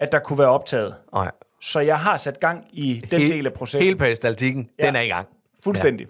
at 0.00 0.12
der 0.12 0.18
kunne 0.18 0.38
være 0.38 0.48
optaget. 0.48 0.94
Nej. 1.12 1.30
Så 1.61 1.80
jeg 1.80 1.98
har 2.00 2.16
sat 2.16 2.40
gang 2.40 2.64
i 2.72 3.04
den 3.11 3.20
del 3.20 3.46
af 3.46 3.52
processen. 3.52 3.82
Hele 3.82 3.96
peristaltikken, 3.96 4.70
Ja. 4.82 4.87
den 4.87 4.96
er 4.96 5.00
i 5.00 5.08
gang. 5.08 5.28
Fuldstændig. 5.64 6.06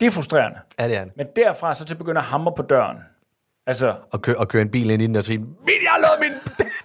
Det 0.00 0.06
er 0.06 0.10
frustrerende. 0.10 0.58
Ja, 0.78 0.88
det 0.88 0.96
er 0.96 1.04
det. 1.04 1.16
Men 1.16 1.26
derfra 1.36 1.74
så 1.74 1.84
til 1.84 1.94
at 1.94 1.98
begynde 1.98 2.18
at 2.18 2.24
hamre 2.24 2.52
på 2.56 2.62
døren. 2.62 2.96
Altså, 3.66 3.94
Og, 4.10 4.22
kø- 4.22 4.34
og 4.38 4.48
køre 4.48 4.62
en 4.62 4.70
bil 4.70 4.90
ind 4.90 5.02
i 5.02 5.06
den 5.06 5.16
og 5.16 5.24
sige, 5.24 5.38
Min, 5.38 5.48
jeg 5.82 5.90
har 5.90 5.98
lavet 6.00 6.20
min 6.20 6.32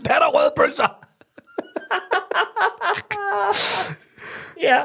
datter 0.05 0.27
røde 0.27 0.53
pølser. 0.57 0.99
ja, 4.61 4.79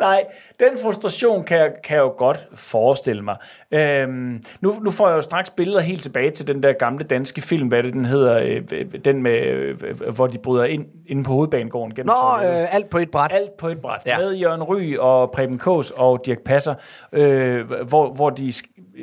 nej, 0.00 0.24
den 0.60 0.68
frustration 0.82 1.44
kan 1.44 1.58
jeg, 1.58 1.72
kan 1.84 1.96
jeg 1.96 2.02
jo 2.02 2.14
godt 2.18 2.48
forestille 2.54 3.22
mig. 3.22 3.36
Øhm, 3.70 4.44
nu, 4.60 4.74
nu 4.82 4.90
får 4.90 5.08
jeg 5.08 5.16
jo 5.16 5.20
straks 5.20 5.50
billeder 5.50 5.80
helt 5.80 6.02
tilbage 6.02 6.30
til 6.30 6.46
den 6.46 6.62
der 6.62 6.72
gamle 6.72 7.04
danske 7.04 7.40
film, 7.40 7.68
hvad 7.68 7.82
det 7.82 7.92
den 7.92 8.04
hedder, 8.04 8.62
øh, 8.72 8.84
den 9.04 9.22
med, 9.22 9.40
øh, 9.40 10.14
hvor 10.14 10.26
de 10.26 10.38
bryder 10.38 10.64
ind 10.64 10.86
inde 11.06 11.24
på 11.24 11.32
hovedbanegården 11.32 11.94
gennem 11.94 12.06
Nå, 12.06 12.48
øh, 12.48 12.74
alt 12.74 12.90
på 12.90 12.98
et 12.98 13.10
bræt. 13.10 13.32
Alt 13.34 13.56
på 13.56 13.68
et 13.68 13.80
bræt. 13.80 14.00
Ja. 14.06 14.18
Med 14.18 14.32
Jørgen 14.32 14.62
Ry 14.62 14.96
og 14.96 15.30
Preben 15.30 15.58
Kås 15.58 15.90
og 15.90 16.26
Dirk 16.26 16.38
Passer, 16.44 16.74
øh, 17.12 17.70
hvor, 17.70 18.12
hvor 18.12 18.30
de 18.30 18.52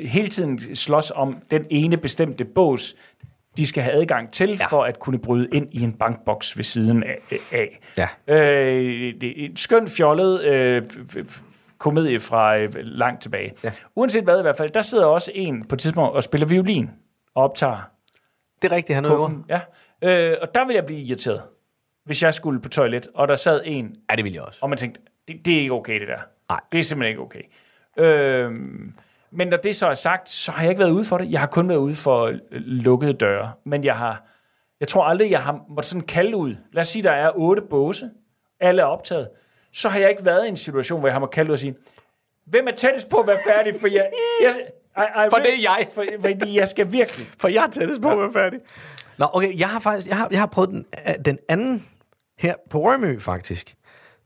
hele 0.04 0.28
tiden 0.28 0.76
slås 0.76 1.12
om 1.14 1.38
den 1.50 1.66
ene 1.70 1.96
bestemte 1.96 2.44
bås, 2.44 2.94
de 3.56 3.66
skal 3.66 3.82
have 3.82 3.96
adgang 4.00 4.32
til, 4.32 4.56
ja. 4.60 4.66
for 4.66 4.84
at 4.84 4.98
kunne 4.98 5.18
bryde 5.18 5.48
ind 5.52 5.68
i 5.72 5.82
en 5.82 5.92
bankboks 5.92 6.56
ved 6.56 6.64
siden 6.64 7.02
af. 7.52 7.80
Ja. 7.98 8.08
Øh, 8.34 9.14
det 9.20 9.42
er 9.44 9.48
en 9.50 9.56
skøn 9.56 9.88
fjollet 9.88 10.42
øh, 10.44 10.82
komedie 11.78 12.20
fra 12.20 12.56
øh, 12.58 12.70
langt 12.74 13.22
tilbage. 13.22 13.52
Ja. 13.64 13.72
Uanset 13.94 14.24
hvad 14.24 14.38
i 14.38 14.42
hvert 14.42 14.56
fald, 14.56 14.70
der 14.70 14.82
sidder 14.82 15.06
også 15.06 15.32
en 15.34 15.64
på 15.64 15.74
et 15.74 15.78
tidspunkt 15.80 16.14
og 16.14 16.22
spiller 16.22 16.46
violin 16.46 16.90
og 17.34 17.44
optager 17.44 17.90
Det 18.62 18.72
er 18.72 18.76
rigtigt, 18.76 18.94
han 18.94 19.04
øver. 19.04 19.30
Ja. 19.48 19.60
Øh, 20.02 20.36
og 20.42 20.54
der 20.54 20.66
vil 20.66 20.74
jeg 20.74 20.86
blive 20.86 21.00
irriteret, 21.00 21.42
hvis 22.04 22.22
jeg 22.22 22.34
skulle 22.34 22.60
på 22.60 22.68
toilet, 22.68 23.08
og 23.14 23.28
der 23.28 23.34
sad 23.36 23.62
en, 23.64 23.94
Ja, 24.10 24.16
det 24.16 24.24
vil 24.24 24.32
jeg 24.32 24.42
også. 24.42 24.58
og 24.62 24.68
man 24.68 24.78
tænkte, 24.78 25.00
det, 25.28 25.46
det 25.46 25.56
er 25.56 25.60
ikke 25.60 25.72
okay, 25.72 26.00
det 26.00 26.08
der. 26.08 26.18
Nej. 26.48 26.60
Det 26.72 26.78
er 26.78 26.82
simpelthen 26.82 27.10
ikke 27.10 27.22
okay. 27.22 27.42
Øhm, 27.98 28.94
men 29.32 29.48
når 29.48 29.56
det 29.56 29.76
så 29.76 29.86
er 29.86 29.94
sagt, 29.94 30.28
så 30.28 30.52
har 30.52 30.62
jeg 30.62 30.70
ikke 30.70 30.80
været 30.80 30.90
ude 30.90 31.04
for 31.04 31.18
det. 31.18 31.30
Jeg 31.30 31.40
har 31.40 31.46
kun 31.46 31.68
været 31.68 31.78
ude 31.78 31.94
for 31.94 32.24
øh, 32.26 32.38
lukkede 32.52 33.12
døre. 33.12 33.52
Men 33.64 33.84
jeg 33.84 33.96
har, 33.96 34.24
jeg 34.80 34.88
tror 34.88 35.04
aldrig, 35.04 35.30
jeg 35.30 35.42
har 35.42 35.60
måttet 35.68 35.90
sådan 35.90 36.06
kalde 36.06 36.36
ud. 36.36 36.54
Lad 36.72 36.80
os 36.80 36.88
sige, 36.88 37.02
der 37.02 37.10
er 37.10 37.30
otte 37.34 37.62
båse. 37.70 38.10
Alle 38.60 38.82
er 38.82 38.86
optaget. 38.86 39.28
Så 39.72 39.88
har 39.88 40.00
jeg 40.00 40.10
ikke 40.10 40.24
været 40.24 40.44
i 40.46 40.48
en 40.48 40.56
situation, 40.56 41.00
hvor 41.00 41.08
jeg 41.08 41.14
har 41.14 41.20
måttet 41.20 41.34
kalde 41.34 41.50
ud 41.50 41.52
og 41.52 41.58
sige, 41.58 41.74
hvem 42.44 42.68
er 42.68 42.72
tættest 42.72 43.10
på 43.10 43.16
at 43.16 43.26
være 43.26 43.38
færdig? 43.46 43.74
For, 43.80 43.86
jeg, 43.86 44.10
jeg, 44.42 44.56
I, 44.98 45.00
I, 45.00 45.28
For 45.30 45.38
det 45.38 45.54
er 45.54 45.62
jeg. 45.62 45.88
For, 45.92 46.04
fordi 46.20 46.58
jeg 46.58 46.68
skal 46.68 46.92
virkelig. 46.92 47.26
For 47.38 47.48
jeg 47.48 47.64
er 47.64 47.70
tættest 47.70 48.02
på 48.02 48.10
at 48.10 48.18
være 48.18 48.32
færdig. 48.32 48.60
Nå, 49.18 49.26
okay, 49.32 49.58
jeg 49.58 49.68
har 49.68 49.80
faktisk, 49.80 50.06
jeg 50.06 50.16
har, 50.16 50.28
jeg 50.30 50.38
har 50.40 50.46
prøvet 50.46 50.70
den, 50.70 50.86
øh, 51.08 51.14
den 51.24 51.38
anden 51.48 51.88
her 52.38 52.54
på 52.70 52.78
Rømø, 52.80 53.18
faktisk. 53.18 53.74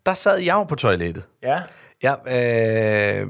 Der 0.07 0.14
sad 0.14 0.38
jeg 0.38 0.55
jo 0.55 0.64
på 0.64 0.75
toilettet. 0.75 1.25
Ja. 1.42 1.62
Ja, 2.03 2.14
øh, 2.27 3.29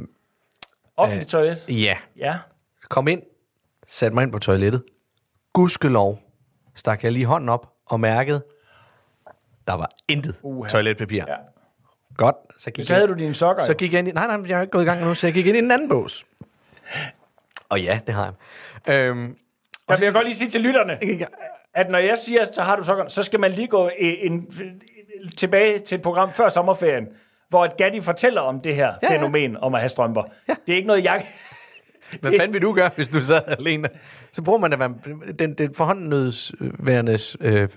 Offentligt 0.97 1.31
toilet. 1.31 1.65
ja. 1.69 1.97
Ja. 2.17 2.39
Kom 2.89 3.09
ind, 3.09 3.23
satte 3.87 4.15
mig 4.15 4.23
ind 4.23 4.33
på 4.33 4.39
toilettet. 4.39 4.83
Gudskelov 5.53 6.19
stak 6.75 7.05
jeg 7.05 7.13
lige 7.13 7.27
hånden 7.27 7.49
op 7.49 7.73
og 7.87 8.01
mærkede, 8.01 8.45
der 9.67 9.73
var 9.75 9.91
intet 10.09 10.35
Uha. 10.43 10.69
toiletpapir. 10.69 11.25
Ja. 11.29 11.37
Godt, 12.17 12.37
så 12.59 12.71
gik 12.71 12.85
Så 12.85 12.95
jeg, 12.95 13.01
havde 13.01 13.09
du 13.15 13.19
dine 13.19 13.35
sokker. 13.35 13.65
så 13.65 13.73
jo. 13.73 13.77
gik 13.77 13.93
jeg 13.93 13.99
ind 13.99 14.09
i, 14.09 14.13
nej, 14.13 14.27
nej, 14.37 14.47
jeg 14.49 14.57
er 14.59 14.61
ikke 14.61 14.71
gået 14.71 14.83
i 14.83 14.87
gang 14.87 15.05
nu, 15.05 15.15
så 15.15 15.27
jeg 15.27 15.35
gik 15.35 15.47
ind 15.47 15.57
i 15.57 15.59
en 15.59 15.71
anden 15.71 15.89
bås. 15.89 16.27
Og 17.69 17.83
ja, 17.83 18.01
det 18.07 18.15
har 18.15 18.25
jeg. 18.87 18.95
Øhm, 18.95 19.37
Der 19.89 19.97
vil 19.97 20.05
jeg 20.05 20.13
godt 20.13 20.25
lige 20.25 20.35
sige 20.37 20.49
til 20.49 20.61
lytterne, 20.61 20.99
jeg 21.03 21.29
at 21.75 21.91
når 21.91 21.99
jeg 21.99 22.19
siger, 22.19 22.45
så 22.45 22.63
har 22.63 22.77
du 22.77 22.85
sokkerne, 22.85 23.11
så 23.11 23.23
skal 23.23 23.41
man 23.41 23.53
lige 23.53 23.69
gå 23.69 23.91
en, 23.99 24.33
en, 24.33 24.53
tilbage 25.37 25.79
til 25.79 25.97
et 25.97 26.03
program 26.03 26.33
før 26.33 26.49
sommerferien, 26.49 27.09
hvor 27.49 27.65
at 27.65 27.77
Gatti 27.77 28.01
fortæller 28.01 28.41
om 28.41 28.61
det 28.61 28.75
her 28.77 28.87
Ja, 28.87 28.93
ja, 29.03 29.13
ja. 29.13 29.19
fænomen 29.19 29.57
om 29.57 29.75
at 29.75 29.81
have 29.81 29.89
strømper. 29.89 30.23
Ja. 30.49 30.55
Det 30.67 30.73
er 30.73 30.77
ikke 30.77 30.87
noget, 30.87 31.05
jeg... 31.05 31.27
hvad 32.21 32.33
fanden 32.39 32.53
vil 32.55 32.63
du 32.63 32.73
gøre, 32.73 32.91
hvis 32.97 33.09
du 33.09 33.23
sad 33.23 33.41
alene? 33.47 33.89
Så 34.33 34.43
bruger 34.43 34.59
man 34.59 34.71
da 34.71 34.89
den, 35.39 35.55
den 35.55 35.75
forhåndnødsværende 35.75 37.19
øh, 37.41 37.69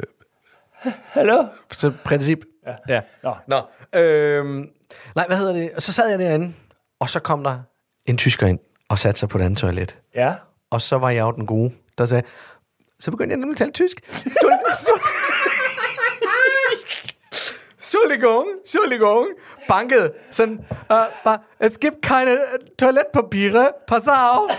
Hallo? 1.06 1.46
så 1.72 1.94
princip. 2.06 2.40
Ja. 2.68 2.96
ja. 2.96 3.02
Nå. 3.24 3.36
Nå, 3.48 3.62
øhm, 4.00 4.70
nej, 5.16 5.26
hvad 5.28 5.38
hedder 5.38 5.54
det? 5.54 5.72
Og 5.76 5.82
så 5.82 5.94
sad 5.94 6.10
jeg 6.10 6.20
derinde, 6.20 6.54
og 7.00 7.10
så 7.10 7.20
kom 7.20 7.44
der 7.44 7.60
en 8.06 8.18
tysker 8.18 8.48
ind 8.48 8.60
og 8.90 9.00
satte 9.00 9.20
sig 9.20 9.30
på 9.30 9.38
et 9.38 9.42
andet 9.42 9.60
toilet. 9.60 9.98
Ja. 10.16 10.34
Og 10.72 10.82
så 10.82 10.98
var 10.98 11.10
jeg 11.10 11.22
jo 11.22 11.32
den 11.32 11.46
gode, 11.46 11.72
der 11.98 12.06
sagde, 12.06 12.24
så 13.00 13.12
begyndte 13.12 13.32
jeg 13.34 13.40
nemlig 13.40 13.54
at 13.54 13.58
tale 13.58 13.72
tysk. 13.72 14.02
Sul- 14.12 14.72
sul- 14.72 15.59
Entschuldigung, 17.92 18.46
Entschuldigung. 18.60 19.28
Bankede 19.68 20.14
sådan, 20.30 20.64
uh, 20.92 21.06
bare, 21.24 21.42
es 21.58 21.80
gibt 21.80 22.04
keine 22.04 22.60
Toiletpapiere, 22.78 23.74
pass 23.88 24.08
auf. 24.08 24.52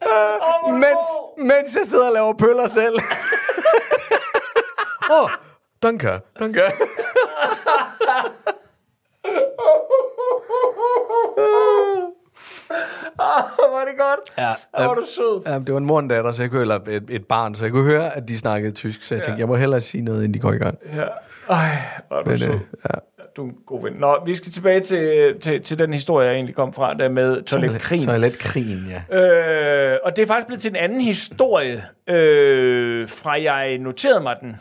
Oh, 0.00 0.70
mens, 0.70 1.06
mens 1.38 1.74
jeg 1.74 1.86
sidder 1.86 2.06
og 2.06 2.12
laver 2.12 2.34
pøller 2.34 2.68
selv. 2.68 2.94
Åh, 5.10 5.22
oh, 5.22 5.30
danke, 5.82 6.20
danke. 6.38 6.62
Hvor 13.70 13.80
er 13.80 13.84
det 13.84 13.94
godt. 13.98 14.20
Ja, 14.38 14.48
Hvor 14.76 14.86
var 14.86 14.94
du 14.94 15.06
sød. 15.06 15.42
Ja, 15.46 15.58
det 15.58 15.72
var 15.72 15.78
en 15.78 15.84
mor 15.86 16.02
og 16.02 16.10
datter, 16.10 16.32
så 16.32 16.42
jeg 16.42 16.50
kunne, 16.50 16.60
eller 16.60 16.78
et, 16.88 17.04
et 17.10 17.26
barn, 17.26 17.54
så 17.54 17.64
jeg 17.64 17.72
kunne 17.72 17.90
høre, 17.90 18.16
at 18.16 18.28
de 18.28 18.38
snakkede 18.38 18.72
tysk, 18.72 19.02
så 19.02 19.14
jeg 19.14 19.22
tænkte, 19.22 19.40
jeg 19.40 19.48
må 19.48 19.56
hellere 19.56 19.80
sige 19.80 20.04
noget, 20.04 20.18
inden 20.24 20.34
de 20.34 20.38
går 20.38 20.52
i 20.52 20.56
gang. 20.58 20.78
Ja. 20.96 21.04
Ej, 21.50 21.68
er 22.10 22.22
du 22.22 22.30
Men, 22.30 22.38
sød. 22.38 22.48
øh, 22.54 22.60
ja. 22.84 22.98
Du 23.36 23.44
er 23.44 23.48
en 23.48 23.56
god 23.66 23.82
ven. 23.82 23.92
Nå, 23.92 24.16
vi 24.26 24.34
skal 24.34 24.52
tilbage 24.52 24.80
til, 24.80 25.34
til, 25.40 25.62
til 25.62 25.78
den 25.78 25.92
historie, 25.92 26.26
jeg 26.26 26.34
egentlig 26.34 26.54
kom 26.54 26.72
fra, 26.72 26.94
der 26.94 27.08
med 27.08 27.42
toiletkrigen. 27.42 28.06
Toiletkrigen, 28.06 28.92
ja. 29.10 29.18
Øh, 29.18 29.98
og 30.04 30.16
det 30.16 30.22
er 30.22 30.26
faktisk 30.26 30.46
blevet 30.46 30.60
til 30.60 30.70
en 30.70 30.76
anden 30.76 31.00
historie, 31.00 31.84
øh, 32.08 33.08
fra 33.08 33.42
jeg 33.42 33.78
noterede 33.78 34.20
mig 34.20 34.36
den, 34.40 34.56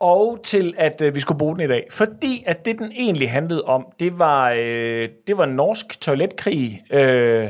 og 0.00 0.38
til 0.44 0.74
at 0.78 1.02
øh, 1.02 1.14
vi 1.14 1.20
skulle 1.20 1.38
bruge 1.38 1.56
den 1.56 1.64
i 1.64 1.68
dag. 1.68 1.86
Fordi 1.90 2.44
at 2.46 2.64
det, 2.64 2.78
den 2.78 2.92
egentlig 2.92 3.30
handlede 3.30 3.62
om, 3.62 3.86
det 4.00 4.18
var, 4.18 4.54
øh, 4.56 5.08
det 5.26 5.38
var 5.38 5.46
norsk 5.46 6.00
toiletkrig, 6.00 6.82
øh, 6.90 7.48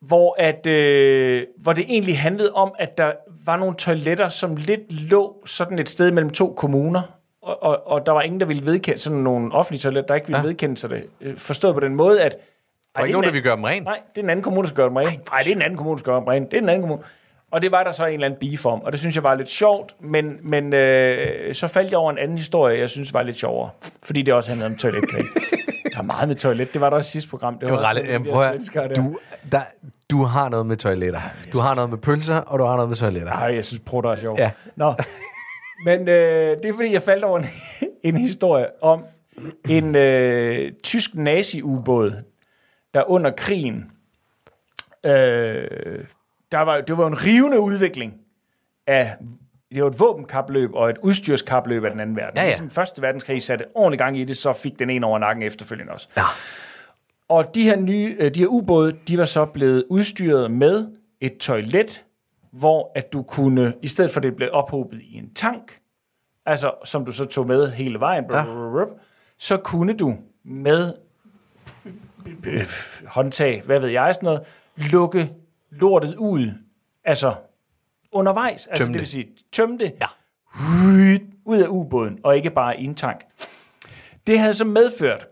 hvor, 0.00 0.36
at, 0.38 0.66
øh, 0.66 1.46
hvor 1.56 1.72
det 1.72 1.84
egentlig 1.88 2.18
handlede 2.18 2.52
om, 2.52 2.74
at 2.78 2.98
der 2.98 3.12
var 3.44 3.56
nogle 3.56 3.76
toiletter, 3.76 4.28
som 4.28 4.56
lidt 4.56 5.10
lå 5.10 5.42
sådan 5.46 5.78
et 5.78 5.88
sted 5.88 6.10
mellem 6.10 6.30
to 6.30 6.54
kommuner, 6.56 7.02
og, 7.42 7.62
og, 7.62 7.86
og 7.86 8.06
der 8.06 8.12
var 8.12 8.22
ingen, 8.22 8.40
der 8.40 8.46
ville 8.46 8.66
vedkende, 8.66 8.98
sådan 8.98 9.18
nogle 9.18 9.52
offentlige 9.54 9.80
toiletter, 9.80 10.06
der 10.06 10.14
ikke 10.14 10.26
ville 10.26 10.40
ja. 10.40 10.46
vedkende 10.46 10.76
sig 10.76 10.90
det. 10.90 11.04
Øh, 11.20 11.36
Forstået 11.36 11.74
på 11.74 11.80
den 11.80 11.94
måde, 11.94 12.22
at... 12.22 12.36
der 12.94 13.00
er 13.00 13.04
ikke 13.04 13.12
nogen, 13.12 13.26
der 13.26 13.32
vil 13.32 13.42
gøre 13.42 13.56
dem 13.56 13.64
ren. 13.64 13.82
Nej, 13.82 14.00
det 14.14 14.20
er 14.20 14.24
en 14.24 14.30
anden 14.30 14.42
kommune, 14.42 14.62
der 14.62 14.68
skal 14.68 14.76
gøre 14.76 14.88
dem 14.88 14.96
rene. 14.96 15.10
Nej, 15.30 15.38
det 15.38 15.50
er 15.50 15.56
en 15.56 15.62
anden 15.62 15.76
kommune, 15.76 15.96
der 15.96 15.98
skal 15.98 16.10
gøre 16.10 16.20
dem 16.20 16.26
rene. 16.26 16.46
Det 16.46 16.54
er 16.54 16.58
en 16.58 16.68
anden 16.68 16.82
kommune. 16.82 17.02
Og 17.50 17.62
det 17.62 17.72
var 17.72 17.84
der 17.84 17.92
så 17.92 18.06
en 18.06 18.12
eller 18.12 18.26
anden 18.26 18.40
beef 18.40 18.66
om, 18.66 18.82
og 18.82 18.92
det 18.92 19.00
synes 19.00 19.14
jeg 19.14 19.22
var 19.22 19.34
lidt 19.34 19.48
sjovt, 19.48 19.94
men, 20.00 20.40
men 20.42 20.72
øh, 20.74 21.54
så 21.54 21.68
faldt 21.68 21.90
jeg 21.90 21.98
over 21.98 22.10
en 22.10 22.18
anden 22.18 22.36
historie, 22.36 22.78
jeg 22.78 22.88
synes 22.88 23.14
var 23.14 23.22
lidt 23.22 23.36
sjovere, 23.36 23.70
fordi 24.02 24.22
det 24.22 24.34
også 24.34 24.50
handlede 24.50 24.70
om 24.70 24.76
toiletkrig. 24.76 25.24
der 25.92 25.98
er 25.98 26.02
meget 26.02 26.28
med 26.28 26.36
toilet, 26.36 26.72
det 26.72 26.80
var 26.80 26.90
der 26.90 26.96
også 26.96 27.10
sidste 27.10 27.30
program. 27.30 27.58
Det 27.58 27.62
var 27.62 27.68
Jamen, 27.68 27.84
Ralle, 27.84 28.12
jamen, 28.12 28.28
prøv 28.30 28.42
at, 28.42 28.96
du, 28.96 29.18
der, 29.52 29.62
du 30.10 30.22
har 30.22 30.48
noget 30.48 30.66
med 30.66 30.76
toiletter. 30.76 31.20
Du 31.52 31.58
har 31.58 31.74
noget 31.74 31.90
med 31.90 31.98
pølser, 31.98 32.36
og 32.36 32.58
du 32.58 32.64
har 32.64 32.76
noget 32.76 32.88
med 32.88 32.96
toiletter. 32.96 33.32
Ej, 33.32 33.54
jeg 33.54 33.64
synes, 33.64 33.82
prutter 33.86 34.10
er 34.10 34.16
sjovt. 34.16 34.38
Ja. 34.38 34.50
Nå. 34.76 34.94
Men 35.84 36.08
øh, 36.08 36.56
det 36.56 36.64
er 36.64 36.72
fordi, 36.74 36.92
jeg 36.92 37.02
faldt 37.02 37.24
over 37.24 37.38
en, 37.38 37.46
en 38.14 38.16
historie 38.16 38.66
om 38.82 39.04
en 39.68 39.94
øh, 39.94 40.72
tysk 40.82 41.14
nazi-ubåd, 41.14 42.22
der 42.94 43.10
under 43.10 43.30
krigen, 43.30 43.90
øh, 45.06 46.04
der 46.52 46.58
var, 46.58 46.80
det 46.80 46.98
var 46.98 47.06
en 47.06 47.24
rivende 47.24 47.60
udvikling 47.60 48.14
af, 48.86 49.16
det 49.74 49.82
var 49.82 49.88
et 49.88 50.00
våbenkapløb 50.00 50.74
og 50.74 50.90
et 50.90 50.98
udstyrskapløb 51.02 51.84
af 51.84 51.90
den 51.90 52.00
anden 52.00 52.16
verden. 52.16 52.36
Ja, 52.36 52.42
ja. 52.42 52.48
Ligesom 52.48 52.70
første 52.70 53.02
verdenskrig 53.02 53.42
satte 53.42 53.64
ordentlig 53.74 53.98
gang 53.98 54.18
i 54.18 54.24
det, 54.24 54.36
så 54.36 54.52
fik 54.52 54.78
den 54.78 54.90
en 54.90 55.04
over 55.04 55.18
nakken 55.18 55.42
efterfølgende 55.42 55.92
også. 55.92 56.08
Ja. 56.16 56.22
Og 57.28 57.54
de 57.54 57.62
her 57.62 57.76
nye, 57.76 58.16
øh, 58.18 58.34
de 58.34 58.40
her 58.40 58.46
ubåde, 58.46 58.96
de 59.08 59.18
var 59.18 59.24
så 59.24 59.46
blevet 59.46 59.84
udstyret 59.90 60.50
med 60.50 60.86
et 61.20 61.38
toilet, 61.38 62.04
hvor 62.50 62.92
at 62.94 63.12
du 63.12 63.22
kunne, 63.22 63.72
i 63.82 63.88
stedet 63.88 64.10
for 64.10 64.20
at 64.20 64.22
det 64.22 64.36
blev 64.36 64.48
ophobet 64.52 65.00
i 65.02 65.14
en 65.14 65.34
tank, 65.34 65.78
altså 66.46 66.72
som 66.84 67.04
du 67.04 67.12
så 67.12 67.24
tog 67.24 67.46
med 67.46 67.70
hele 67.70 68.00
vejen, 68.00 68.24
ja. 68.30 68.44
så 69.38 69.56
kunne 69.56 69.92
du 69.92 70.16
med 70.44 70.94
øh, 72.46 72.66
håndtag, 73.06 73.62
hvad 73.66 73.80
ved 73.80 73.88
jeg, 73.88 74.14
sådan 74.14 74.26
noget, 74.26 74.42
lukke 74.92 75.30
lortet 75.70 76.14
ud, 76.16 76.50
altså 77.04 77.34
undervejs, 78.12 78.66
altså 78.66 78.84
Tømme 78.84 78.92
det 78.92 78.94
det. 78.94 79.00
vil 79.00 79.06
sige, 79.08 79.28
tømme 79.52 79.78
det 79.78 79.94
Ja. 80.00 80.06
ud 81.44 81.58
af 81.62 81.66
ubåden, 81.68 82.18
og 82.24 82.36
ikke 82.36 82.50
bare 82.50 82.80
i 82.80 82.84
en 82.84 82.94
tank. 82.94 83.24
Det 84.26 84.38
havde 84.38 84.54
så 84.54 84.64
medført, 84.64 85.26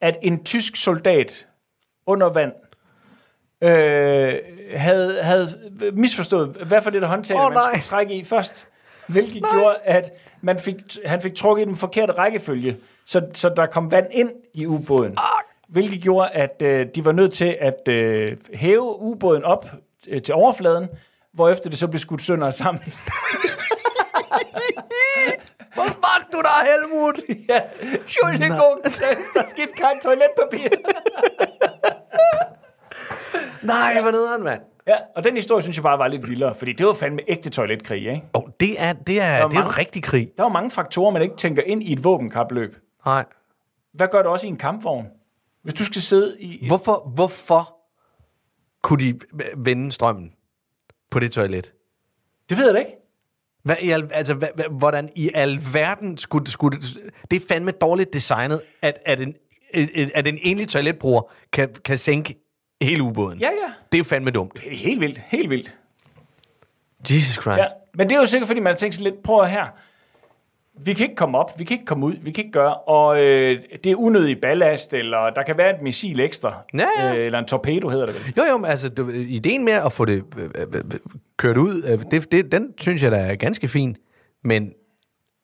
at 0.00 0.16
en 0.22 0.44
tysk 0.44 0.76
soldat 0.76 1.46
under 2.06 2.26
vand 2.26 2.52
øh, 3.60 4.34
havde, 4.76 5.22
havde 5.22 5.48
misforstået, 5.92 6.48
hvad 6.48 6.80
for 6.82 6.90
det 6.90 7.02
der 7.02 7.08
håndtag, 7.08 7.36
oh, 7.36 7.42
man 7.42 7.52
nej. 7.52 7.62
skulle 7.62 7.82
trække 7.82 8.14
i 8.14 8.24
først. 8.24 8.68
Hvilket 9.12 9.42
nej. 9.42 9.50
gjorde, 9.52 9.76
at 9.84 10.10
man 10.40 10.58
fik, 10.58 10.76
han 11.04 11.20
fik 11.20 11.34
trukket 11.34 11.62
i 11.64 11.68
den 11.68 11.76
forkerte 11.76 12.12
rækkefølge, 12.12 12.76
så, 13.06 13.26
så 13.34 13.48
der 13.48 13.66
kom 13.66 13.90
vand 13.92 14.06
ind 14.10 14.30
i 14.54 14.66
ubåden. 14.66 15.14
Hvilket 15.68 16.02
gjorde, 16.02 16.30
at 16.30 16.62
øh, 16.62 16.86
de 16.94 17.04
var 17.04 17.12
nødt 17.12 17.32
til 17.32 17.56
at 17.60 17.88
øh, 17.88 18.28
hæve 18.54 19.00
ubåden 19.00 19.44
op 19.44 19.66
øh, 20.08 20.22
til 20.22 20.34
overfladen, 20.34 20.88
hvorefter 21.32 21.70
det 21.70 21.78
så 21.78 21.88
blev 21.88 21.98
skudt 21.98 22.22
sønder 22.22 22.50
sammen. 22.50 22.82
Hvor 25.74 25.84
smart 25.90 26.26
du 26.32 26.38
der, 26.48 26.64
Helmut? 26.64 27.20
ja, 27.48 27.60
Entschuldigung, 28.00 28.80
der 29.34 29.42
skete 29.50 29.72
kein 29.76 30.00
toiletpapir. 30.02 30.68
Nej, 33.66 34.00
hvor 34.00 34.10
nederen, 34.10 34.42
mand. 34.44 34.60
ja, 34.86 34.96
og 35.16 35.24
den 35.24 35.34
historie 35.34 35.62
synes 35.62 35.76
jeg 35.76 35.82
bare 35.82 35.98
var 35.98 36.08
lidt 36.08 36.28
vildere, 36.28 36.54
fordi 36.54 36.72
det 36.72 36.86
var 36.86 36.92
fandme 36.92 37.20
ægte 37.28 37.50
toiletkrig, 37.50 37.98
ikke? 38.06 38.22
Oh, 38.32 38.42
det 38.60 38.82
er, 38.82 38.92
det 38.92 39.20
er, 39.20 39.38
var 39.42 39.48
det 39.48 39.56
er 39.56 39.60
mange- 39.62 39.78
rigtig 39.78 40.02
krig. 40.02 40.30
Der 40.36 40.42
er 40.42 40.46
jo 40.46 40.52
mange 40.52 40.70
faktorer, 40.70 41.10
man 41.10 41.22
ikke 41.22 41.36
tænker 41.36 41.62
ind 41.62 41.82
i 41.82 41.92
et 41.92 42.04
våbenkapløb. 42.04 42.76
Nej. 43.06 43.24
Hvad 43.92 44.08
gør 44.08 44.22
du 44.22 44.28
også 44.28 44.46
i 44.46 44.50
en 44.50 44.56
kampvogn? 44.56 45.06
Hvis 45.64 45.74
du 45.74 45.84
skal 45.84 46.02
sidde 46.02 46.40
i... 46.40 46.66
Hvorfor, 46.66 47.12
hvorfor 47.14 47.76
kunne 48.82 49.04
de 49.04 49.18
vende 49.56 49.92
strømmen 49.92 50.32
på 51.10 51.20
det 51.20 51.32
toilet? 51.32 51.72
Det 52.48 52.58
ved 52.58 52.64
jeg 52.64 52.74
da 52.74 52.78
ikke. 52.78 52.92
Hvad, 53.62 53.76
i 53.82 53.90
al, 53.90 54.10
altså, 54.12 54.34
hvad, 54.34 54.48
hvad, 54.54 54.64
hvordan 54.70 55.08
i 55.16 55.30
alverden 55.34 56.18
skulle, 56.18 56.50
skulle 56.50 56.80
det... 56.80 57.12
Det 57.30 57.42
er 57.42 57.46
fandme 57.48 57.70
dårligt 57.70 58.12
designet, 58.12 58.60
at, 58.82 58.98
at, 59.04 59.20
en, 59.20 59.34
at 60.14 60.26
en 60.26 60.38
enlig 60.42 60.68
toiletbruger 60.68 61.22
kan, 61.52 61.74
kan 61.84 61.98
sænke 61.98 62.36
hele 62.82 63.02
ubåden. 63.02 63.38
Ja, 63.38 63.50
ja. 63.50 63.72
Det 63.92 63.94
er 63.94 63.98
jo 63.98 64.04
fandme 64.04 64.30
dumt. 64.30 64.58
Helt 64.58 65.00
vildt, 65.00 65.18
helt 65.18 65.50
vildt. 65.50 65.76
Jesus 67.10 67.42
Christ. 67.42 67.58
Ja. 67.58 67.66
Men 67.94 68.08
det 68.08 68.16
er 68.16 68.20
jo 68.20 68.26
sikkert, 68.26 68.46
fordi 68.46 68.60
man 68.60 68.78
sig 68.78 68.90
lidt, 69.02 69.22
prøv 69.22 69.46
her. 69.46 69.66
Vi 70.80 70.92
kan 70.94 71.04
ikke 71.04 71.16
komme 71.16 71.38
op, 71.38 71.58
vi 71.58 71.64
kan 71.64 71.74
ikke 71.74 71.84
komme 71.86 72.06
ud, 72.06 72.14
vi 72.22 72.30
kan 72.30 72.44
ikke 72.44 72.52
gøre, 72.52 72.74
og 72.74 73.22
øh, 73.22 73.62
det 73.84 73.92
er 73.92 73.96
unødig 73.96 74.40
ballast, 74.40 74.94
eller 74.94 75.30
der 75.30 75.42
kan 75.42 75.56
være 75.58 75.74
et 75.76 75.82
missil 75.82 76.20
ekstra, 76.20 76.54
Ja, 76.74 76.86
ja. 76.98 77.14
Øh, 77.16 77.26
eller 77.26 77.38
en 77.38 77.44
torpedo 77.44 77.88
hedder 77.88 78.06
det 78.06 78.14
vel. 78.14 78.34
Jo, 78.36 78.42
jo, 78.50 78.56
men 78.58 78.70
altså, 78.70 78.88
du, 78.88 79.08
ideen 79.08 79.64
med 79.64 79.72
at 79.72 79.92
få 79.92 80.04
det 80.04 80.24
øh, 80.38 80.44
øh, 80.54 80.66
øh, 80.74 80.82
kørt 81.36 81.56
ud, 81.56 81.82
øh, 81.88 81.98
det, 82.10 82.32
det, 82.32 82.52
den 82.52 82.68
synes 82.80 83.02
jeg 83.02 83.12
da 83.12 83.16
er 83.16 83.34
ganske 83.34 83.68
fin. 83.68 83.96
Men, 84.44 84.72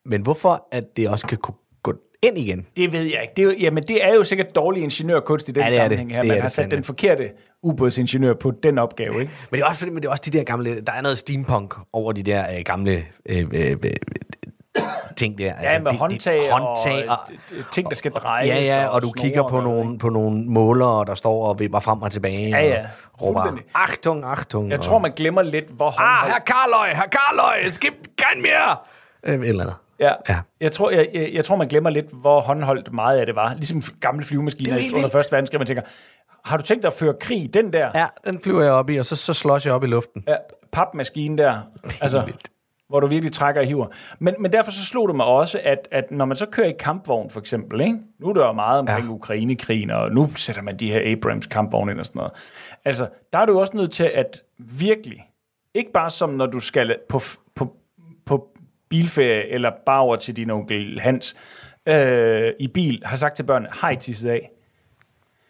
men 0.05 0.21
hvorfor, 0.21 0.67
at 0.71 0.97
det 0.97 1.09
også 1.09 1.27
kan 1.27 1.37
kunne 1.37 1.55
gå 1.83 1.93
ind 2.23 2.37
igen? 2.37 2.65
Det 2.77 2.93
ved 2.93 3.01
jeg 3.03 3.21
ikke. 3.21 3.33
Det 3.37 3.41
er 3.41 3.45
jo, 3.45 3.53
jamen, 3.59 3.83
det 3.83 4.03
er 4.05 4.13
jo 4.13 4.23
sikkert 4.23 4.55
dårlig 4.55 4.83
ingeniørkunst 4.83 5.49
i 5.49 5.51
den 5.51 5.63
Ja, 5.63 5.69
det 5.69 5.77
er 5.77 5.87
det. 5.87 5.97
sammenhæng 5.97 6.11
her. 6.11 6.19
Det 6.21 6.27
Man 6.27 6.35
det 6.35 6.41
har 6.41 6.49
sat 6.49 6.63
fandme. 6.63 6.75
den 6.75 6.83
forkerte 6.83 7.29
ubådsingeniør 7.63 8.33
på 8.33 8.51
den 8.63 8.77
opgave, 8.77 9.21
ikke? 9.21 9.33
Men 9.51 9.57
det 9.57 9.63
er 9.63 9.67
også, 9.69 9.79
fordi- 9.79 9.91
men 9.91 10.01
det 10.03 10.07
er 10.07 10.11
også 10.11 10.23
de 10.25 10.37
der 10.37 10.43
gamle, 10.43 10.81
der 10.81 10.91
er 10.91 11.01
noget 11.01 11.17
steampunk 11.17 11.73
over 11.93 12.11
de 12.11 12.23
der 12.23 12.55
øh, 12.57 12.61
gamle 12.65 13.05
øh, 13.29 13.37
øh, 13.53 13.71
øh, 13.71 13.77
ting 15.15 15.37
der. 15.37 15.43
Ja, 15.45 15.53
med 15.79 15.79
det- 15.79 15.91
det- 15.91 15.99
håndtag, 15.99 16.51
håndtag 16.51 17.09
og, 17.09 17.17
og 17.59 17.71
ting, 17.71 17.89
der 17.89 17.95
skal 17.95 18.11
drejes. 18.11 18.49
Ja, 18.49 18.59
ja, 18.81 18.87
og 18.87 19.01
du 19.01 19.07
snore 19.07 19.21
kigger 19.23 19.47
på 19.47 19.57
og 19.57 19.63
nogle, 19.63 19.99
på 19.99 20.09
nogle 20.09 20.43
målere, 20.45 21.05
der 21.05 21.15
står 21.15 21.45
og 21.47 21.59
vipper 21.59 21.79
frem 21.79 22.01
og 22.01 22.11
tilbage. 22.11 22.49
Ja, 22.49 22.67
ja. 22.67 22.79
Og 23.13 23.21
råber. 23.21 23.57
Achtung, 23.75 24.23
Achtung. 24.25 24.69
Jeg 24.71 24.81
tror, 24.81 24.99
man 24.99 25.11
glemmer 25.15 25.41
lidt, 25.41 25.69
hvor 25.69 26.01
Ah, 26.01 26.27
herr 26.27 26.39
Karløj, 26.39 26.93
herr 26.93 27.07
Karløj, 27.11 27.71
skib 27.71 27.93
kein 28.17 28.41
mere! 28.41 28.75
Øh, 29.23 29.39
et 29.41 29.47
eller 29.49 29.61
andet. 29.63 29.75
Ja. 29.99 30.11
Ja. 30.29 30.39
Jeg, 30.61 30.71
tror, 30.71 30.89
jeg, 30.89 31.07
jeg, 31.13 31.29
jeg 31.33 31.45
tror, 31.45 31.55
man 31.55 31.67
glemmer 31.67 31.89
lidt, 31.89 32.05
hvor 32.13 32.41
håndholdt 32.41 32.93
meget 32.93 33.17
af 33.19 33.25
det 33.25 33.35
var. 33.35 33.53
Ligesom 33.53 33.81
gamle 33.99 34.23
flyvemaskiner 34.25 34.75
under 34.77 34.93
vildt. 34.95 35.11
Første 35.11 35.31
Verdenskrig. 35.31 35.59
Man 35.59 35.67
tænker, 35.67 35.83
har 36.45 36.57
du 36.57 36.63
tænkt 36.63 36.83
dig 36.83 36.87
at 36.87 36.93
føre 36.93 37.13
krig 37.19 37.53
den 37.53 37.73
der 37.73 37.89
Ja, 37.95 38.05
den 38.25 38.39
flyver 38.43 38.63
jeg 38.63 38.71
op 38.71 38.89
i, 38.89 38.97
og 38.97 39.05
så, 39.05 39.15
så 39.15 39.33
slås 39.33 39.65
jeg 39.65 39.73
op 39.73 39.83
i 39.83 39.87
luften. 39.87 40.23
ja, 40.27 40.35
papmaskine 40.71 41.37
der? 41.37 41.53
Altså, 42.01 42.21
vildt. 42.25 42.47
Hvor 42.91 42.99
du 42.99 43.07
virkelig 43.07 43.33
trækker 43.33 43.61
og 43.61 43.67
hiver. 43.67 43.87
Men, 44.19 44.35
men 44.39 44.53
derfor 44.53 44.71
så 44.71 44.85
slog 44.85 45.07
det 45.07 45.15
mig 45.15 45.25
også, 45.25 45.59
at, 45.63 45.87
at 45.91 46.11
når 46.11 46.25
man 46.25 46.37
så 46.37 46.45
kører 46.45 46.67
i 46.67 46.75
kampvogn 46.79 47.29
for 47.29 47.39
eksempel, 47.39 47.81
ikke? 47.81 47.97
nu 48.19 48.29
er 48.29 48.33
der 48.33 48.45
jo 48.45 48.53
meget 48.53 48.79
omkring 48.79 49.05
ja. 49.05 49.11
Ukrainekrigen, 49.11 49.89
og 49.89 50.11
nu 50.11 50.29
sætter 50.35 50.61
man 50.61 50.77
de 50.77 50.91
her 50.91 51.11
Abrams 51.11 51.47
kampvogne 51.47 51.91
ind 51.91 51.99
og 51.99 52.05
sådan 52.05 52.19
noget. 52.19 52.31
Altså, 52.85 53.09
der 53.33 53.39
er 53.39 53.45
du 53.45 53.59
også 53.59 53.77
nødt 53.77 53.91
til 53.91 54.03
at 54.03 54.41
virkelig, 54.57 55.29
ikke 55.73 55.91
bare 55.91 56.09
som 56.09 56.29
når 56.29 56.45
du 56.45 56.59
skal 56.59 56.97
på, 57.09 57.19
på, 57.55 57.75
på 58.25 58.47
bilferie, 58.89 59.47
eller 59.47 59.71
bare 59.85 60.01
over 60.01 60.15
til 60.15 60.37
din 60.37 60.49
onkel 60.49 60.99
Hans 60.99 61.35
øh, 61.85 62.53
i 62.59 62.67
bil, 62.67 63.01
har 63.05 63.17
sagt 63.17 63.35
til 63.35 63.43
børnene, 63.43 63.69
har 63.71 63.89
I 63.89 63.95
tisset 63.95 64.29
af? 64.29 64.51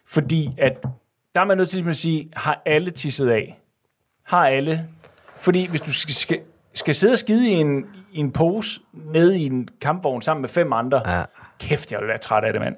Fordi 0.06 0.50
at, 0.58 0.82
der 1.34 1.40
er 1.40 1.44
man 1.44 1.56
nødt 1.56 1.68
til 1.68 1.78
simpelthen 1.78 1.90
at 1.90 1.96
sige, 1.96 2.30
har 2.36 2.62
alle 2.66 2.90
tisset 2.90 3.28
af? 3.28 3.58
Har 4.24 4.46
alle? 4.46 4.88
Fordi 5.36 5.66
hvis 5.66 5.80
du 5.80 5.92
skal, 5.92 6.40
skal, 6.74 6.94
sidde 6.94 7.12
og 7.12 7.18
skide 7.18 7.48
i 7.50 7.52
en, 7.52 7.86
i 8.12 8.18
en 8.18 8.32
pose 8.32 8.80
nede 8.92 9.38
i 9.38 9.46
en 9.46 9.68
kampvogn 9.80 10.22
sammen 10.22 10.40
med 10.40 10.48
fem 10.48 10.72
andre, 10.72 11.02
Ja. 11.16 11.22
kæft, 11.60 11.92
jeg 11.92 12.00
vil 12.00 12.08
være 12.08 12.18
træt 12.18 12.44
af 12.44 12.52
det, 12.52 12.62
mand. 12.62 12.76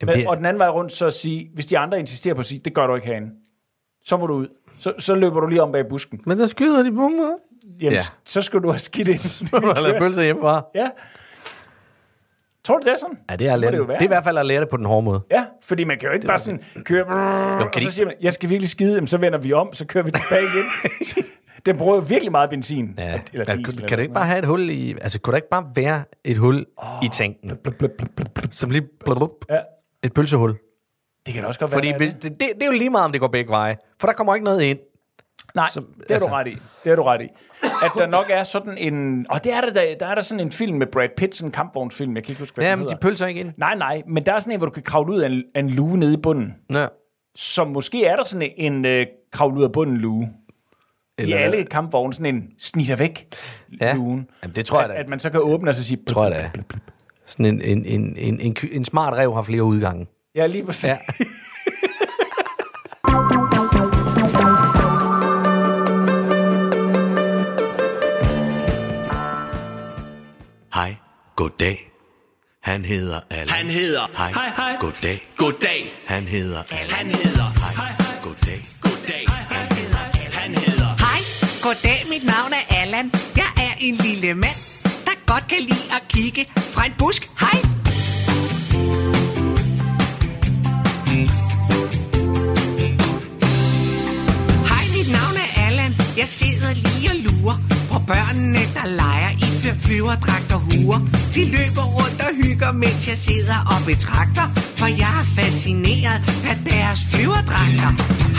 Jamen, 0.00 0.16
Men, 0.18 0.26
og 0.26 0.36
den 0.36 0.44
anden 0.44 0.58
vej 0.58 0.68
rundt, 0.68 0.92
så 0.92 1.06
at 1.06 1.12
sige, 1.12 1.50
hvis 1.54 1.66
de 1.66 1.78
andre 1.78 1.98
insisterer 1.98 2.34
på 2.34 2.40
at 2.40 2.46
sige, 2.46 2.58
det 2.64 2.74
gør 2.74 2.86
du 2.86 2.94
ikke 2.94 3.06
herinde, 3.06 3.30
så 4.04 4.16
må 4.16 4.26
du 4.26 4.34
ud. 4.34 4.46
Så, 4.78 4.92
så 4.98 5.14
løber 5.14 5.40
du 5.40 5.46
lige 5.46 5.62
om 5.62 5.72
bag 5.72 5.88
busken. 5.88 6.20
Men 6.26 6.38
der 6.38 6.46
skyder 6.46 6.82
de 6.82 6.92
på 6.92 7.08
mig. 7.08 7.30
Jamen, 7.80 7.92
Ja. 7.92 8.00
så 8.24 8.42
skal 8.42 8.60
du 8.60 8.70
have 8.70 8.78
skidt 8.78 9.08
ind. 9.08 9.16
Så 9.48 9.48
må 9.52 9.58
du 9.72 9.80
lade 9.82 9.98
pølser 9.98 10.22
hjemmefra. 10.22 10.64
ja. 10.74 10.90
Tror 12.64 12.78
du, 12.78 12.84
det 12.84 12.92
er 12.92 12.96
sådan? 12.96 13.18
Ja, 13.30 13.36
det 13.36 13.48
er, 13.48 13.52
at 13.52 13.58
lære 13.60 13.70
det 13.72 13.80
det. 13.80 13.88
det 13.88 13.96
er 13.96 14.02
i 14.02 14.06
hvert 14.06 14.24
fald 14.24 14.38
at 14.38 14.46
lære 14.46 14.60
det 14.60 14.68
på 14.68 14.76
den 14.76 14.86
hårde 14.86 15.04
måde. 15.04 15.20
Ja, 15.30 15.44
fordi 15.64 15.84
man 15.84 15.98
kan 15.98 16.08
jo 16.08 16.14
ikke 16.14 16.26
bare 16.26 16.38
sådan 16.38 16.62
køre, 16.84 17.04
brrr, 17.04 17.64
og 17.64 17.70
kan 17.70 17.82
så 17.82 17.90
siger 17.90 18.06
man, 18.06 18.14
jeg 18.20 18.32
skal 18.32 18.50
virkelig 18.50 18.68
skide, 18.68 18.94
jamen, 18.94 19.06
så 19.06 19.18
vender 19.18 19.38
vi 19.38 19.52
om, 19.52 19.72
så 19.72 19.86
kører 19.86 20.04
vi 20.04 20.10
tilbage 20.10 20.42
igen. 20.42 20.64
Den 21.66 21.76
bruger 21.78 22.00
virkelig 22.00 22.32
meget 22.32 22.50
benzin. 22.50 22.94
Ja. 22.98 23.20
Eller 23.32 23.44
diesel, 23.44 23.64
kan, 23.64 23.74
eller 23.74 23.88
kan 23.88 23.98
det 23.98 24.02
ikke 24.02 24.14
bare 24.14 24.26
have 24.26 24.38
et 24.38 24.44
hul 24.44 24.70
i... 24.70 24.92
Altså, 24.92 25.20
kunne 25.20 25.32
der 25.32 25.36
ikke 25.36 25.48
bare 25.50 25.66
være 25.74 26.04
et 26.24 26.36
hul 26.36 26.66
oh. 26.76 26.86
i 27.04 27.08
tanken? 27.08 27.50
Som 28.50 28.70
lige... 28.70 28.82
Blub, 29.04 29.18
noget. 29.18 29.30
Ja, 29.50 29.58
et 30.02 30.12
pølsehul. 30.14 30.56
det 31.26 31.34
kan 31.34 31.42
da 31.42 31.48
også 31.48 31.60
godt 31.60 31.70
være. 31.70 31.76
Fordi 31.76 31.88
det 31.88 31.94
er 31.94 32.12
det, 32.12 32.22
det. 32.22 32.30
det, 32.40 32.48
det 32.54 32.62
er 32.62 32.66
jo 32.66 32.72
lige 32.72 32.90
meget, 32.90 33.04
om 33.04 33.12
det 33.12 33.20
går 33.20 33.28
begge 33.28 33.50
veje. 33.50 33.76
For 34.00 34.06
der 34.06 34.14
kommer 34.14 34.34
ikke 34.34 34.44
noget 34.44 34.62
ind. 34.62 34.78
Nej, 35.54 35.68
som- 35.70 35.84
det 35.84 36.04
har 36.08 36.14
altså- 36.14 36.28
du 36.28 36.34
ret 36.34 36.46
i. 36.46 36.50
Det 36.50 36.60
har 36.86 36.96
du 36.96 37.02
ret 37.02 37.20
i. 37.22 37.28
At 37.62 37.90
der 37.96 38.06
nok 38.06 38.26
er 38.30 38.42
sådan 38.42 38.78
en... 38.78 39.26
Og 39.28 39.44
det 39.44 39.52
er 39.52 39.60
der, 39.60 39.72
der, 39.72 39.94
der 40.00 40.06
er 40.06 40.14
der 40.14 40.22
sådan 40.22 40.40
en 40.40 40.52
film 40.52 40.76
med 40.78 40.86
Brad 40.86 41.08
Pitt, 41.16 41.34
sådan 41.36 41.48
en 41.48 41.52
kampvognsfilm, 41.52 42.16
jeg 42.16 42.24
kan 42.24 42.30
ikke 42.30 42.40
huske, 42.42 42.54
hvad 42.54 42.64
Ja, 42.64 42.70
den 42.70 42.78
men 42.78 42.88
de 42.88 42.96
pølser 43.00 43.26
ikke 43.26 43.40
ind. 43.40 43.52
Nej, 43.56 43.74
nej, 43.74 44.02
men 44.06 44.26
der 44.26 44.32
er 44.32 44.40
sådan 44.40 44.52
en, 44.52 44.58
hvor 44.58 44.66
du 44.66 44.72
kan 44.72 44.82
kravle 44.82 45.12
ud 45.12 45.20
af 45.20 45.28
en, 45.28 45.42
af 45.54 45.60
en 45.60 45.70
luge 45.70 45.98
nede 45.98 46.14
i 46.14 46.16
bunden. 46.16 46.54
Ja. 46.74 46.86
Så 47.34 47.64
måske 47.64 48.04
er 48.04 48.16
der 48.16 48.24
sådan 48.24 48.50
en, 48.56 48.74
en 48.74 48.84
øh, 48.84 49.06
kravle 49.32 49.58
ud 49.58 49.64
af 49.64 49.72
bunden 49.72 49.96
luge. 49.96 50.32
Eller- 51.18 51.36
I 51.38 51.42
alle 51.42 51.64
kampvogne, 51.64 52.12
sådan 52.14 52.34
en 52.34 52.42
snitter 52.58 52.96
væk 52.96 53.26
Ja. 53.80 53.94
lugen. 53.94 54.26
Jamen, 54.42 54.54
det 54.56 54.66
tror 54.66 54.80
jeg 54.80 54.90
at, 54.90 54.96
da. 54.96 55.00
at 55.02 55.08
man 55.08 55.18
så 55.20 55.30
kan 55.30 55.40
åbne 55.40 55.70
og 55.70 55.74
så 55.74 55.84
sige... 55.84 55.98
Tror 56.08 56.24
jeg 56.24 56.32
da. 56.54 56.62
Sådan 57.26 57.46
en, 57.46 57.60
en, 57.62 57.84
en, 57.86 58.16
en, 58.18 58.40
en, 58.40 58.56
en 58.72 58.84
smart 58.84 59.14
rev 59.14 59.34
har 59.34 59.42
flere 59.42 59.62
udgange. 59.64 60.06
Ja, 60.34 60.46
lige 60.46 60.64
præcis. 60.66 60.84
Ja. 60.84 60.98
Ja. 61.20 61.24
Hej, 70.74 70.96
goddag. 71.36 71.90
Han 72.62 72.84
hedder 72.84 73.20
Allan. 73.30 73.48
Han 73.48 73.66
hedder 73.66 74.00
Hej, 74.16 74.32
Hej, 74.32 74.52
hej. 74.56 74.76
goddag. 74.80 75.28
Goddag. 75.36 75.92
Han 76.06 76.22
hedder 76.22 76.62
Allan. 76.70 76.90
Han 76.90 77.06
hedder 77.06 77.44
Hej, 77.76 77.92
goddag. 78.24 78.58
Goddag 78.62 78.81
goddag, 81.62 82.06
mit 82.08 82.24
navn 82.24 82.52
er 82.52 82.76
Allan. 82.80 83.12
Jeg 83.36 83.50
er 83.56 83.72
en 83.80 83.94
lille 83.94 84.34
mand, 84.34 84.58
der 85.06 85.14
godt 85.26 85.48
kan 85.48 85.58
lide 85.60 85.86
at 85.96 86.02
kigge 86.08 86.46
fra 86.74 86.86
en 86.86 86.92
busk. 86.98 87.22
Hej. 87.40 87.58
Hej, 94.70 94.84
mit 94.96 95.08
navn 95.12 95.36
er 95.44 95.66
Allan. 95.66 95.92
Jeg 96.16 96.28
sidder 96.28 96.74
lige 96.74 97.10
og 97.10 97.16
lurer 97.16 97.81
på 97.92 97.98
børnene, 98.12 98.62
der 98.76 98.86
leger 99.00 99.30
i 99.30 99.48
fly- 99.60 99.78
flyverdragter 99.86 100.56
huer. 100.68 101.00
De 101.34 101.42
løber 101.56 101.86
rundt 101.98 102.20
og 102.26 102.32
hygger, 102.42 102.72
mens 102.72 103.08
jeg 103.08 103.18
sidder 103.28 103.58
og 103.72 103.78
betragter, 103.86 104.46
for 104.78 104.86
jeg 105.02 105.12
er 105.22 105.26
fascineret 105.40 106.20
af 106.50 106.56
deres 106.70 107.00
flyverdragter. 107.12 107.90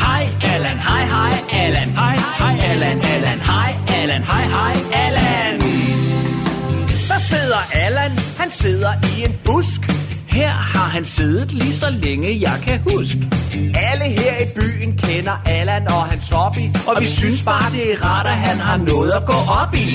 Hej 0.05 0.23
Allan, 0.53 0.77
hej 0.89 1.03
hej 1.15 1.33
Allan, 1.63 1.89
hej 2.01 2.15
hej 2.39 2.55
Allan, 2.71 2.97
Allan, 3.13 3.39
hej 3.51 3.71
Allan, 3.99 4.23
hej 4.31 4.45
hej 4.55 4.75
Allan. 5.05 5.55
Der 7.11 7.19
sidder 7.31 7.61
Allan, 7.73 8.11
han 8.37 8.51
sidder 8.51 8.91
i 9.11 9.23
en 9.27 9.33
busk. 9.45 9.81
Her 10.33 10.49
har 10.49 10.89
han 10.89 11.05
siddet 11.05 11.51
lige 11.51 11.73
så 11.73 11.89
længe 11.89 12.41
jeg 12.41 12.57
kan 12.67 12.79
huske. 12.91 13.29
Alle 13.75 14.05
her 14.19 14.33
i 14.45 14.47
byen 14.59 14.97
kender 14.97 15.41
Allan 15.45 15.87
og 15.87 16.03
hans 16.11 16.29
hobby, 16.29 16.65
og 16.87 17.01
vi 17.01 17.07
synes 17.07 17.41
bare 17.41 17.71
det 17.71 17.93
er 17.93 18.05
rart, 18.05 18.27
at 18.27 18.39
han 18.47 18.57
har 18.57 18.77
noget 18.77 19.11
at 19.11 19.25
gå 19.25 19.39
op 19.61 19.73
i. 19.75 19.87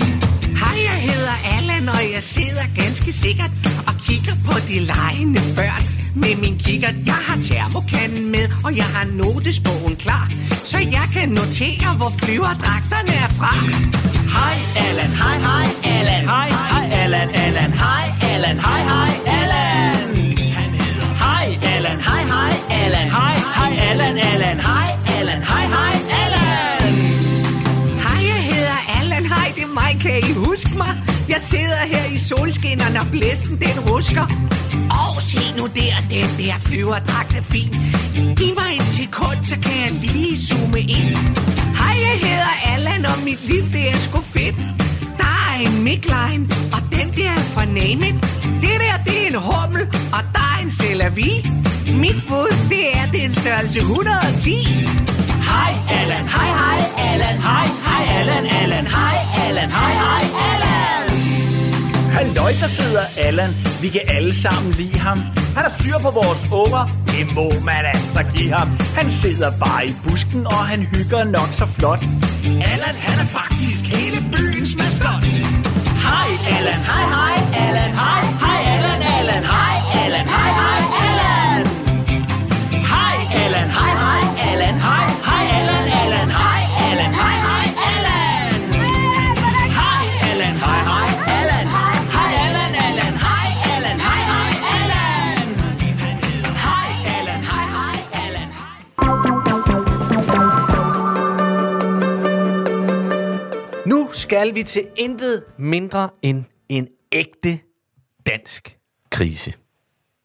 Hej, 0.63 0.77
jeg 0.91 0.99
hedder 1.11 1.37
Allan, 1.57 1.89
og 1.89 2.03
jeg 2.15 2.23
sidder 2.23 2.65
ganske 2.77 3.13
sikkert 3.13 3.51
og 3.89 3.95
kigger 4.07 4.35
på 4.47 4.55
de 4.69 4.77
legende 4.91 5.41
børn, 5.57 5.83
med 6.23 6.35
min 6.43 6.59
kikkert. 6.59 6.95
Jeg 7.07 7.21
har 7.29 7.39
termokanden 7.43 8.31
med, 8.31 8.47
og 8.65 8.77
jeg 8.77 8.89
har 8.97 9.07
notesbogen 9.23 9.97
klar, 9.97 10.27
så 10.65 10.79
jeg 10.79 11.07
kan 11.13 11.29
notere, 11.29 11.91
hvor 11.97 12.13
flyverdragterne 12.23 13.13
er 13.25 13.31
fra. 13.39 13.53
Hej 14.37 14.57
Allan, 14.87 15.13
hej 15.23 15.37
hej 15.49 15.67
Allan. 15.97 16.25
Hej 16.35 16.49
hej 16.73 16.85
Allan, 17.03 17.29
Allan. 17.45 17.73
Hej 17.85 18.05
Allan, 18.33 18.57
hej 18.67 18.81
hej 18.91 19.13
Allan. 19.41 19.58
Allan, 23.91 24.19
Allan. 24.19 24.61
Hej 24.61 24.91
Allan, 25.19 25.43
hej 25.43 25.67
hej 25.77 25.95
Allan. 26.25 26.95
Hej, 28.05 28.21
jeg 28.33 28.41
hedder 28.51 28.79
Allan. 29.01 29.25
Hej, 29.27 29.53
det 29.57 29.63
er 29.63 29.75
mig. 29.81 29.93
Kan 30.01 30.31
I 30.31 30.33
huske 30.33 30.71
mig? 30.77 30.95
Jeg 31.29 31.41
sidder 31.41 31.83
her 31.93 32.05
i 32.17 32.19
solskinneren, 32.19 32.97
og 32.97 33.07
blæsten 33.11 33.61
den 33.61 33.77
rusker. 33.91 34.27
Og 34.91 35.23
se 35.23 35.41
nu 35.57 35.65
der, 35.67 35.95
den 36.11 36.29
der 36.39 36.55
flyverdragt 36.59 37.37
er 37.37 37.43
fin. 37.43 37.73
Giv 38.37 38.55
mig 38.61 38.71
et 38.81 38.87
sekund, 38.99 39.45
så 39.45 39.57
kan 39.65 39.77
jeg 39.85 39.93
lige 40.03 40.37
zoome 40.47 40.81
ind. 40.81 41.11
Hej, 41.81 41.97
jeg 42.07 42.17
hedder 42.27 42.55
Allan, 42.75 43.07
og 43.07 43.19
mit 43.25 43.43
liv, 43.51 43.63
det 43.73 43.91
er 43.93 43.99
sgu 43.99 44.21
fedt. 44.21 44.57
Der 45.21 45.35
er 45.49 45.55
en 45.67 45.83
midline, 45.83 46.45
og 46.75 46.81
den 46.97 47.09
der 47.17 47.31
er 47.31 47.45
fra 47.55 47.65
Name 47.65 48.09
It. 48.09 48.17
Det 48.63 48.77
der, 48.85 48.95
det 49.07 49.23
er 49.25 49.29
en 49.29 49.39
hummel, 49.49 49.83
og 50.17 50.23
der 50.35 50.47
er 50.55 50.63
en 50.63 50.71
Celavi. 50.71 51.33
Mit 51.93 52.23
bud, 52.29 52.53
det 52.69 52.85
er, 52.95 53.11
det 53.13 53.21
er 53.21 53.25
en 53.25 53.33
størrelse 53.33 53.79
110. 53.81 54.55
Hej 55.51 55.73
Allan, 56.01 56.25
hej 56.37 56.51
hej 56.63 56.81
Allan. 57.13 57.37
Hej 57.43 57.67
hej 57.89 58.19
Allan, 58.19 58.47
Allan. 58.63 58.87
Hej 58.87 59.17
Allan, 59.49 59.71
hej 59.71 59.93
hej 60.05 60.25
Allan. 60.51 61.05
Halløj, 62.13 62.53
der 62.61 62.69
sidder 62.69 63.05
Allan. 63.17 63.57
Vi 63.81 63.89
kan 63.89 64.01
alle 64.09 64.35
sammen 64.35 64.73
lide 64.73 64.99
ham. 64.99 65.19
Han 65.57 65.63
har 65.67 65.73
styr 65.81 65.99
på 66.03 66.11
vores 66.11 66.43
unger. 66.53 66.85
Det 67.07 67.35
må 67.35 67.53
man 67.65 67.85
altså 67.95 68.25
give 68.35 68.53
ham. 68.53 68.69
Han 68.97 69.13
sidder 69.13 69.51
bare 69.65 69.87
i 69.87 69.95
busken, 70.09 70.47
og 70.47 70.67
han 70.67 70.81
hygger 70.81 71.25
nok 71.25 71.49
så 71.53 71.67
flot. 71.79 72.03
Allan, 72.45 72.97
han 73.07 73.17
er 73.25 73.29
faktisk 73.41 73.81
hele 73.95 74.25
byens 74.33 74.77
maskot. 74.77 75.25
Hej 76.07 76.29
Allan, 76.57 76.81
hej 76.91 77.05
hej 77.17 77.37
Allan. 77.67 77.91
Hej 78.03 78.23
hej 78.45 78.59
Allan, 78.75 79.01
Allan. 79.19 79.45
Hej 79.45 79.68
skal 104.29 104.55
vi 104.55 104.63
til 104.63 104.87
intet 104.97 105.45
mindre 105.57 106.09
end 106.23 106.45
en 106.69 106.89
ægte 107.13 107.59
dansk 108.27 108.79
krise. 109.11 109.53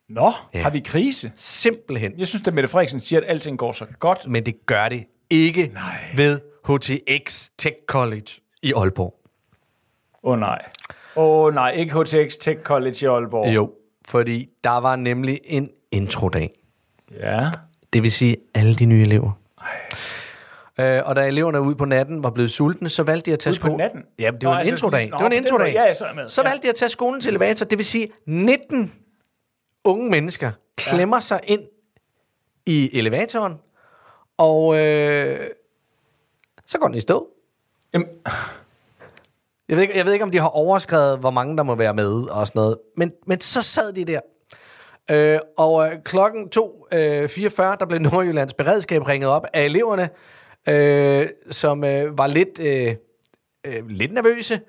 Nå, 0.09 0.31
Ja. 0.53 0.61
har 0.61 0.69
vi 0.69 0.79
krise? 0.79 1.31
Simpelthen. 1.35 2.13
Jeg 2.17 2.27
synes, 2.27 2.47
at 2.47 2.53
Mette 2.53 2.67
Frederiksen 2.67 2.99
siger, 2.99 3.19
at 3.21 3.27
alting 3.29 3.57
går 3.57 3.71
så 3.71 3.85
godt. 3.99 4.27
Men 4.27 4.45
det 4.45 4.65
gør 4.65 4.89
det 4.89 5.03
ikke 5.29 5.71
Nej. 5.73 5.81
ved 6.15 6.39
HTX 6.67 7.49
Tech 7.57 7.75
College 7.87 8.27
i 8.61 8.73
Aalborg. 8.73 9.19
Åh 10.23 10.31
oh, 10.33 10.39
nej. 10.39 10.61
Åh 11.15 11.45
oh, 11.45 11.53
nej, 11.53 11.71
ikke 11.71 11.93
HTX 12.01 12.33
Tech 12.37 12.59
College 12.63 12.95
i 13.01 13.05
Aalborg. 13.05 13.55
Jo, 13.55 13.71
fordi 14.07 14.49
der 14.63 14.77
var 14.77 14.95
nemlig 14.95 15.39
en 15.43 15.69
introdag. 15.91 16.49
Ja. 17.19 17.51
Det 17.93 18.03
vil 18.03 18.11
sige 18.11 18.37
alle 18.53 18.75
de 18.75 18.85
nye 18.85 19.01
elever. 19.01 19.31
Øh, 20.79 21.01
og 21.05 21.15
da 21.15 21.25
eleverne 21.27 21.61
ude 21.61 21.75
på 21.75 21.85
natten 21.85 22.23
var 22.23 22.29
blevet 22.29 22.51
sultne, 22.51 22.89
så 22.89 23.03
valgte 23.03 23.25
de 23.25 23.33
at 23.33 23.39
tage 23.39 23.51
Ude 23.51 23.59
på 23.59 23.67
skolen. 23.67 23.77
natten? 23.77 24.03
Ja, 24.19 24.31
det 24.31 24.43
Nå, 24.43 24.49
var 24.49 24.55
en 24.55 24.59
altså, 24.59 24.73
introdag. 24.73 25.09
nå, 25.09 25.17
Det 25.17 25.23
var 25.23 25.29
en 25.29 25.31
på 25.31 25.37
introdag. 25.47 25.73
Ja, 25.73 25.93
så 25.93 26.05
med. 26.15 26.29
Så 26.29 26.41
Ja. 26.41 26.49
valgte 26.49 26.63
de 26.63 26.69
at 26.69 26.75
tage 26.75 26.89
skolen 26.89 27.21
til 27.21 27.29
elevator. 27.29 27.65
Det 27.65 27.77
vil 27.77 27.85
sige, 27.85 28.07
19 28.25 28.93
unge 29.83 30.09
mennesker 30.09 30.51
klemmer 30.77 31.17
ja. 31.17 31.21
sig 31.21 31.39
ind 31.43 31.61
i 32.65 32.89
elevatoren, 32.99 33.53
og 34.37 34.77
øh, 34.79 35.39
så 36.67 36.77
går 36.77 36.87
den 36.87 36.95
i 36.95 36.99
stå. 36.99 37.27
Jamen, 37.93 38.07
Jeg 39.69 39.77
ved, 39.77 39.81
ikke, 39.81 39.97
jeg 39.97 40.05
ved 40.05 40.13
ikke, 40.13 40.23
om 40.25 40.31
de 40.31 40.37
har 40.39 40.47
overskrevet, 40.47 41.19
hvor 41.19 41.29
mange 41.31 41.57
der 41.57 41.63
må 41.63 41.75
være 41.75 41.93
med 41.93 42.29
og 42.29 42.47
sådan 42.47 42.59
noget. 42.59 42.77
Men, 42.97 43.11
men 43.27 43.41
så 43.41 43.61
sad 43.61 43.93
de 43.93 44.05
der. 44.05 44.19
Øh, 45.11 45.39
og 45.57 45.87
øh, 45.87 46.03
klokken 46.05 46.49
2.44, 46.55 46.97
øh, 46.97 47.29
44, 47.29 47.77
der 47.79 47.85
blev 47.85 47.99
Nordjyllands 47.99 48.53
beredskab 48.53 49.07
ringet 49.07 49.29
op 49.29 49.45
af 49.53 49.61
eleverne, 49.65 50.09
øh, 50.69 51.27
som 51.51 51.83
øh, 51.83 52.17
var 52.17 52.27
lidt, 52.27 52.59
øh, 52.59 52.95
øh, 53.63 53.87
lidt 53.87 54.13
nervøse. 54.13 54.61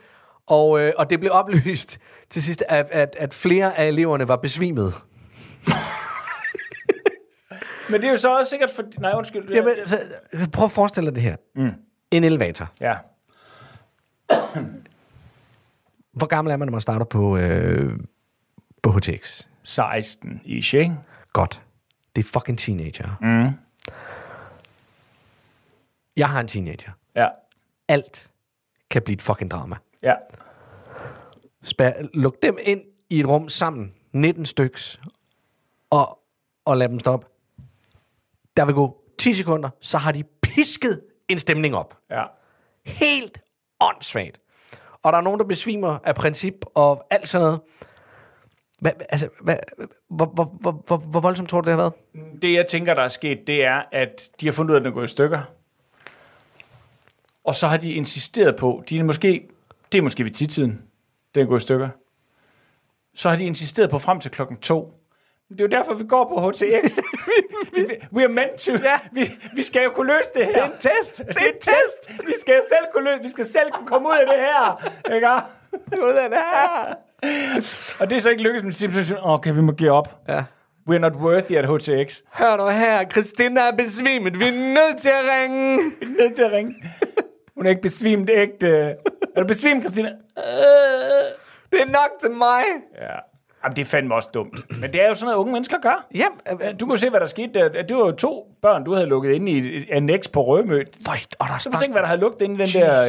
Og, 0.46 0.80
øh, 0.80 0.92
og 0.96 1.10
det 1.10 1.20
blev 1.20 1.32
oplyst 1.32 1.98
til 2.30 2.42
sidst, 2.42 2.64
at, 2.68 2.86
at, 2.90 3.16
at 3.18 3.34
flere 3.34 3.78
af 3.78 3.88
eleverne 3.88 4.28
var 4.28 4.36
besvimet. 4.36 4.94
men 7.90 8.00
det 8.00 8.04
er 8.04 8.10
jo 8.10 8.16
så 8.16 8.36
også 8.36 8.50
sikkert 8.50 8.70
for... 8.70 8.82
Nej, 9.00 9.12
undskyld. 9.16 9.50
Jamen, 9.50 9.74
så, 9.84 10.00
prøv 10.52 10.64
at 10.64 10.72
forestille 10.72 11.06
dig 11.06 11.14
det 11.14 11.22
her. 11.22 11.36
Mm. 11.54 11.70
En 12.10 12.24
elevator. 12.24 12.72
Ja. 12.80 12.96
Hvor 16.12 16.26
gammel 16.26 16.52
er 16.52 16.56
man, 16.56 16.68
når 16.68 16.72
man 16.72 16.80
starter 16.80 17.06
på, 17.06 17.36
øh, 17.36 17.98
på 18.82 18.90
HTX? 18.90 19.46
16 19.62 20.40
ish, 20.44 20.74
ikke? 20.74 20.94
Godt. 21.32 21.62
Det 22.16 22.24
er 22.24 22.28
fucking 22.28 22.58
teenager. 22.58 23.08
Mm. 23.20 23.63
Jeg 26.16 26.28
har 26.28 26.40
en 26.40 26.48
teenager. 26.48 26.92
Ja. 27.16 27.28
Alt 27.88 28.30
kan 28.90 29.02
blive 29.02 29.14
et 29.14 29.22
fucking 29.22 29.50
drama. 29.50 29.76
Ja. 30.02 30.14
Spær, 31.64 31.92
luk 32.14 32.42
dem 32.42 32.58
ind 32.62 32.82
i 33.10 33.20
et 33.20 33.26
rum 33.26 33.48
sammen, 33.48 33.92
19 34.12 34.46
styks, 34.46 35.00
og, 35.90 36.18
og 36.64 36.76
lad 36.76 36.88
dem 36.88 36.98
stoppe. 36.98 37.26
Der 38.56 38.64
vil 38.64 38.74
gå 38.74 39.02
10 39.18 39.34
sekunder, 39.34 39.70
så 39.80 39.98
har 39.98 40.12
de 40.12 40.24
pisket 40.42 41.00
en 41.28 41.38
stemning 41.38 41.76
op. 41.76 41.98
Ja. 42.10 42.24
Helt 42.84 43.40
åndssvagt. 43.80 44.40
Og 45.02 45.12
der 45.12 45.18
er 45.18 45.22
nogen, 45.22 45.40
der 45.40 45.46
besvimer 45.46 45.98
af 46.04 46.14
princip 46.14 46.54
og 46.74 47.06
alt 47.10 47.28
sådan 47.28 47.44
noget. 47.44 47.60
Hvad, 48.80 48.92
altså, 49.08 49.28
hvad, 49.40 49.56
hvor, 50.10 50.26
hvor, 50.26 50.44
hvor, 50.60 50.72
hvor, 50.86 50.96
hvor 50.96 51.20
voldsomt 51.20 51.48
tror 51.48 51.60
du, 51.60 51.70
det 51.70 51.78
har 51.78 51.82
været? 51.82 51.92
Det, 52.42 52.52
jeg 52.54 52.66
tænker, 52.66 52.94
der 52.94 53.02
er 53.02 53.08
sket, 53.08 53.46
det 53.46 53.64
er, 53.64 53.82
at 53.92 54.30
de 54.40 54.46
har 54.46 54.52
fundet 54.52 54.70
ud 54.70 54.74
af, 54.76 54.80
at 54.80 54.84
den 54.84 54.90
er 54.92 54.94
gået 54.94 55.04
i 55.04 55.10
stykker. 55.10 55.42
Og 57.44 57.54
så 57.54 57.66
har 57.66 57.76
de 57.76 57.92
insisteret 57.92 58.56
på, 58.56 58.82
de 58.88 58.98
er 58.98 59.04
måske, 59.04 59.48
det 59.92 59.98
er 59.98 60.02
måske 60.02 60.24
ved 60.24 60.30
tidtiden, 60.30 60.82
den 61.34 61.46
gået 61.46 61.60
i 61.60 61.62
stykker. 61.62 61.88
Så 63.14 63.28
har 63.30 63.36
de 63.36 63.44
insisteret 63.44 63.90
på 63.90 63.98
frem 63.98 64.20
til 64.20 64.30
klokken 64.30 64.56
to. 64.56 64.92
Det 65.48 65.60
er 65.60 65.64
jo 65.64 65.68
derfor, 65.68 65.94
vi 65.94 66.04
går 66.04 66.28
på 66.28 66.48
HTX. 66.48 66.98
we 68.12 68.22
are 68.22 68.28
meant 68.28 68.58
to. 68.58 68.72
Ja. 68.72 68.98
Vi, 69.12 69.30
vi 69.56 69.62
skal 69.62 69.82
jo 69.82 69.90
kunne 69.90 70.06
løse 70.06 70.30
det 70.34 70.46
her. 70.46 70.52
Det 70.52 70.62
er 70.62 70.66
en 70.66 70.78
test. 70.78 71.18
Det 71.18 71.42
er 71.42 71.46
en 71.46 71.60
test. 71.60 72.26
Vi 72.26 72.34
skal 72.40 72.60
selv 72.68 72.86
kunne 72.94 73.04
løse, 73.04 73.22
vi 73.22 73.28
skal 73.28 73.46
selv 73.46 73.70
kunne 73.72 73.86
komme 73.86 74.08
ud 74.08 74.14
af 74.14 74.26
det 74.26 74.36
her. 74.36 74.90
Ikke? 75.14 75.28
Ud 76.06 76.12
af 76.12 76.30
det 76.30 76.38
her. 76.38 76.94
Og 78.00 78.10
det 78.10 78.16
er 78.16 78.20
så 78.20 78.30
ikke 78.30 78.42
lykkedes 78.42 78.64
med 78.64 78.72
simpelthen, 78.72 79.16
okay, 79.22 79.54
vi 79.54 79.60
må 79.60 79.72
give 79.72 79.90
op. 79.90 80.20
Ja. 80.28 80.44
We're 80.90 80.98
not 80.98 81.16
worthy 81.16 81.52
at 81.52 81.66
HTX. 81.66 82.20
Hør 82.32 82.56
nu 82.56 82.68
her, 82.68 83.08
Christina 83.10 83.60
er 83.60 83.76
besvimet. 83.76 84.40
Vi 84.40 84.44
er 84.44 84.74
nødt 84.74 84.98
til 84.98 85.08
at 85.08 85.24
ringe. 85.32 85.78
Vi 86.00 86.06
er 86.06 86.22
nødt 86.22 86.36
til 86.36 86.42
at 86.42 86.52
ringe. 86.52 86.74
Hun 87.56 87.66
er 87.66 87.70
ikke 87.70 87.82
besvimt 87.82 88.30
ægte. 88.32 88.68
Er 89.36 89.40
du 89.40 89.46
besvimt, 89.46 89.84
Christina? 89.84 90.08
Det 91.72 91.80
er 91.80 91.86
nok 91.86 92.10
til 92.22 92.30
mig. 92.30 92.62
Ja. 93.00 93.16
Jamen, 93.64 93.76
det 93.76 93.82
er 93.82 93.86
fandme 93.86 94.14
også 94.14 94.28
dumt. 94.34 94.80
Men 94.80 94.92
det 94.92 95.02
er 95.02 95.08
jo 95.08 95.14
sådan 95.14 95.26
noget, 95.26 95.38
unge 95.38 95.52
mennesker 95.52 95.76
gør. 95.82 96.06
Jamen, 96.14 96.76
Du 96.76 96.86
kunne 96.86 96.98
se, 96.98 97.10
hvad 97.10 97.20
der 97.20 97.26
skete. 97.26 97.70
Det 97.88 97.96
var 97.96 98.06
jo 98.06 98.12
to 98.12 98.46
børn, 98.62 98.84
du 98.84 98.94
havde 98.94 99.06
lukket 99.06 99.32
inde 99.32 99.52
i 99.52 99.76
et 99.76 99.86
annex 99.90 100.30
på 100.32 100.44
Rømø. 100.44 100.84
Føj, 101.06 101.16
og 101.38 101.46
der 101.48 101.58
Så 101.58 101.70
tænke, 101.80 101.92
hvad 101.92 102.02
der 102.02 102.08
havde 102.08 102.20
lukket 102.20 102.42
inde 102.42 102.54
i 102.54 102.66
den 102.66 102.82
der 102.82 103.02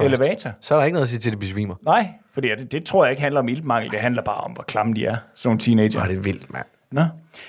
øh, 0.00 0.06
elevator. 0.06 0.50
Så 0.60 0.74
er 0.74 0.78
der 0.78 0.84
ikke 0.84 0.94
noget 0.94 1.02
at 1.04 1.08
sige 1.08 1.18
til, 1.18 1.28
at 1.30 1.32
de 1.32 1.38
besvimer. 1.38 1.74
Nej, 1.82 2.08
fordi 2.32 2.48
det, 2.48 2.72
det 2.72 2.84
tror 2.84 3.04
jeg 3.04 3.10
ikke 3.10 3.22
handler 3.22 3.40
om 3.40 3.48
iltmangel. 3.48 3.90
Det 3.90 3.98
handler 4.00 4.22
bare 4.22 4.40
om, 4.40 4.52
hvor 4.52 4.62
klamme 4.62 4.94
de 4.94 5.06
er. 5.06 5.16
Sådan 5.34 5.48
nogle 5.48 5.60
teenager. 5.60 5.90
Hvor 5.98 6.00
er 6.00 6.06
det 6.06 6.24
vildt, 6.24 6.52
mand. 6.52 6.64
Nå. 6.90 7.02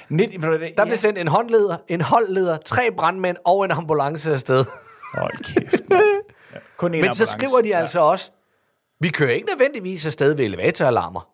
Net, 0.10 0.30
hvad, 0.40 0.60
Der 0.78 0.86
blev 0.86 0.98
sendt 0.98 1.18
en 1.20 1.28
håndleder, 1.28 1.78
en 1.88 2.02
holdleder, 2.02 2.58
tre 2.58 2.92
brandmænd 2.98 3.38
og 3.46 3.66
en 3.66 3.72
ambulance 3.72 4.34
afsted. 4.34 4.66
Hold 5.14 5.38
kæft. 5.44 5.82
Ja. 6.54 6.60
Kun 6.78 6.94
en 6.94 7.02
Men 7.02 7.12
så 7.12 7.26
skriver 7.26 7.62
de 7.62 7.76
altså 7.76 8.00
også, 8.00 8.32
vi 9.00 9.10
kører 9.10 9.32
ikke 9.32 9.48
nødvendigvis 9.48 10.06
afsted 10.06 10.36
ved 10.36 10.46
elevatoralarmer. 10.46 11.30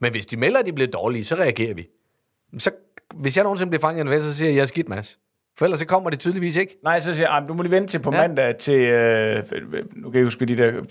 Men 0.00 0.10
hvis 0.12 0.26
de 0.26 0.36
melder, 0.36 0.58
at 0.60 0.66
de 0.66 0.72
bliver 0.72 0.90
dårlige, 0.90 1.24
så 1.24 1.34
reagerer 1.34 1.74
vi. 1.74 1.88
Så, 2.58 2.70
hvis 3.14 3.36
jeg 3.36 3.42
nogensinde 3.44 3.70
bliver 3.70 3.80
fanget 3.80 3.98
i 3.98 4.00
en 4.00 4.06
elevator, 4.06 4.24
så 4.30 4.34
siger 4.34 4.48
jeg, 4.48 4.56
jeg 4.56 4.62
er 4.62 4.66
skidt, 4.66 4.88
Mads. 4.88 5.18
For 5.58 5.64
ellers 5.66 5.78
så 5.80 5.86
kommer 5.86 6.10
det 6.10 6.18
tydeligvis 6.20 6.56
ikke. 6.56 6.76
Nej, 6.84 7.00
så 7.00 7.14
siger 7.14 7.28
jeg, 7.30 7.38
"Ej, 7.40 7.46
du 7.46 7.54
må 7.54 7.62
lige 7.62 7.72
vente 7.72 7.88
til 7.88 7.98
på 7.98 8.10
Ja. 8.12 8.20
ja. 8.20 8.28
mandag 8.28 8.56
til, 8.58 8.74
øh, 8.80 9.44
nu 9.96 10.10
kan 10.10 10.18
jeg 10.18 10.24
huske, 10.26 10.44
de 10.46 10.56
der 10.56 10.82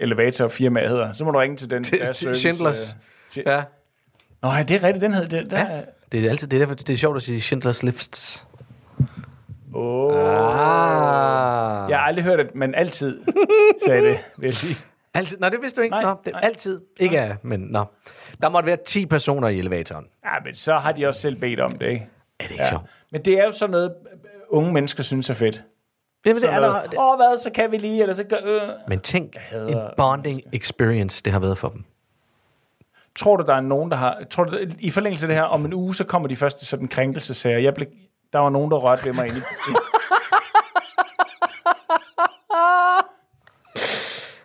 elevatorfirmaer 0.00 0.88
hedder. 0.88 1.12
Så 1.12 1.24
må 1.24 1.30
du 1.30 1.38
ringe 1.38 1.56
til 1.56 1.70
den 1.70 1.84
Til- 1.84 1.98
til 1.98 2.14
service, 2.14 2.40
Schindlers. 2.40 2.96
øh, 3.38 3.42
Ja. 3.46 3.62
Nå, 4.42 4.48
ja, 4.50 4.62
det 4.62 4.74
er 4.74 4.82
rigtigt, 4.82 5.02
den 5.02 5.14
hed 5.14 5.26
det. 5.26 5.50
Der, 5.50 5.74
ja. 5.76 5.80
Det 6.12 6.24
er 6.24 6.30
altid 6.30 6.48
det 6.48 6.56
er 6.56 6.60
derfor, 6.60 6.74
det 6.74 6.90
er 6.90 6.96
sjovt 6.96 7.16
at 7.16 7.22
sige 7.22 7.40
Schindlers 7.40 7.82
Lists. 7.82 8.46
Oh. 9.74 10.12
Ah. 10.16 11.90
Jeg 11.90 11.98
har 11.98 12.06
aldrig 12.06 12.24
hørt 12.24 12.38
det, 12.38 12.54
men 12.54 12.74
altid 12.74 13.22
sagde 13.86 14.02
det, 14.08 14.18
vil 14.36 14.46
jeg 14.46 14.54
sige. 14.54 14.76
Altid, 15.14 15.38
nej, 15.40 15.48
det 15.48 15.62
vidste 15.62 15.76
du 15.76 15.82
ikke. 15.82 15.92
Nej, 15.94 16.02
nå, 16.02 16.14
det, 16.24 16.32
nej. 16.32 16.40
altid. 16.44 16.80
Ikke 17.00 17.16
ja, 17.16 17.36
men 17.42 17.60
nå. 17.60 17.84
Der 18.42 18.48
måtte 18.48 18.66
være 18.66 18.76
10 18.86 19.06
personer 19.06 19.48
i 19.48 19.58
elevatoren. 19.58 20.06
Ja, 20.24 20.30
men 20.44 20.54
så 20.54 20.74
har 20.78 20.92
de 20.92 21.06
også 21.06 21.20
selv 21.20 21.36
bedt 21.36 21.60
om 21.60 21.70
det, 21.70 21.86
ikke? 21.88 22.06
Er 22.40 22.44
det 22.44 22.50
ikke 22.50 22.62
Ja. 22.64 22.68
sjovt? 22.70 22.84
Men 23.12 23.22
det 23.24 23.34
er 23.38 23.44
jo 23.44 23.50
sådan 23.50 23.70
noget, 23.70 23.94
unge 24.50 24.72
mennesker 24.72 25.02
synes 25.02 25.30
er 25.30 25.34
fedt. 25.34 25.64
Jamen, 26.26 26.36
det 26.42 26.48
er 26.48 26.52
Sådan 26.52 26.62
der. 26.62 26.68
noget, 26.68 26.94
Åh, 26.98 27.16
hvad, 27.16 27.38
så 27.38 27.50
kan 27.50 27.72
vi 27.72 27.76
lige, 27.78 28.02
eller 28.02 28.14
så 28.14 28.24
gør, 28.24 28.36
øh. 28.44 28.68
Men 28.88 29.00
tænk, 29.00 29.36
en 29.68 29.78
bonding 29.96 30.40
experience, 30.52 31.22
det 31.22 31.32
har 31.32 31.40
været 31.40 31.58
for 31.58 31.68
dem. 31.68 31.84
Tror 33.16 33.36
du, 33.36 33.44
der 33.46 33.54
er 33.54 33.60
nogen, 33.60 33.90
der 33.90 33.96
har... 33.96 34.22
Tror 34.30 34.44
du, 34.44 34.58
i 34.80 34.90
forlængelse 34.90 35.26
af 35.26 35.28
det 35.28 35.36
her, 35.36 35.42
om 35.42 35.64
en 35.64 35.72
uge, 35.74 35.94
så 35.94 36.04
kommer 36.04 36.28
de 36.28 36.36
første 36.36 36.66
sådan 36.66 36.88
krænkelsesager. 36.88 37.58
Jeg 37.58 37.74
blev, 37.74 37.86
der 38.32 38.38
var 38.38 38.50
nogen, 38.50 38.70
der 38.70 38.76
rørte 38.76 39.04
ved 39.04 39.12
mig 39.12 39.26
ind 39.26 39.36
i... 39.36 39.40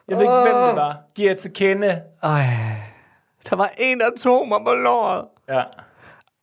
Jeg 0.08 0.18
ved 0.18 0.24
ikke, 0.24 0.34
hvem 0.34 0.68
det 0.68 0.76
var. 0.76 1.02
Giver 1.16 1.30
jeg 1.30 1.38
til 1.38 1.54
kende. 1.54 2.02
Ej, 2.24 2.44
der 3.50 3.56
var 3.56 3.72
en, 3.78 4.00
der 4.00 4.10
tog 4.20 4.48
mig 4.48 4.60
på 4.66 4.74
låret. 4.74 5.28
Ja. 5.50 5.64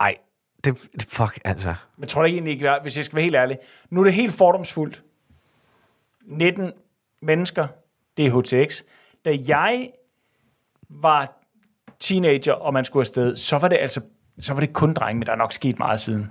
Ej, 0.01 0.17
det, 0.65 0.89
det 0.93 1.07
fuck, 1.09 1.39
altså. 1.45 1.75
Men 1.97 2.09
tror 2.09 2.23
du 2.23 2.27
egentlig 2.27 2.53
ikke, 2.53 2.79
hvis 2.83 2.97
jeg 2.97 3.05
skal 3.05 3.17
være 3.17 3.23
helt 3.23 3.37
ærlig. 3.37 3.59
Nu 3.91 4.01
er 4.01 4.05
det 4.05 4.15
helt 4.15 4.35
fordomsfuldt. 4.35 5.03
19 6.27 6.73
mennesker, 7.23 7.67
det 8.17 8.27
er 8.27 8.41
HTX. 8.41 8.83
Da 9.25 9.37
jeg 9.49 9.91
var 10.89 11.33
teenager, 12.01 12.53
og 12.53 12.73
man 12.73 12.85
skulle 12.85 13.03
afsted, 13.03 13.37
så 13.37 13.59
var 13.59 13.69
det 13.69 13.77
altså 13.77 14.01
så 14.41 14.55
var 14.55 14.61
det 14.61 14.73
kun 14.73 14.95
drenge, 14.95 15.19
men 15.19 15.27
der 15.27 15.33
er 15.33 15.37
nok 15.37 15.53
sket 15.53 15.79
meget 15.79 16.01
siden. 16.01 16.31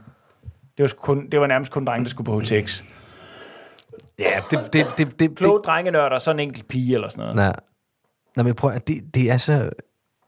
Det 0.78 0.84
var, 0.84 0.92
kun, 0.98 1.30
det 1.30 1.40
var 1.40 1.48
nærmest 1.48 1.72
kun 1.72 1.86
drenge, 1.86 2.04
der 2.04 2.10
skulle 2.10 2.26
på 2.26 2.40
HTX. 2.40 2.84
Ja, 4.20 4.42
det, 4.52 4.74
det, 4.74 4.88
det, 4.98 5.20
det, 5.20 5.38
Kloge 5.38 5.58
det, 5.60 5.66
drengenørder, 5.66 6.20
så 6.20 6.32
en 6.32 6.40
enkelt 6.40 6.68
pige 6.68 6.94
eller 6.94 7.10
sådan 7.10 7.22
noget. 7.22 7.36
nej. 7.36 7.56
Nå, 8.36 8.44
men 8.44 8.56
prøv 8.56 8.72
at, 8.72 8.88
det, 8.88 9.16
det 9.16 9.32
er 9.32 9.38
så, 9.38 9.54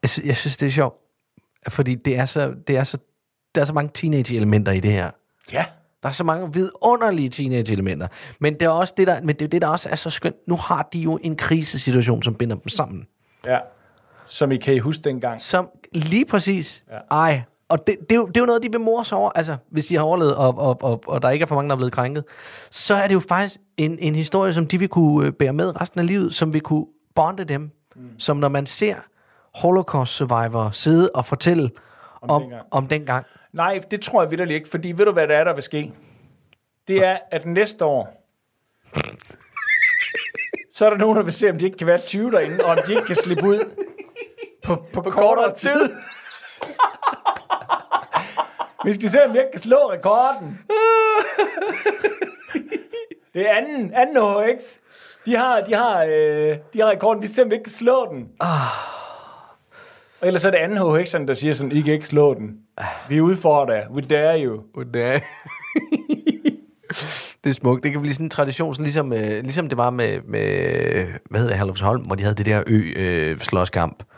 jeg, 0.02 0.10
sy- 0.10 0.26
jeg 0.26 0.36
synes, 0.36 0.58
det 0.58 0.66
er 0.66 0.72
sjovt, 0.72 0.96
fordi 1.70 1.96
det 1.96 2.18
er 2.18 2.26
så, 2.26 2.54
det 2.68 2.78
er 2.78 2.84
så, 2.84 2.98
der 3.56 3.62
er 3.62 3.66
så 3.66 3.74
mange 3.74 3.91
teenage-elementer 3.93 4.72
i 4.72 4.80
det 4.80 4.91
her. 4.91 5.12
Ja. 5.54 5.66
Der 6.04 6.10
er 6.10 6.14
så 6.14 6.24
mange 6.24 6.54
vidunderlige 6.54 7.30
teenage-elementer. 7.30 8.08
Men 8.39 8.54
det 8.54 8.62
er 8.62 8.70
også 8.70 8.93
det, 8.98 9.08
der, 9.08 9.22
men 9.22 9.36
det 9.36 9.41
er 9.41 9.48
det, 9.50 9.62
der 9.62 9.68
også 9.68 9.89
er 9.89 9.96
så 9.96 10.10
skønt. 10.10 10.36
Nu 10.48 10.56
har 10.56 10.89
de 10.93 11.00
jo 11.00 11.20
en 11.24 11.36
krisesituation, 11.36 12.24
som 12.24 12.36
binder 12.36 12.56
dem 12.56 12.68
sammen. 12.70 13.08
ja. 13.46 13.60
Som 14.28 14.52
I 14.52 14.58
kan 14.58 14.74
I 14.74 14.80
huske 14.80 15.02
dengang. 15.04 15.41
Som 15.41 15.70
lige 15.93 16.26
præcis, 16.26 16.84
ja. 16.91 16.98
ej, 17.12 17.41
og 17.70 17.88
det, 17.88 17.95
det, 17.99 18.11
er 18.11 18.16
jo, 18.16 18.26
det 18.28 18.38
er 18.38 18.41
jo 18.41 18.45
noget, 18.45 18.63
de 18.63 18.72
vil 18.72 18.80
mors 18.80 19.11
over. 19.11 19.32
Altså, 19.36 19.57
hvis 19.72 19.86
de 19.86 19.95
har 19.95 20.03
overlevet, 20.03 20.36
og, 20.36 20.57
og, 20.57 20.84
og, 20.84 21.03
og 21.07 21.22
der 21.22 21.30
ikke 21.30 21.43
er 21.43 21.47
for 21.47 21.55
mange, 21.55 21.70
der 21.70 21.76
er 21.76 21.78
blevet 21.78 21.93
krænket, 21.93 22.24
så 22.70 22.95
er 22.95 23.07
det 23.07 23.13
jo 23.13 23.20
faktisk 23.20 23.59
en, 23.78 23.99
en 23.99 24.16
historie, 24.16 24.53
som 24.53 24.68
de 24.68 24.80
vil 24.80 24.88
kunne 24.89 25.28
øh, 25.28 25.34
bære 25.34 25.53
med 25.53 25.82
resten 25.82 25.99
af 25.99 26.07
livet, 26.07 26.34
som 26.34 26.53
vil 26.53 26.61
kunne 26.61 26.86
bonde 27.16 27.43
dem. 27.43 27.72
Mm. 27.95 28.20
Som 28.20 28.38
når 28.38 28.49
man 28.49 28.66
ser 28.66 28.95
Holocaust 29.55 30.13
survivor 30.13 30.70
sidde 30.72 31.09
og 31.13 31.26
fortælle 31.26 31.72
om, 32.22 32.30
om, 32.30 32.41
dengang. 32.41 32.63
om 32.72 32.88
dengang. 32.88 33.26
Nej, 33.53 33.80
det 33.91 34.01
tror 34.01 34.22
jeg 34.22 34.32
vitterligt 34.32 34.55
ikke, 34.55 34.70
fordi 34.70 34.91
ved 34.91 35.05
du, 35.05 35.11
hvad 35.11 35.28
der 35.28 35.38
er, 35.38 35.43
der 35.43 35.53
vil 35.53 35.63
ske? 35.63 35.93
Det 36.88 37.05
er, 37.05 37.18
at 37.32 37.45
næste 37.45 37.86
år, 37.86 38.26
så 40.74 40.86
er 40.86 40.89
der 40.89 40.97
nogen, 40.97 41.18
der 41.18 41.24
vil 41.24 41.34
se, 41.34 41.49
om 41.49 41.57
de 41.57 41.66
ikke 41.66 41.78
kan 41.78 41.88
være 41.88 41.97
20 41.97 42.32
derinde, 42.32 42.66
og 42.66 42.72
om 42.72 42.78
de 42.88 42.91
ikke 42.91 43.05
kan 43.05 43.16
slippe 43.16 43.47
ud 43.47 43.59
på, 44.63 44.76
på, 44.93 45.01
på 45.01 45.09
kortere 45.09 45.53
tid. 45.53 45.89
Vi 48.86 48.93
skal 48.93 49.09
se, 49.09 49.25
om 49.25 49.36
jeg 49.36 49.47
kan 49.51 49.61
slå 49.61 49.77
rekorden. 49.91 50.59
Det 53.33 53.49
er 53.49 53.53
anden, 53.53 53.93
anden 53.93 54.15
HX. 54.17 54.77
De 55.25 55.36
har, 55.36 55.61
de 55.61 55.73
har, 55.73 56.03
øh, 56.03 56.57
de 56.73 56.79
har 56.79 56.89
rekorden. 56.89 57.21
Vi 57.21 57.27
skal 57.27 57.43
om 57.43 57.49
vi 57.49 57.55
ikke 57.55 57.63
kan 57.63 57.73
slå 57.73 58.13
den. 58.13 58.27
Og 60.21 60.27
ellers 60.27 60.45
er 60.45 60.51
det 60.51 60.57
anden 60.57 60.77
HX'erne, 60.77 61.27
der 61.27 61.33
siger 61.33 61.53
sådan, 61.53 61.71
I 61.71 61.81
kan 61.81 61.93
ikke 61.93 62.07
slå 62.07 62.33
den. 62.33 62.59
Vi 63.09 63.21
udfordrer. 63.21 63.89
We 63.89 64.01
dare 64.01 64.43
you. 64.43 64.63
det 67.43 67.49
er 67.49 67.53
smukt. 67.53 67.83
Det 67.83 67.91
kan 67.91 68.01
blive 68.01 68.13
sådan 68.13 68.25
en 68.25 68.29
tradition, 68.29 68.73
sådan 68.73 68.83
ligesom, 68.83 69.13
øh, 69.13 69.43
ligesom 69.43 69.69
det 69.69 69.77
var 69.77 69.89
med, 69.89 70.21
med 70.21 70.41
hvad 71.29 71.39
hedder 71.39 71.55
Herlufsholm, 71.55 72.01
hvor 72.01 72.15
de 72.15 72.23
havde 72.23 72.36
det 72.36 72.45
der 72.45 72.63
ø-slåskamp. 72.67 73.99
Øh, 73.99 74.14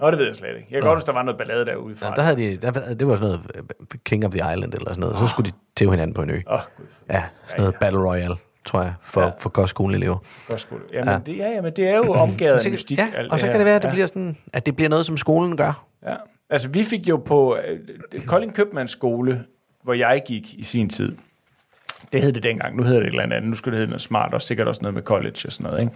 Nå, 0.00 0.10
det 0.10 0.18
ved 0.18 0.26
jeg 0.26 0.36
slet 0.36 0.48
ikke. 0.48 0.66
Jeg 0.70 0.80
kan 0.80 0.88
godt 0.88 0.96
huske, 0.96 1.06
der 1.06 1.12
var 1.12 1.22
noget 1.22 1.38
ballade 1.38 1.66
derude 1.66 1.96
fra. 1.96 2.06
Ja, 2.08 2.14
der 2.14 2.22
havde 2.22 2.36
de, 2.36 2.56
der, 2.56 2.94
det 2.94 3.06
var 3.08 3.16
sådan 3.16 3.28
noget 3.28 3.40
øh, 3.54 3.62
King 4.04 4.26
of 4.26 4.30
the 4.30 4.52
Island 4.54 4.74
eller 4.74 4.88
sådan 4.88 5.00
noget. 5.00 5.18
Så 5.18 5.26
skulle 5.26 5.50
de 5.50 5.56
tæve 5.76 5.90
hinanden 5.90 6.14
på 6.14 6.22
en 6.22 6.30
ø. 6.30 6.40
Åh, 6.46 6.54
oh, 6.54 6.60
gud. 6.76 6.84
Ja, 7.10 7.24
sådan 7.46 7.60
noget 7.60 7.74
Battle 7.74 8.00
Royale, 8.08 8.36
tror 8.64 8.82
jeg, 8.82 8.94
for, 9.02 9.20
ja. 9.20 9.30
for 9.38 9.50
godt 9.50 9.70
skoleelever. 9.70 10.16
Godt 10.48 10.60
sgu. 10.60 10.76
Jamen, 10.92 11.08
ja. 11.08 11.18
Det, 11.26 11.38
ja, 11.38 11.48
jamen, 11.48 11.72
det 11.76 11.88
er 11.88 11.96
jo 11.96 12.12
omgavet 12.12 12.60
af 12.66 12.70
mystik. 12.70 12.98
ja, 12.98 13.08
og 13.30 13.40
så 13.40 13.46
kan 13.46 13.56
det 13.56 13.64
være, 13.64 13.76
at 13.76 13.82
det, 13.82 13.88
ja. 13.88 13.92
bliver 13.92 14.06
sådan, 14.06 14.36
at 14.52 14.66
det 14.66 14.76
bliver 14.76 14.88
noget, 14.88 15.06
som 15.06 15.16
skolen 15.16 15.56
gør. 15.56 15.84
Ja. 16.06 16.14
Altså, 16.50 16.68
vi 16.68 16.82
fik 16.82 17.08
jo 17.08 17.16
på 17.16 17.56
øh, 17.56 18.20
Kolding 18.26 18.54
Købmands 18.54 18.90
skole, 18.90 19.44
hvor 19.82 19.94
jeg 19.94 20.22
gik 20.26 20.54
i 20.54 20.64
sin 20.64 20.88
tid. 20.88 21.16
Det 22.12 22.22
hed 22.22 22.32
det 22.32 22.42
dengang. 22.42 22.76
Nu 22.76 22.82
hedder 22.82 23.00
det 23.00 23.06
et 23.06 23.10
eller 23.10 23.36
andet. 23.36 23.50
Nu 23.50 23.54
skulle 23.54 23.72
det 23.72 23.78
hedde 23.78 23.90
noget 23.90 24.02
smart, 24.02 24.34
og 24.34 24.42
sikkert 24.42 24.68
også 24.68 24.82
noget 24.82 24.94
med 24.94 25.02
college 25.02 25.38
og 25.46 25.52
sådan 25.52 25.70
noget, 25.70 25.80
ikke? 25.80 25.92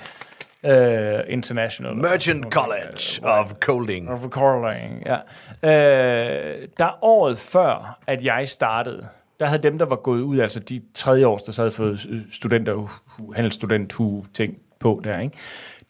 Uh, 0.65 1.21
international. 1.29 1.97
Merchant 1.97 2.53
College 2.53 3.21
of 3.23 3.53
Colding. 3.53 4.11
Of 4.11 4.31
Kolding, 4.31 5.03
ja. 5.07 5.17
Uh, 5.63 6.63
der 6.79 7.05
året 7.05 7.39
før, 7.39 7.99
at 8.07 8.25
jeg 8.25 8.49
startede, 8.49 9.07
der 9.41 9.47
havde 9.47 9.63
dem, 9.63 9.79
der 9.79 9.87
var 9.87 9.97
gået 9.97 10.21
ud, 10.21 10.39
altså 10.39 10.61
de 10.61 10.83
tredje 10.95 11.27
års, 11.27 11.43
der 11.43 11.53
så 11.53 11.63
havde 11.63 11.71
fået 11.75 12.07
studenter, 12.31 13.03
handelsstudent 13.35 13.95
ting 14.35 14.59
på 14.79 15.01
der, 15.05 15.21
ikke? 15.21 15.37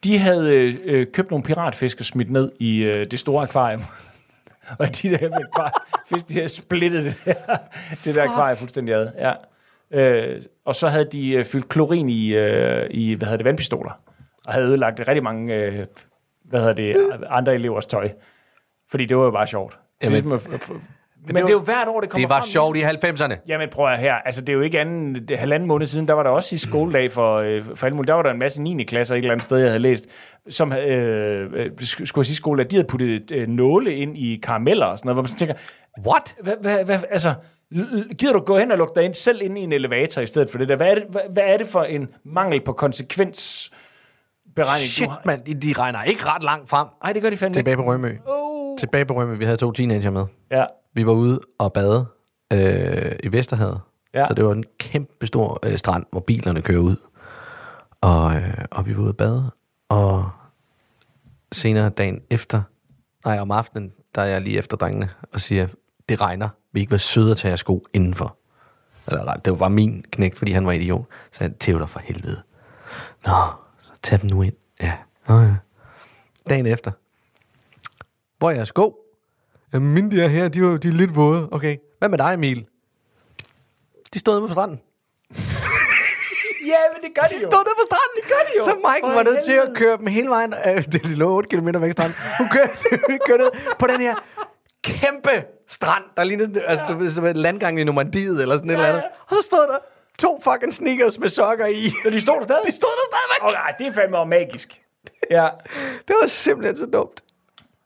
De 0.04 0.18
havde 0.18 0.50
øh, 0.84 1.06
købt 1.12 1.30
nogle 1.30 1.44
piratfisk 1.44 2.00
og 2.00 2.06
smidt 2.06 2.30
ned 2.30 2.52
i 2.58 2.78
øh, 2.82 3.06
det 3.10 3.18
store 3.18 3.42
akvarium. 3.42 3.82
og 4.78 4.86
de 5.02 5.10
der 5.10 5.28
akvar- 5.38 6.02
fisk, 6.08 6.28
de 6.28 6.34
havde 6.34 6.48
splittet 6.48 7.04
det 7.04 7.16
der, 7.24 7.56
det 8.04 8.14
der 8.14 8.22
akvarium 8.22 8.56
fuldstændig 8.56 8.94
ad. 8.94 9.08
Ja. 9.18 9.32
Øh, 9.90 10.42
og 10.64 10.74
så 10.74 10.88
havde 10.88 11.04
de 11.12 11.30
øh, 11.30 11.44
fyldt 11.44 11.68
klorin 11.68 12.08
i, 12.10 12.28
øh, 12.28 12.86
i 12.90 13.14
hvad 13.14 13.26
hedder 13.26 13.36
det, 13.36 13.44
vandpistoler. 13.44 14.00
Og 14.46 14.52
havde 14.52 14.66
ødelagt 14.66 15.00
rigtig 15.08 15.22
mange 15.22 15.54
øh, 15.54 15.86
hvad 16.44 16.60
hedder 16.60 16.74
det, 16.74 16.96
andre 17.28 17.54
elevers 17.54 17.86
tøj. 17.86 18.10
Fordi 18.90 19.04
det 19.04 19.16
var 19.16 19.24
jo 19.24 19.30
bare 19.30 19.46
sjovt. 19.46 19.78
Jamen, 20.02 20.12
Ligesom 20.12 20.32
at- 20.32 20.46
at- 20.54 20.70
men 21.26 21.36
det 21.36 21.44
er 21.44 21.52
jo 21.52 21.58
hvert 21.58 21.88
år, 21.88 22.00
det 22.00 22.10
kommer 22.10 22.26
Det 22.28 22.30
var 22.34 22.40
frem, 22.40 22.48
sjovt 22.48 22.76
i 22.76 22.80
90'erne. 22.82 23.34
Jamen 23.48 23.68
prøv 23.70 23.86
at 23.92 23.98
her, 23.98 24.14
altså 24.14 24.40
det 24.40 24.48
er 24.48 24.52
jo 24.52 24.60
ikke 24.60 24.80
anden, 24.80 25.28
det 25.28 25.38
halvanden 25.38 25.68
måned 25.68 25.86
siden, 25.86 26.08
der 26.08 26.14
var 26.14 26.22
der 26.22 26.30
også 26.30 26.54
i 26.54 26.58
skoledag 26.58 27.10
for, 27.12 27.36
øh, 27.36 27.64
for 27.74 27.86
alle 27.86 27.96
mulige, 27.96 28.08
der 28.08 28.14
var 28.14 28.22
der 28.22 28.30
en 28.30 28.38
masse 28.38 28.62
9. 28.62 28.84
klasser 28.84 29.14
et 29.14 29.18
eller 29.18 29.30
andet 29.30 29.44
sted, 29.44 29.58
jeg 29.58 29.66
havde 29.68 29.78
læst, 29.78 30.06
som 30.48 30.72
øh, 30.72 31.50
øh, 31.54 31.70
sk- 31.80 32.04
skulle 32.04 32.20
jeg 32.22 32.26
sige 32.26 32.36
skoledag, 32.36 32.70
de 32.70 32.76
havde 32.76 32.86
puttet 32.88 33.30
øh, 33.32 33.48
nåle 33.48 33.94
ind 33.96 34.18
i 34.18 34.40
karameller 34.42 34.86
og 34.86 34.98
sådan 34.98 35.06
noget, 35.06 35.14
hvor 35.16 35.22
man 35.22 35.28
sådan 35.28 35.38
tænker, 35.38 35.54
What? 36.08 36.36
hvad, 36.42 36.54
hvad, 36.60 36.84
hvad, 36.84 36.98
altså, 37.10 37.34
gider 38.18 38.32
du 38.32 38.38
gå 38.40 38.58
hen 38.58 38.72
og 38.72 38.78
lukke 38.78 38.92
dig 38.96 39.04
ind 39.04 39.14
selv 39.14 39.42
ind 39.42 39.58
i 39.58 39.60
en 39.60 39.72
elevator 39.72 40.22
i 40.22 40.26
stedet 40.26 40.50
for 40.50 40.58
det 40.58 40.68
der? 40.68 40.76
Hvad 40.76 40.86
er 40.90 40.94
det, 40.94 41.04
hvad, 41.10 41.20
hvad 41.30 41.42
er 41.46 41.56
det 41.56 41.66
for 41.66 41.82
en 41.82 42.08
mangel 42.24 42.60
på 42.60 42.72
konsekvensberegning, 44.56 44.88
Shit, 44.90 45.06
du 45.06 45.10
har? 45.10 45.22
mand, 45.24 45.60
de, 45.62 45.72
regner 45.78 46.02
ikke 46.02 46.24
ret 46.26 46.42
langt 46.42 46.70
frem. 46.70 46.86
Nej, 47.02 47.12
det 47.12 47.22
gør 47.22 47.30
de 47.30 47.36
fandme 47.36 47.54
Tilbage 47.54 47.76
på 47.76 47.82
Rømø. 47.82 48.16
Oh. 48.26 48.78
Tilbage 48.78 49.04
på 49.04 49.14
Rømø. 49.14 49.34
Vi 49.34 49.44
havde 49.44 49.56
to 49.56 49.72
teenager 49.72 50.10
med. 50.10 50.26
Ja, 50.50 50.64
Vi 50.94 51.06
var 51.06 51.12
ude 51.12 51.40
og 51.58 51.72
bade 51.72 52.06
øh, 52.52 53.12
i 53.22 53.32
Vesterhavet. 53.32 53.80
Ja. 54.14 54.26
Så 54.26 54.34
det 54.34 54.44
var 54.44 54.52
en 54.52 54.64
kæmpe 54.78 55.26
stor 55.26 55.58
øh, 55.62 55.78
strand, 55.78 56.06
hvor 56.10 56.20
bilerne 56.20 56.62
kører 56.62 56.80
ud. 56.80 56.96
Og, 58.00 58.34
øh, 58.36 58.54
og 58.70 58.86
vi 58.86 58.96
var 58.96 59.02
ude 59.02 59.10
og 59.10 59.16
bade. 59.16 59.50
Og 59.88 60.30
senere 61.52 61.88
dagen 61.88 62.20
efter, 62.30 62.62
nej 63.24 63.38
om 63.40 63.50
aftenen, 63.50 63.92
der 64.14 64.22
er 64.22 64.26
jeg 64.26 64.40
lige 64.40 64.58
efter 64.58 64.76
drengene 64.76 65.10
og 65.32 65.40
siger, 65.40 65.68
det 66.08 66.20
regner. 66.20 66.48
Vi 66.72 66.80
ikke 66.80 66.90
være 66.90 66.98
søde 66.98 67.30
at 67.30 67.36
tage 67.36 67.50
jeres 67.50 67.60
sko 67.60 67.82
indenfor. 67.92 68.36
Eller, 69.08 69.34
det 69.34 69.50
var 69.50 69.58
bare 69.58 69.70
min 69.70 70.04
knægt, 70.10 70.38
fordi 70.38 70.52
han 70.52 70.66
var 70.66 70.72
idiot. 70.72 71.04
Så 71.32 71.44
han 71.44 71.54
dig 71.78 71.88
for 71.88 72.00
helvede. 72.00 72.42
Nå, 73.26 73.32
tag 74.02 74.20
dem 74.20 74.30
nu 74.30 74.42
ind. 74.42 74.54
Ja, 74.80 74.92
Nå, 75.28 75.40
ja. 75.40 75.54
Dagen 76.48 76.66
efter. 76.66 76.90
Hvor 78.38 78.50
er 78.50 78.54
jeres 78.54 78.68
sko? 78.68 78.96
Jamen, 79.72 79.94
mine 79.94 80.10
de 80.10 80.22
er 80.22 80.28
her, 80.28 80.48
de, 80.48 80.62
var, 80.62 80.76
de 80.76 80.88
er 80.88 80.92
lidt 80.92 81.16
våde. 81.16 81.48
Okay, 81.52 81.76
hvad 81.98 82.08
med 82.08 82.18
dig, 82.18 82.34
Emil? 82.34 82.66
De 84.14 84.18
stod 84.18 84.38
ude 84.40 84.48
på 84.48 84.54
stranden. 84.54 84.80
ja 86.72 86.80
men 86.92 87.02
det 87.02 87.10
gør 87.14 87.22
de, 87.22 87.28
De 87.28 87.34
jo. 87.42 87.50
stod 87.50 87.60
ude 87.60 87.74
på 87.80 87.86
stranden. 87.90 88.14
Det 88.16 88.24
gør 88.28 88.42
de 88.46 88.52
jo. 88.58 88.64
Så 88.64 88.74
Mike 88.74 89.16
var 89.16 89.22
nødt 89.22 89.44
til 89.44 89.52
at 89.52 89.68
køre 89.74 89.96
dem 89.98 90.06
hele 90.06 90.28
vejen. 90.28 90.54
Øh, 90.66 90.84
det 90.92 91.06
lå 91.06 91.36
8 91.36 91.48
km 91.48 91.66
væk 91.66 91.74
fra 91.74 91.90
stranden. 91.92 92.16
Hun 92.38 92.48
kørte, 92.48 92.72
kørte 93.26 93.42
ned 93.42 93.50
på 93.78 93.86
den 93.86 94.00
her 94.00 94.14
kæmpe 94.84 95.44
strand, 95.68 96.04
der 96.16 96.24
lignede 96.24 96.62
altså, 96.62 96.84
du 96.88 96.94
ved, 96.94 97.10
som 97.10 97.26
en 97.26 97.36
landgang 97.36 97.80
i 97.80 97.84
Normandiet 97.84 98.42
eller 98.42 98.56
sådan 98.56 98.70
et 98.70 98.74
eller 98.74 98.88
andet. 98.88 99.02
Og 99.28 99.34
så 99.36 99.42
stod 99.42 99.66
der 99.72 99.78
to 100.18 100.40
fucking 100.44 100.74
sneakers 100.74 101.18
med 101.18 101.28
sokker 101.28 101.66
i. 101.66 101.84
Så 102.04 102.10
de 102.10 102.20
stod 102.20 102.36
der 102.36 102.42
stadig? 102.42 102.62
De 102.66 102.72
stod 102.72 102.88
der 102.88 103.16
stadigvæk. 103.16 103.48
Åh, 103.48 103.52
nej, 103.52 103.74
det 103.78 103.86
er 103.86 103.92
fandme 103.92 104.26
magisk. 104.26 104.80
Ja. 105.30 105.48
Det 106.08 106.16
var 106.20 106.26
simpelthen 106.26 106.76
så 106.76 106.86
dumt. 106.86 107.22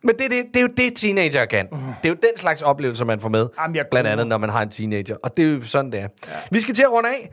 Men 0.03 0.19
det, 0.19 0.31
det, 0.31 0.45
det 0.55 0.57
er 0.57 0.61
jo 0.61 0.69
det, 0.77 0.97
teenager 0.97 1.45
kan. 1.45 1.67
Det 1.67 1.77
er 2.05 2.09
jo 2.09 2.15
den 2.15 2.37
slags 2.37 2.63
oplevelse, 2.63 3.05
man 3.05 3.21
får 3.21 3.29
med. 3.29 3.49
Jamen, 3.61 3.77
jeg 3.77 3.87
blandt 3.91 4.09
andet, 4.09 4.27
når 4.27 4.39
man 4.39 4.51
har 4.51 4.63
en 4.63 4.71
teenager. 4.71 5.17
Og 5.23 5.37
det 5.37 5.45
er 5.45 5.49
jo 5.49 5.65
sådan, 5.65 5.93
det 5.93 6.01
er. 6.01 6.09
Ja. 6.27 6.33
Vi 6.51 6.61
skal 6.61 6.75
til 6.75 6.83
at 6.83 6.91
runde 6.91 7.09
af. 7.09 7.31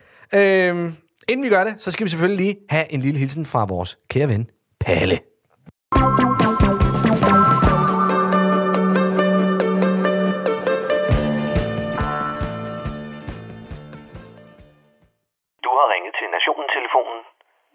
Øhm, 0.69 0.95
inden 1.27 1.43
vi 1.43 1.49
gør 1.49 1.63
det, 1.63 1.75
så 1.77 1.91
skal 1.91 2.05
vi 2.05 2.09
selvfølgelig 2.09 2.45
lige 2.45 2.57
have 2.69 2.91
en 2.91 2.99
lille 2.99 3.19
hilsen 3.19 3.45
fra 3.45 3.65
vores 3.65 3.97
kære 4.09 4.29
ven, 4.29 4.49
Palle. 4.79 5.19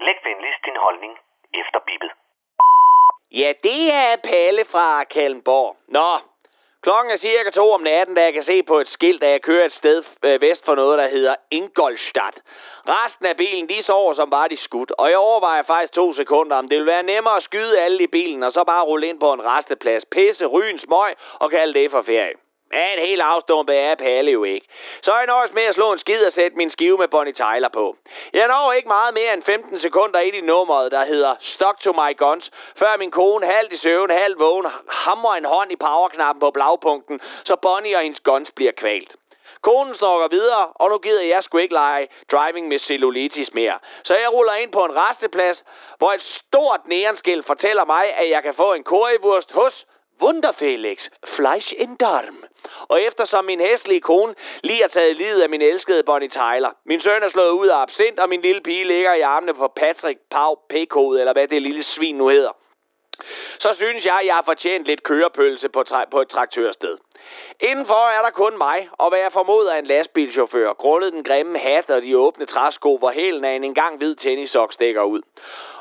Læg 0.01 0.19
venligst 0.25 0.65
din 0.65 0.77
holdning 0.77 1.19
efter 1.55 1.81
bippet. 1.87 2.11
Ja, 3.31 3.53
det 3.63 3.93
er 3.93 4.17
Palle 4.17 4.65
fra 4.65 5.05
Kalmborg. 5.05 5.77
Nå, 5.89 6.19
klokken 6.83 7.13
er 7.13 7.17
cirka 7.17 7.51
to 7.51 7.71
om 7.71 7.81
natten, 7.81 8.17
da 8.17 8.23
jeg 8.23 8.33
kan 8.33 8.43
se 8.43 8.63
på 8.63 8.79
et 8.79 8.89
skilt, 8.89 9.23
at 9.23 9.31
jeg 9.31 9.43
kører 9.43 9.65
et 9.65 9.73
sted 9.73 10.05
øh, 10.23 10.41
vest 10.41 10.65
for 10.65 10.75
noget, 10.75 10.99
der 10.99 11.09
hedder 11.09 11.35
Ingolstadt. 11.51 12.43
Resten 12.89 13.27
af 13.27 13.37
bilen, 13.37 13.69
de 13.69 13.83
sover 13.83 14.13
som 14.13 14.31
bare 14.31 14.49
de 14.49 14.57
skudt, 14.57 14.91
og 14.91 15.11
jeg 15.11 15.19
overvejer 15.19 15.63
faktisk 15.63 15.93
to 15.93 16.13
sekunder, 16.13 16.57
om 16.57 16.69
det 16.69 16.79
vil 16.79 16.87
være 16.87 17.03
nemmere 17.03 17.37
at 17.37 17.43
skyde 17.43 17.81
alle 17.81 18.03
i 18.03 18.07
bilen, 18.07 18.43
og 18.43 18.53
så 18.53 18.65
bare 18.65 18.85
rulle 18.85 19.07
ind 19.07 19.21
på 19.21 19.33
en 19.33 19.45
resteplads, 19.45 20.05
pisse, 20.05 20.47
ryge 20.47 20.71
en 20.71 20.79
smøg 20.79 21.15
og 21.41 21.51
kalde 21.51 21.75
det 21.81 21.91
for 21.91 22.03
ferie. 22.03 22.48
Men 22.71 22.99
en 22.99 23.07
helt 23.07 23.23
afstumpet 23.23 23.79
er 23.79 23.95
Palle 23.95 24.31
jo 24.31 24.45
ikke. 24.45 24.67
Så 25.03 25.15
jeg 25.15 25.27
nøjes 25.27 25.53
med 25.53 25.63
at 25.63 25.75
slå 25.75 25.93
en 25.93 25.99
skid 25.99 26.27
og 26.27 26.33
sætte 26.33 26.57
min 26.57 26.71
skive 26.71 26.99
med 26.99 27.09
Bonnie 27.09 27.33
Tyler 27.33 27.69
på. 27.69 27.97
Jeg 28.33 28.47
når 28.49 28.73
ikke 28.73 28.89
meget 28.89 29.15
mere 29.15 29.35
end 29.35 29.43
15 29.43 29.79
sekunder 29.79 30.21
ind 30.21 30.37
i 30.37 30.41
nummeret, 30.41 30.93
der 30.93 31.05
hedder 31.05 31.35
Stock 31.41 31.81
to 31.81 31.93
my 31.93 32.17
guns, 32.17 32.51
før 32.77 32.97
min 32.99 33.11
kone 33.11 33.47
halvt 33.47 33.73
i 33.73 33.77
søvn, 33.77 34.11
halvt 34.11 34.39
vågen, 34.39 34.67
hamrer 34.89 35.35
en 35.35 35.45
hånd 35.45 35.73
i 35.73 35.77
powerknappen 35.77 36.41
på 36.41 36.51
blagpunkten, 36.51 37.21
så 37.45 37.57
Bonnie 37.57 37.97
og 37.97 38.03
hendes 38.03 38.21
guns 38.21 38.51
bliver 38.51 38.73
kvalt. 38.73 39.17
Konen 39.61 39.95
snorker 39.95 40.29
videre, 40.29 40.67
og 40.75 40.91
nu 40.91 40.99
gider 40.99 41.23
jeg 41.23 41.45
sgu 41.45 41.59
ikke 41.59 41.75
lege 41.75 42.09
driving 42.33 42.69
med 42.69 42.79
cellulitis 42.79 43.55
mere. 43.55 43.79
Så 44.05 44.15
jeg 44.15 44.33
ruller 44.33 44.55
ind 44.55 44.73
på 44.73 44.85
en 44.85 44.97
resteplads, 44.97 45.65
hvor 45.99 46.13
et 46.13 46.23
stort 46.23 46.81
neonskilt 46.87 47.47
fortæller 47.47 47.85
mig, 47.85 48.15
at 48.15 48.31
jeg 48.31 48.43
kan 48.43 48.55
få 48.55 48.73
en 48.73 48.85
currywurst 48.85 49.53
hos 49.53 49.87
Wunderfelix, 50.23 51.09
Fleisch 51.25 51.73
in 51.79 51.97
Darm. 51.97 52.45
Og 52.89 53.03
eftersom 53.03 53.45
min 53.45 53.61
hæslige 53.61 54.01
kone 54.01 54.35
lige 54.63 54.81
har 54.81 54.89
taget 54.89 55.17
livet 55.17 55.41
af 55.41 55.49
min 55.49 55.63
elskede 55.63 56.03
Bonnie 56.03 56.29
Tyler, 56.29 56.71
min 56.85 57.01
søn 57.01 57.23
er 57.23 57.29
slået 57.29 57.51
ud 57.51 57.67
af 57.67 57.77
absint, 57.83 58.21
og 58.21 58.29
min 58.29 58.41
lille 58.41 58.61
pige 58.61 58.85
ligger 58.85 59.15
i 59.15 59.21
armene 59.21 59.55
på 59.55 59.73
Patrick 59.77 60.21
Pau 60.31 60.55
Pekode, 60.69 61.21
eller 61.21 61.33
hvad 61.33 61.49
det 61.49 61.63
lille 61.63 61.83
svin 61.83 62.17
nu 62.17 62.29
hedder, 62.29 62.57
så 63.59 63.73
synes 63.75 64.05
jeg, 64.05 64.23
jeg 64.27 64.35
har 64.35 64.43
fortjent 64.43 64.87
lidt 64.87 65.03
kørepølse 65.03 65.69
på, 65.69 65.81
tra- 65.91 66.11
på 66.11 66.21
et 66.21 66.29
traktørsted. 66.29 66.99
Indenfor 67.61 68.09
er 68.09 68.23
der 68.23 68.31
kun 68.31 68.59
mig, 68.59 68.89
og 68.93 69.09
hvad 69.09 69.19
jeg 69.19 69.33
formoder 69.33 69.73
er 69.73 69.79
en 69.79 69.87
lastbilchauffør, 69.87 70.73
grundet 70.73 71.13
den 71.13 71.25
grimme 71.25 71.59
hat 71.59 71.91
og 71.91 72.03
de 72.03 72.19
åbne 72.19 72.47
træsko, 72.47 72.99
hvor 72.99 73.11
hælen 73.11 73.45
af 73.45 73.53
en 73.53 73.65
engang 73.65 73.97
hvid 73.97 74.17
tennissok 74.17 74.73
stikker 74.73 75.03
ud. 75.03 75.23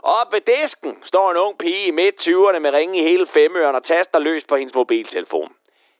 Op 0.03 0.33
ved 0.33 0.41
disken 0.41 0.97
står 1.03 1.31
en 1.31 1.37
ung 1.37 1.57
pige 1.57 1.85
i 1.85 1.91
midt 1.91 2.27
20'erne 2.27 2.59
med 2.59 2.73
ringe 2.73 2.99
i 2.99 3.03
hele 3.03 3.27
femøren 3.27 3.75
og 3.75 3.83
taster 3.83 4.19
løs 4.19 4.43
på 4.43 4.55
hendes 4.55 4.75
mobiltelefon. 4.75 5.53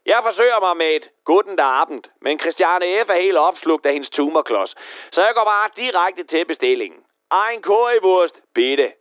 Jeg 0.06 0.20
forsøger 0.24 0.60
mig 0.60 0.78
med 0.78 0.96
et 0.96 1.10
gutten 1.26 1.58
der 1.58 1.64
abend, 1.64 2.04
men 2.22 2.40
Christiane 2.40 2.86
F. 3.06 3.10
er 3.10 3.22
helt 3.22 3.38
opslugt 3.38 3.86
af 3.86 3.94
hendes 3.94 4.10
tumorklods, 4.10 4.76
så 5.12 5.22
jeg 5.22 5.34
går 5.36 5.44
bare 5.44 5.70
direkte 5.78 6.24
til 6.24 6.46
bestillingen. 6.46 7.00
En 7.54 7.62
currywurst, 7.62 8.36
bitte. 8.54 8.92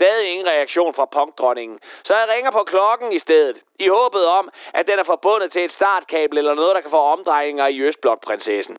Stadig 0.00 0.28
ingen 0.28 0.48
reaktion 0.48 0.94
fra 0.94 1.04
punkdronningen, 1.04 1.78
så 2.04 2.16
jeg 2.16 2.28
ringer 2.28 2.50
på 2.50 2.62
klokken 2.64 3.12
i 3.12 3.18
stedet, 3.18 3.56
i 3.78 3.88
håbet 3.88 4.26
om, 4.26 4.50
at 4.74 4.86
den 4.86 4.98
er 4.98 5.04
forbundet 5.04 5.52
til 5.52 5.64
et 5.64 5.72
startkabel 5.72 6.38
eller 6.38 6.54
noget, 6.54 6.74
der 6.74 6.80
kan 6.80 6.90
få 6.90 6.96
omdrejninger 6.96 7.66
i 7.66 7.80
Østblok-prinsessen. 7.80 8.76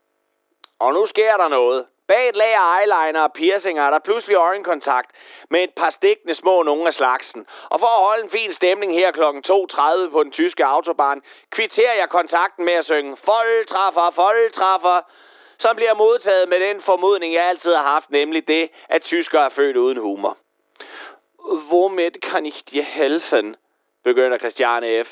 Og 0.79 0.93
nu 0.93 1.05
sker 1.05 1.37
der 1.37 1.47
noget. 1.47 1.85
Bag 2.07 2.29
et 2.29 2.35
lag 2.35 2.53
af 2.55 2.79
eyeliner 2.79 3.21
og 3.21 3.33
piercinger 3.33 3.83
er 3.83 3.89
der 3.89 3.99
pludselig 3.99 4.35
øjenkontakt 4.35 5.11
med 5.49 5.63
et 5.63 5.73
par 5.75 5.89
stikkende 5.89 6.33
små 6.33 6.63
nogle 6.63 6.87
af 6.87 6.93
slagsen. 6.93 7.45
Og 7.69 7.79
for 7.79 7.87
at 7.87 8.05
holde 8.07 8.23
en 8.23 8.29
fin 8.29 8.53
stemning 8.53 8.93
her 8.93 9.11
kl. 9.11 9.21
2.30 9.21 10.11
på 10.11 10.23
den 10.23 10.31
tyske 10.31 10.65
autobahn, 10.65 11.21
kvitterer 11.49 11.93
jeg 11.93 12.09
kontakten 12.09 12.65
med 12.65 12.73
at 12.73 12.85
synge 12.85 13.17
Foldtræffer, 13.17 14.11
foldtræffer, 14.11 15.01
som 15.57 15.75
bliver 15.75 15.93
modtaget 15.93 16.49
med 16.49 16.59
den 16.59 16.81
formodning, 16.81 17.33
jeg 17.33 17.45
altid 17.45 17.73
har 17.75 17.83
haft, 17.83 18.11
nemlig 18.11 18.47
det, 18.47 18.69
at 18.89 19.01
tyskere 19.01 19.45
er 19.45 19.49
født 19.49 19.77
uden 19.77 19.97
humor. 19.97 20.37
Womit 21.43 22.21
kan 22.21 22.45
ich 22.45 22.65
dir 22.65 22.83
helfen? 22.83 23.55
begynder 24.03 24.37
Christiane 24.37 25.03
F. 25.03 25.09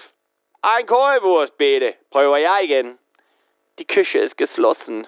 Ein 0.63 0.86
Currywurst, 0.86 1.57
bitte, 1.57 1.93
prøver 2.11 2.38
jeg 2.38 2.63
igen. 2.63 2.99
De 3.80 3.86
Küche 3.86 4.19
ist 4.19 4.38
geschlossen. 4.38 5.07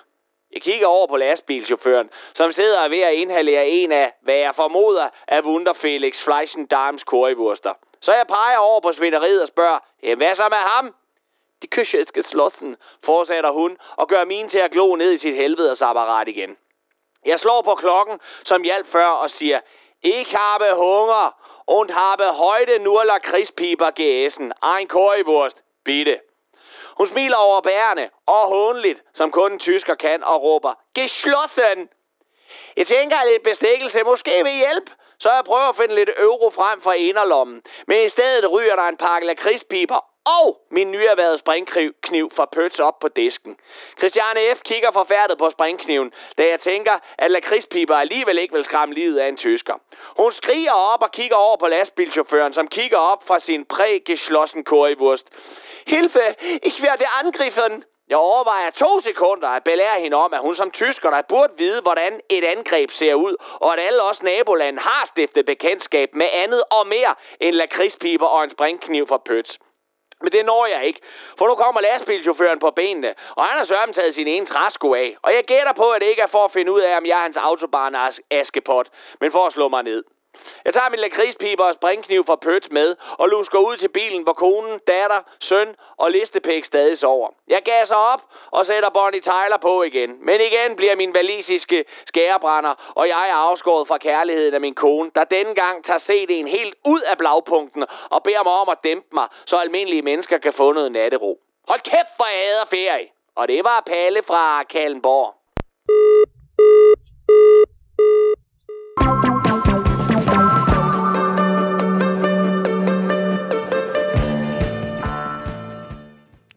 Jeg 0.53 0.61
kigger 0.61 0.87
over 0.87 1.07
på 1.07 1.17
lastbilchaufføren, 1.17 2.09
som 2.33 2.51
sidder 2.51 2.89
ved 2.89 2.99
at 2.99 3.13
inhalere 3.13 3.67
en 3.67 3.91
af, 3.91 4.13
hvad 4.21 4.35
jeg 4.35 4.55
formoder, 4.55 5.09
er 5.27 5.41
Wunderfelix 5.41 6.23
Fleischen 6.23 6.65
Darms 6.65 7.01
currywurster. 7.01 7.73
Så 7.99 8.13
jeg 8.13 8.27
peger 8.27 8.57
over 8.57 8.79
på 8.79 8.93
svineriet 8.93 9.41
og 9.41 9.47
spørger, 9.47 9.79
"Ja, 10.03 10.15
hvad 10.15 10.35
så 10.35 10.49
med 10.49 10.57
ham? 10.57 10.95
De 11.61 11.67
Küche 11.75 11.97
ist 11.97 12.13
geschlossen, 12.13 12.77
fortsætter 13.03 13.51
hun 13.51 13.77
og 13.95 14.07
gør 14.07 14.25
min 14.25 14.49
til 14.49 14.57
at 14.57 14.71
glo 14.71 14.95
ned 14.95 15.11
i 15.11 15.17
sit 15.17 15.35
helvedes 15.35 15.81
apparat 15.81 16.27
igen. 16.27 16.57
Jeg 17.25 17.39
slår 17.39 17.61
på 17.61 17.75
klokken, 17.75 18.19
som 18.43 18.63
hjalp 18.63 18.87
før, 18.87 19.07
og 19.07 19.29
siger, 19.29 19.59
Ich 20.01 20.35
habe 20.35 20.77
Hunger 20.77 21.35
und 21.65 21.93
habe 21.95 22.37
heute 22.37 22.79
nur 22.79 23.03
Lakridspiber 23.03 23.91
gegessen. 23.91 24.53
Ein 24.61 24.87
Currywurst, 24.87 25.57
bitte. 25.83 26.21
Hun 26.97 27.07
smiler 27.07 27.37
over 27.37 27.61
bærene 27.61 28.09
og 28.25 28.47
hånligt, 28.47 29.03
som 29.13 29.31
kun 29.31 29.51
en 29.51 29.59
tysker 29.59 29.95
kan, 29.95 30.23
og 30.23 30.41
råber, 30.41 30.73
Geschlossen! 30.93 31.89
Jeg 32.77 32.87
tænker, 32.87 33.17
at 33.17 33.27
lidt 33.27 33.43
bestikkelse 33.43 34.03
måske 34.03 34.43
vil 34.43 34.53
hjælpe, 34.53 34.91
så 35.19 35.31
jeg 35.31 35.43
prøver 35.45 35.69
at 35.69 35.75
finde 35.75 35.95
lidt 35.95 36.09
euro 36.17 36.49
frem 36.49 36.81
fra 36.81 36.93
inderlommen. 36.93 37.61
Men 37.87 38.05
i 38.05 38.09
stedet 38.09 38.51
ryger 38.51 38.75
der 38.75 38.83
en 38.83 38.97
pakke 38.97 39.27
lakridspiber 39.27 40.05
og 40.25 40.57
min 40.71 40.91
nyerhvervede 40.91 41.37
springkniv 41.37 42.31
fra 42.35 42.45
Pøts 42.45 42.79
op 42.79 42.99
på 42.99 43.07
disken. 43.07 43.57
Christiane 43.97 44.39
F. 44.55 44.61
kigger 44.61 44.91
forfærdet 44.91 45.37
på 45.37 45.49
springkniven, 45.49 46.13
da 46.37 46.47
jeg 46.47 46.59
tænker, 46.59 46.99
at 47.17 47.31
lakridspiber 47.31 47.95
alligevel 47.95 48.37
ikke 48.37 48.53
vil 48.53 48.65
skræmme 48.65 48.95
livet 48.95 49.19
af 49.19 49.27
en 49.27 49.37
tysker. 49.37 49.73
Hun 50.17 50.31
skriger 50.31 50.71
op 50.71 51.01
og 51.01 51.11
kigger 51.11 51.35
over 51.35 51.57
på 51.57 51.67
lastbilchaufføren, 51.67 52.53
som 52.53 52.67
kigger 52.67 52.97
op 52.97 53.27
fra 53.27 53.39
sin 53.39 53.65
prægeschlossen 53.65 54.63
currywurst. 54.63 55.27
Hilfe, 55.87 56.35
ich 56.63 56.83
werde 56.83 57.05
angriffen! 57.23 57.83
Jeg 58.09 58.17
overvejer 58.17 58.69
to 58.69 58.99
sekunder 58.99 59.47
at 59.47 59.63
belære 59.63 60.01
hende 60.01 60.17
om, 60.17 60.33
at 60.33 60.39
hun 60.39 60.55
som 60.55 60.71
tysker 60.71 61.09
der 61.09 61.21
burde 61.21 61.53
vide, 61.57 61.81
hvordan 61.81 62.21
et 62.29 62.43
angreb 62.43 62.91
ser 62.91 63.13
ud, 63.13 63.35
og 63.53 63.73
at 63.73 63.79
alle 63.79 64.01
os 64.01 64.23
nabolande 64.23 64.79
har 64.79 65.05
stiftet 65.05 65.45
bekendtskab 65.45 66.15
med 66.15 66.27
andet 66.33 66.63
og 66.71 66.87
mere 66.87 67.15
end 67.39 67.55
lakridspiber 67.55 68.25
og 68.25 68.43
en 68.43 68.51
springkniv 68.51 69.07
fra 69.07 69.17
Pøts. 69.17 69.59
Men 70.21 70.31
det 70.31 70.45
når 70.45 70.65
jeg 70.65 70.85
ikke, 70.85 71.01
for 71.37 71.47
nu 71.47 71.55
kommer 71.55 71.81
lastbilchaufføren 71.81 72.59
på 72.59 72.71
benene, 72.71 73.13
og 73.35 73.45
han 73.45 73.57
har 73.57 73.65
sørgen 73.65 73.93
taget 73.93 74.13
sin 74.15 74.27
ene 74.27 74.45
træsko 74.45 74.93
af. 74.93 75.15
Og 75.21 75.33
jeg 75.33 75.43
gætter 75.43 75.73
på, 75.73 75.89
at 75.89 76.01
det 76.01 76.07
ikke 76.07 76.21
er 76.21 76.27
for 76.27 76.45
at 76.45 76.51
finde 76.51 76.71
ud 76.71 76.81
af, 76.81 76.97
om 76.97 77.05
jeg 77.05 77.17
er 77.17 77.23
hans 77.23 77.37
autobahn 77.37 77.95
askepot, 78.31 78.89
men 79.21 79.31
for 79.31 79.45
at 79.45 79.53
slå 79.53 79.67
mig 79.67 79.83
ned. 79.83 80.03
Jeg 80.65 80.73
tager 80.73 80.89
min 80.89 80.99
lakridspiber 80.99 81.63
og 81.63 81.73
springkniv 81.73 82.25
fra 82.25 82.35
Pøt 82.35 82.71
med, 82.71 82.95
og 83.11 83.29
lusker 83.29 83.59
ud 83.59 83.77
til 83.77 83.87
bilen, 83.87 84.23
hvor 84.23 84.33
konen, 84.33 84.79
datter, 84.87 85.21
søn 85.39 85.75
og 85.97 86.11
listepæk 86.11 86.65
stadig 86.65 86.97
sover. 86.97 87.29
Jeg 87.47 87.61
gasser 87.65 87.95
op 87.95 88.21
og 88.51 88.65
sætter 88.65 88.89
Bonnie 88.89 89.21
Tyler 89.21 89.57
på 89.61 89.83
igen. 89.83 90.25
Men 90.25 90.41
igen 90.41 90.75
bliver 90.75 90.95
min 90.95 91.13
valisiske 91.13 91.85
skærebrænder, 92.05 92.93
og 92.95 93.07
jeg 93.07 93.29
er 93.29 93.33
afskåret 93.33 93.87
fra 93.87 93.97
kærligheden 93.97 94.53
af 94.53 94.61
min 94.61 94.75
kone, 94.75 95.11
der 95.15 95.23
denne 95.23 95.55
gang 95.55 95.85
tager 95.85 95.99
CD'en 95.99 96.47
helt 96.57 96.75
ud 96.85 97.01
af 97.01 97.17
blagpunkten 97.17 97.85
og 98.09 98.23
beder 98.23 98.43
mig 98.43 98.53
om 98.53 98.69
at 98.69 98.77
dæmpe 98.83 99.07
mig, 99.13 99.27
så 99.45 99.57
almindelige 99.57 100.01
mennesker 100.01 100.37
kan 100.37 100.53
få 100.53 100.73
noget 100.73 100.91
nattero. 100.91 101.39
Hold 101.67 101.79
kæft, 101.79 102.13
for 102.17 102.25
jeg 102.25 102.47
hader 102.47 102.65
ferie! 102.69 103.07
Og 103.35 103.47
det 103.47 103.63
var 103.63 103.83
Palle 103.85 104.23
fra 104.23 104.63
Kallenborg. 104.63 105.35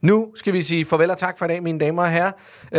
Nu 0.03 0.29
skal 0.35 0.53
vi 0.53 0.63
sige 0.63 0.85
farvel 0.85 1.11
og 1.11 1.19
tak 1.19 1.39
for 1.39 1.45
i 1.45 1.49
dag, 1.49 1.63
mine 1.63 1.79
damer 1.79 2.03
og 2.03 2.11
herrer. 2.11 2.33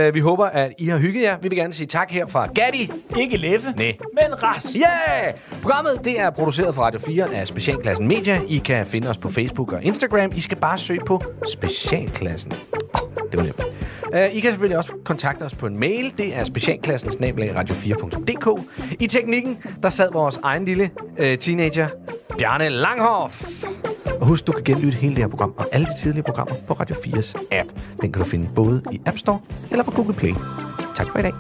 Uh, 0.08 0.14
vi 0.14 0.20
håber, 0.20 0.46
at 0.46 0.74
I 0.78 0.88
har 0.88 0.98
hygget 0.98 1.24
jer. 1.24 1.38
Vi 1.42 1.50
vil 1.50 1.58
gerne 1.58 1.74
sige 1.74 1.88
tak 1.88 2.12
her 2.12 2.28
fra 2.28 2.46
Gatti. 2.46 2.92
Ikke 3.20 3.38
Leffe, 3.38 3.74
Nej. 3.78 3.98
men 4.14 4.44
Ras. 4.44 4.68
Yeah! 4.76 5.34
Programmet 5.62 6.00
det 6.04 6.20
er 6.20 6.30
produceret 6.30 6.76
for 6.76 6.82
Radio 6.82 7.00
4 7.00 7.34
af 7.34 7.48
Specialklassen 7.48 8.08
Media. 8.08 8.42
I 8.48 8.58
kan 8.58 8.86
finde 8.86 9.10
os 9.10 9.18
på 9.18 9.30
Facebook 9.30 9.72
og 9.72 9.84
Instagram. 9.84 10.32
I 10.36 10.40
skal 10.40 10.58
bare 10.58 10.78
søge 10.78 11.00
på 11.06 11.22
Specialklassen. 11.54 12.52
Oh, 12.94 13.10
det 13.32 13.40
var 13.40 13.44
nemt. 13.44 13.64
Uh, 14.14 14.36
I 14.36 14.40
kan 14.40 14.52
selvfølgelig 14.52 14.78
også 14.78 14.94
kontakte 15.06 15.44
os 15.44 15.56
på 15.56 15.68
en 15.68 15.80
mail. 15.80 16.14
Det 16.18 16.36
er 16.36 16.44
specialklassen 16.44 17.24
radio4.dk. 17.24 18.62
I 19.00 19.08
teknikken, 19.08 19.64
der 19.84 19.90
sad 19.90 20.12
vores 20.12 20.40
egen 20.44 20.66
lille 20.66 20.90
uh, 21.20 21.36
teenager, 21.40 21.88
Bjarne 22.38 22.70
Langhoff. 22.70 23.64
Og 24.06 24.28
husk, 24.28 24.48
du 24.48 24.52
kan 24.52 24.64
genlytte 24.64 24.98
hele 24.98 25.16
det 25.16 25.24
her 25.24 25.30
program 25.30 25.54
og 25.58 25.66
alle 25.72 25.88
de 25.88 25.98
tidligere 25.98 26.24
programmer 26.24 26.56
på 26.68 26.74
Radio 26.74 26.96
4's 26.96 27.48
app. 27.52 27.70
Den 28.02 28.12
kan 28.12 28.22
du 28.22 28.28
finde 28.28 28.50
både 28.56 28.84
i 28.92 29.02
App 29.06 29.18
Store 29.18 29.40
eller 29.72 29.84
på 29.84 29.92
Google 29.92 30.14
Play. 30.14 30.34
Tak 30.96 31.12
for 31.12 31.20
i 31.20 31.22
dag. 31.22 31.34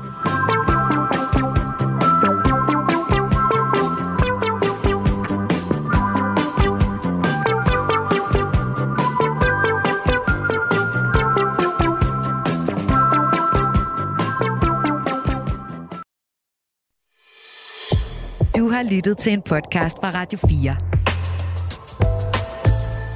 Du 18.56 18.70
har 18.70 18.84
lyttet 18.84 19.18
til 19.18 19.34
en 19.34 19.42
podcast 19.42 19.98
fra 20.00 20.12
Radio 20.14 20.40
4. 20.48 21.03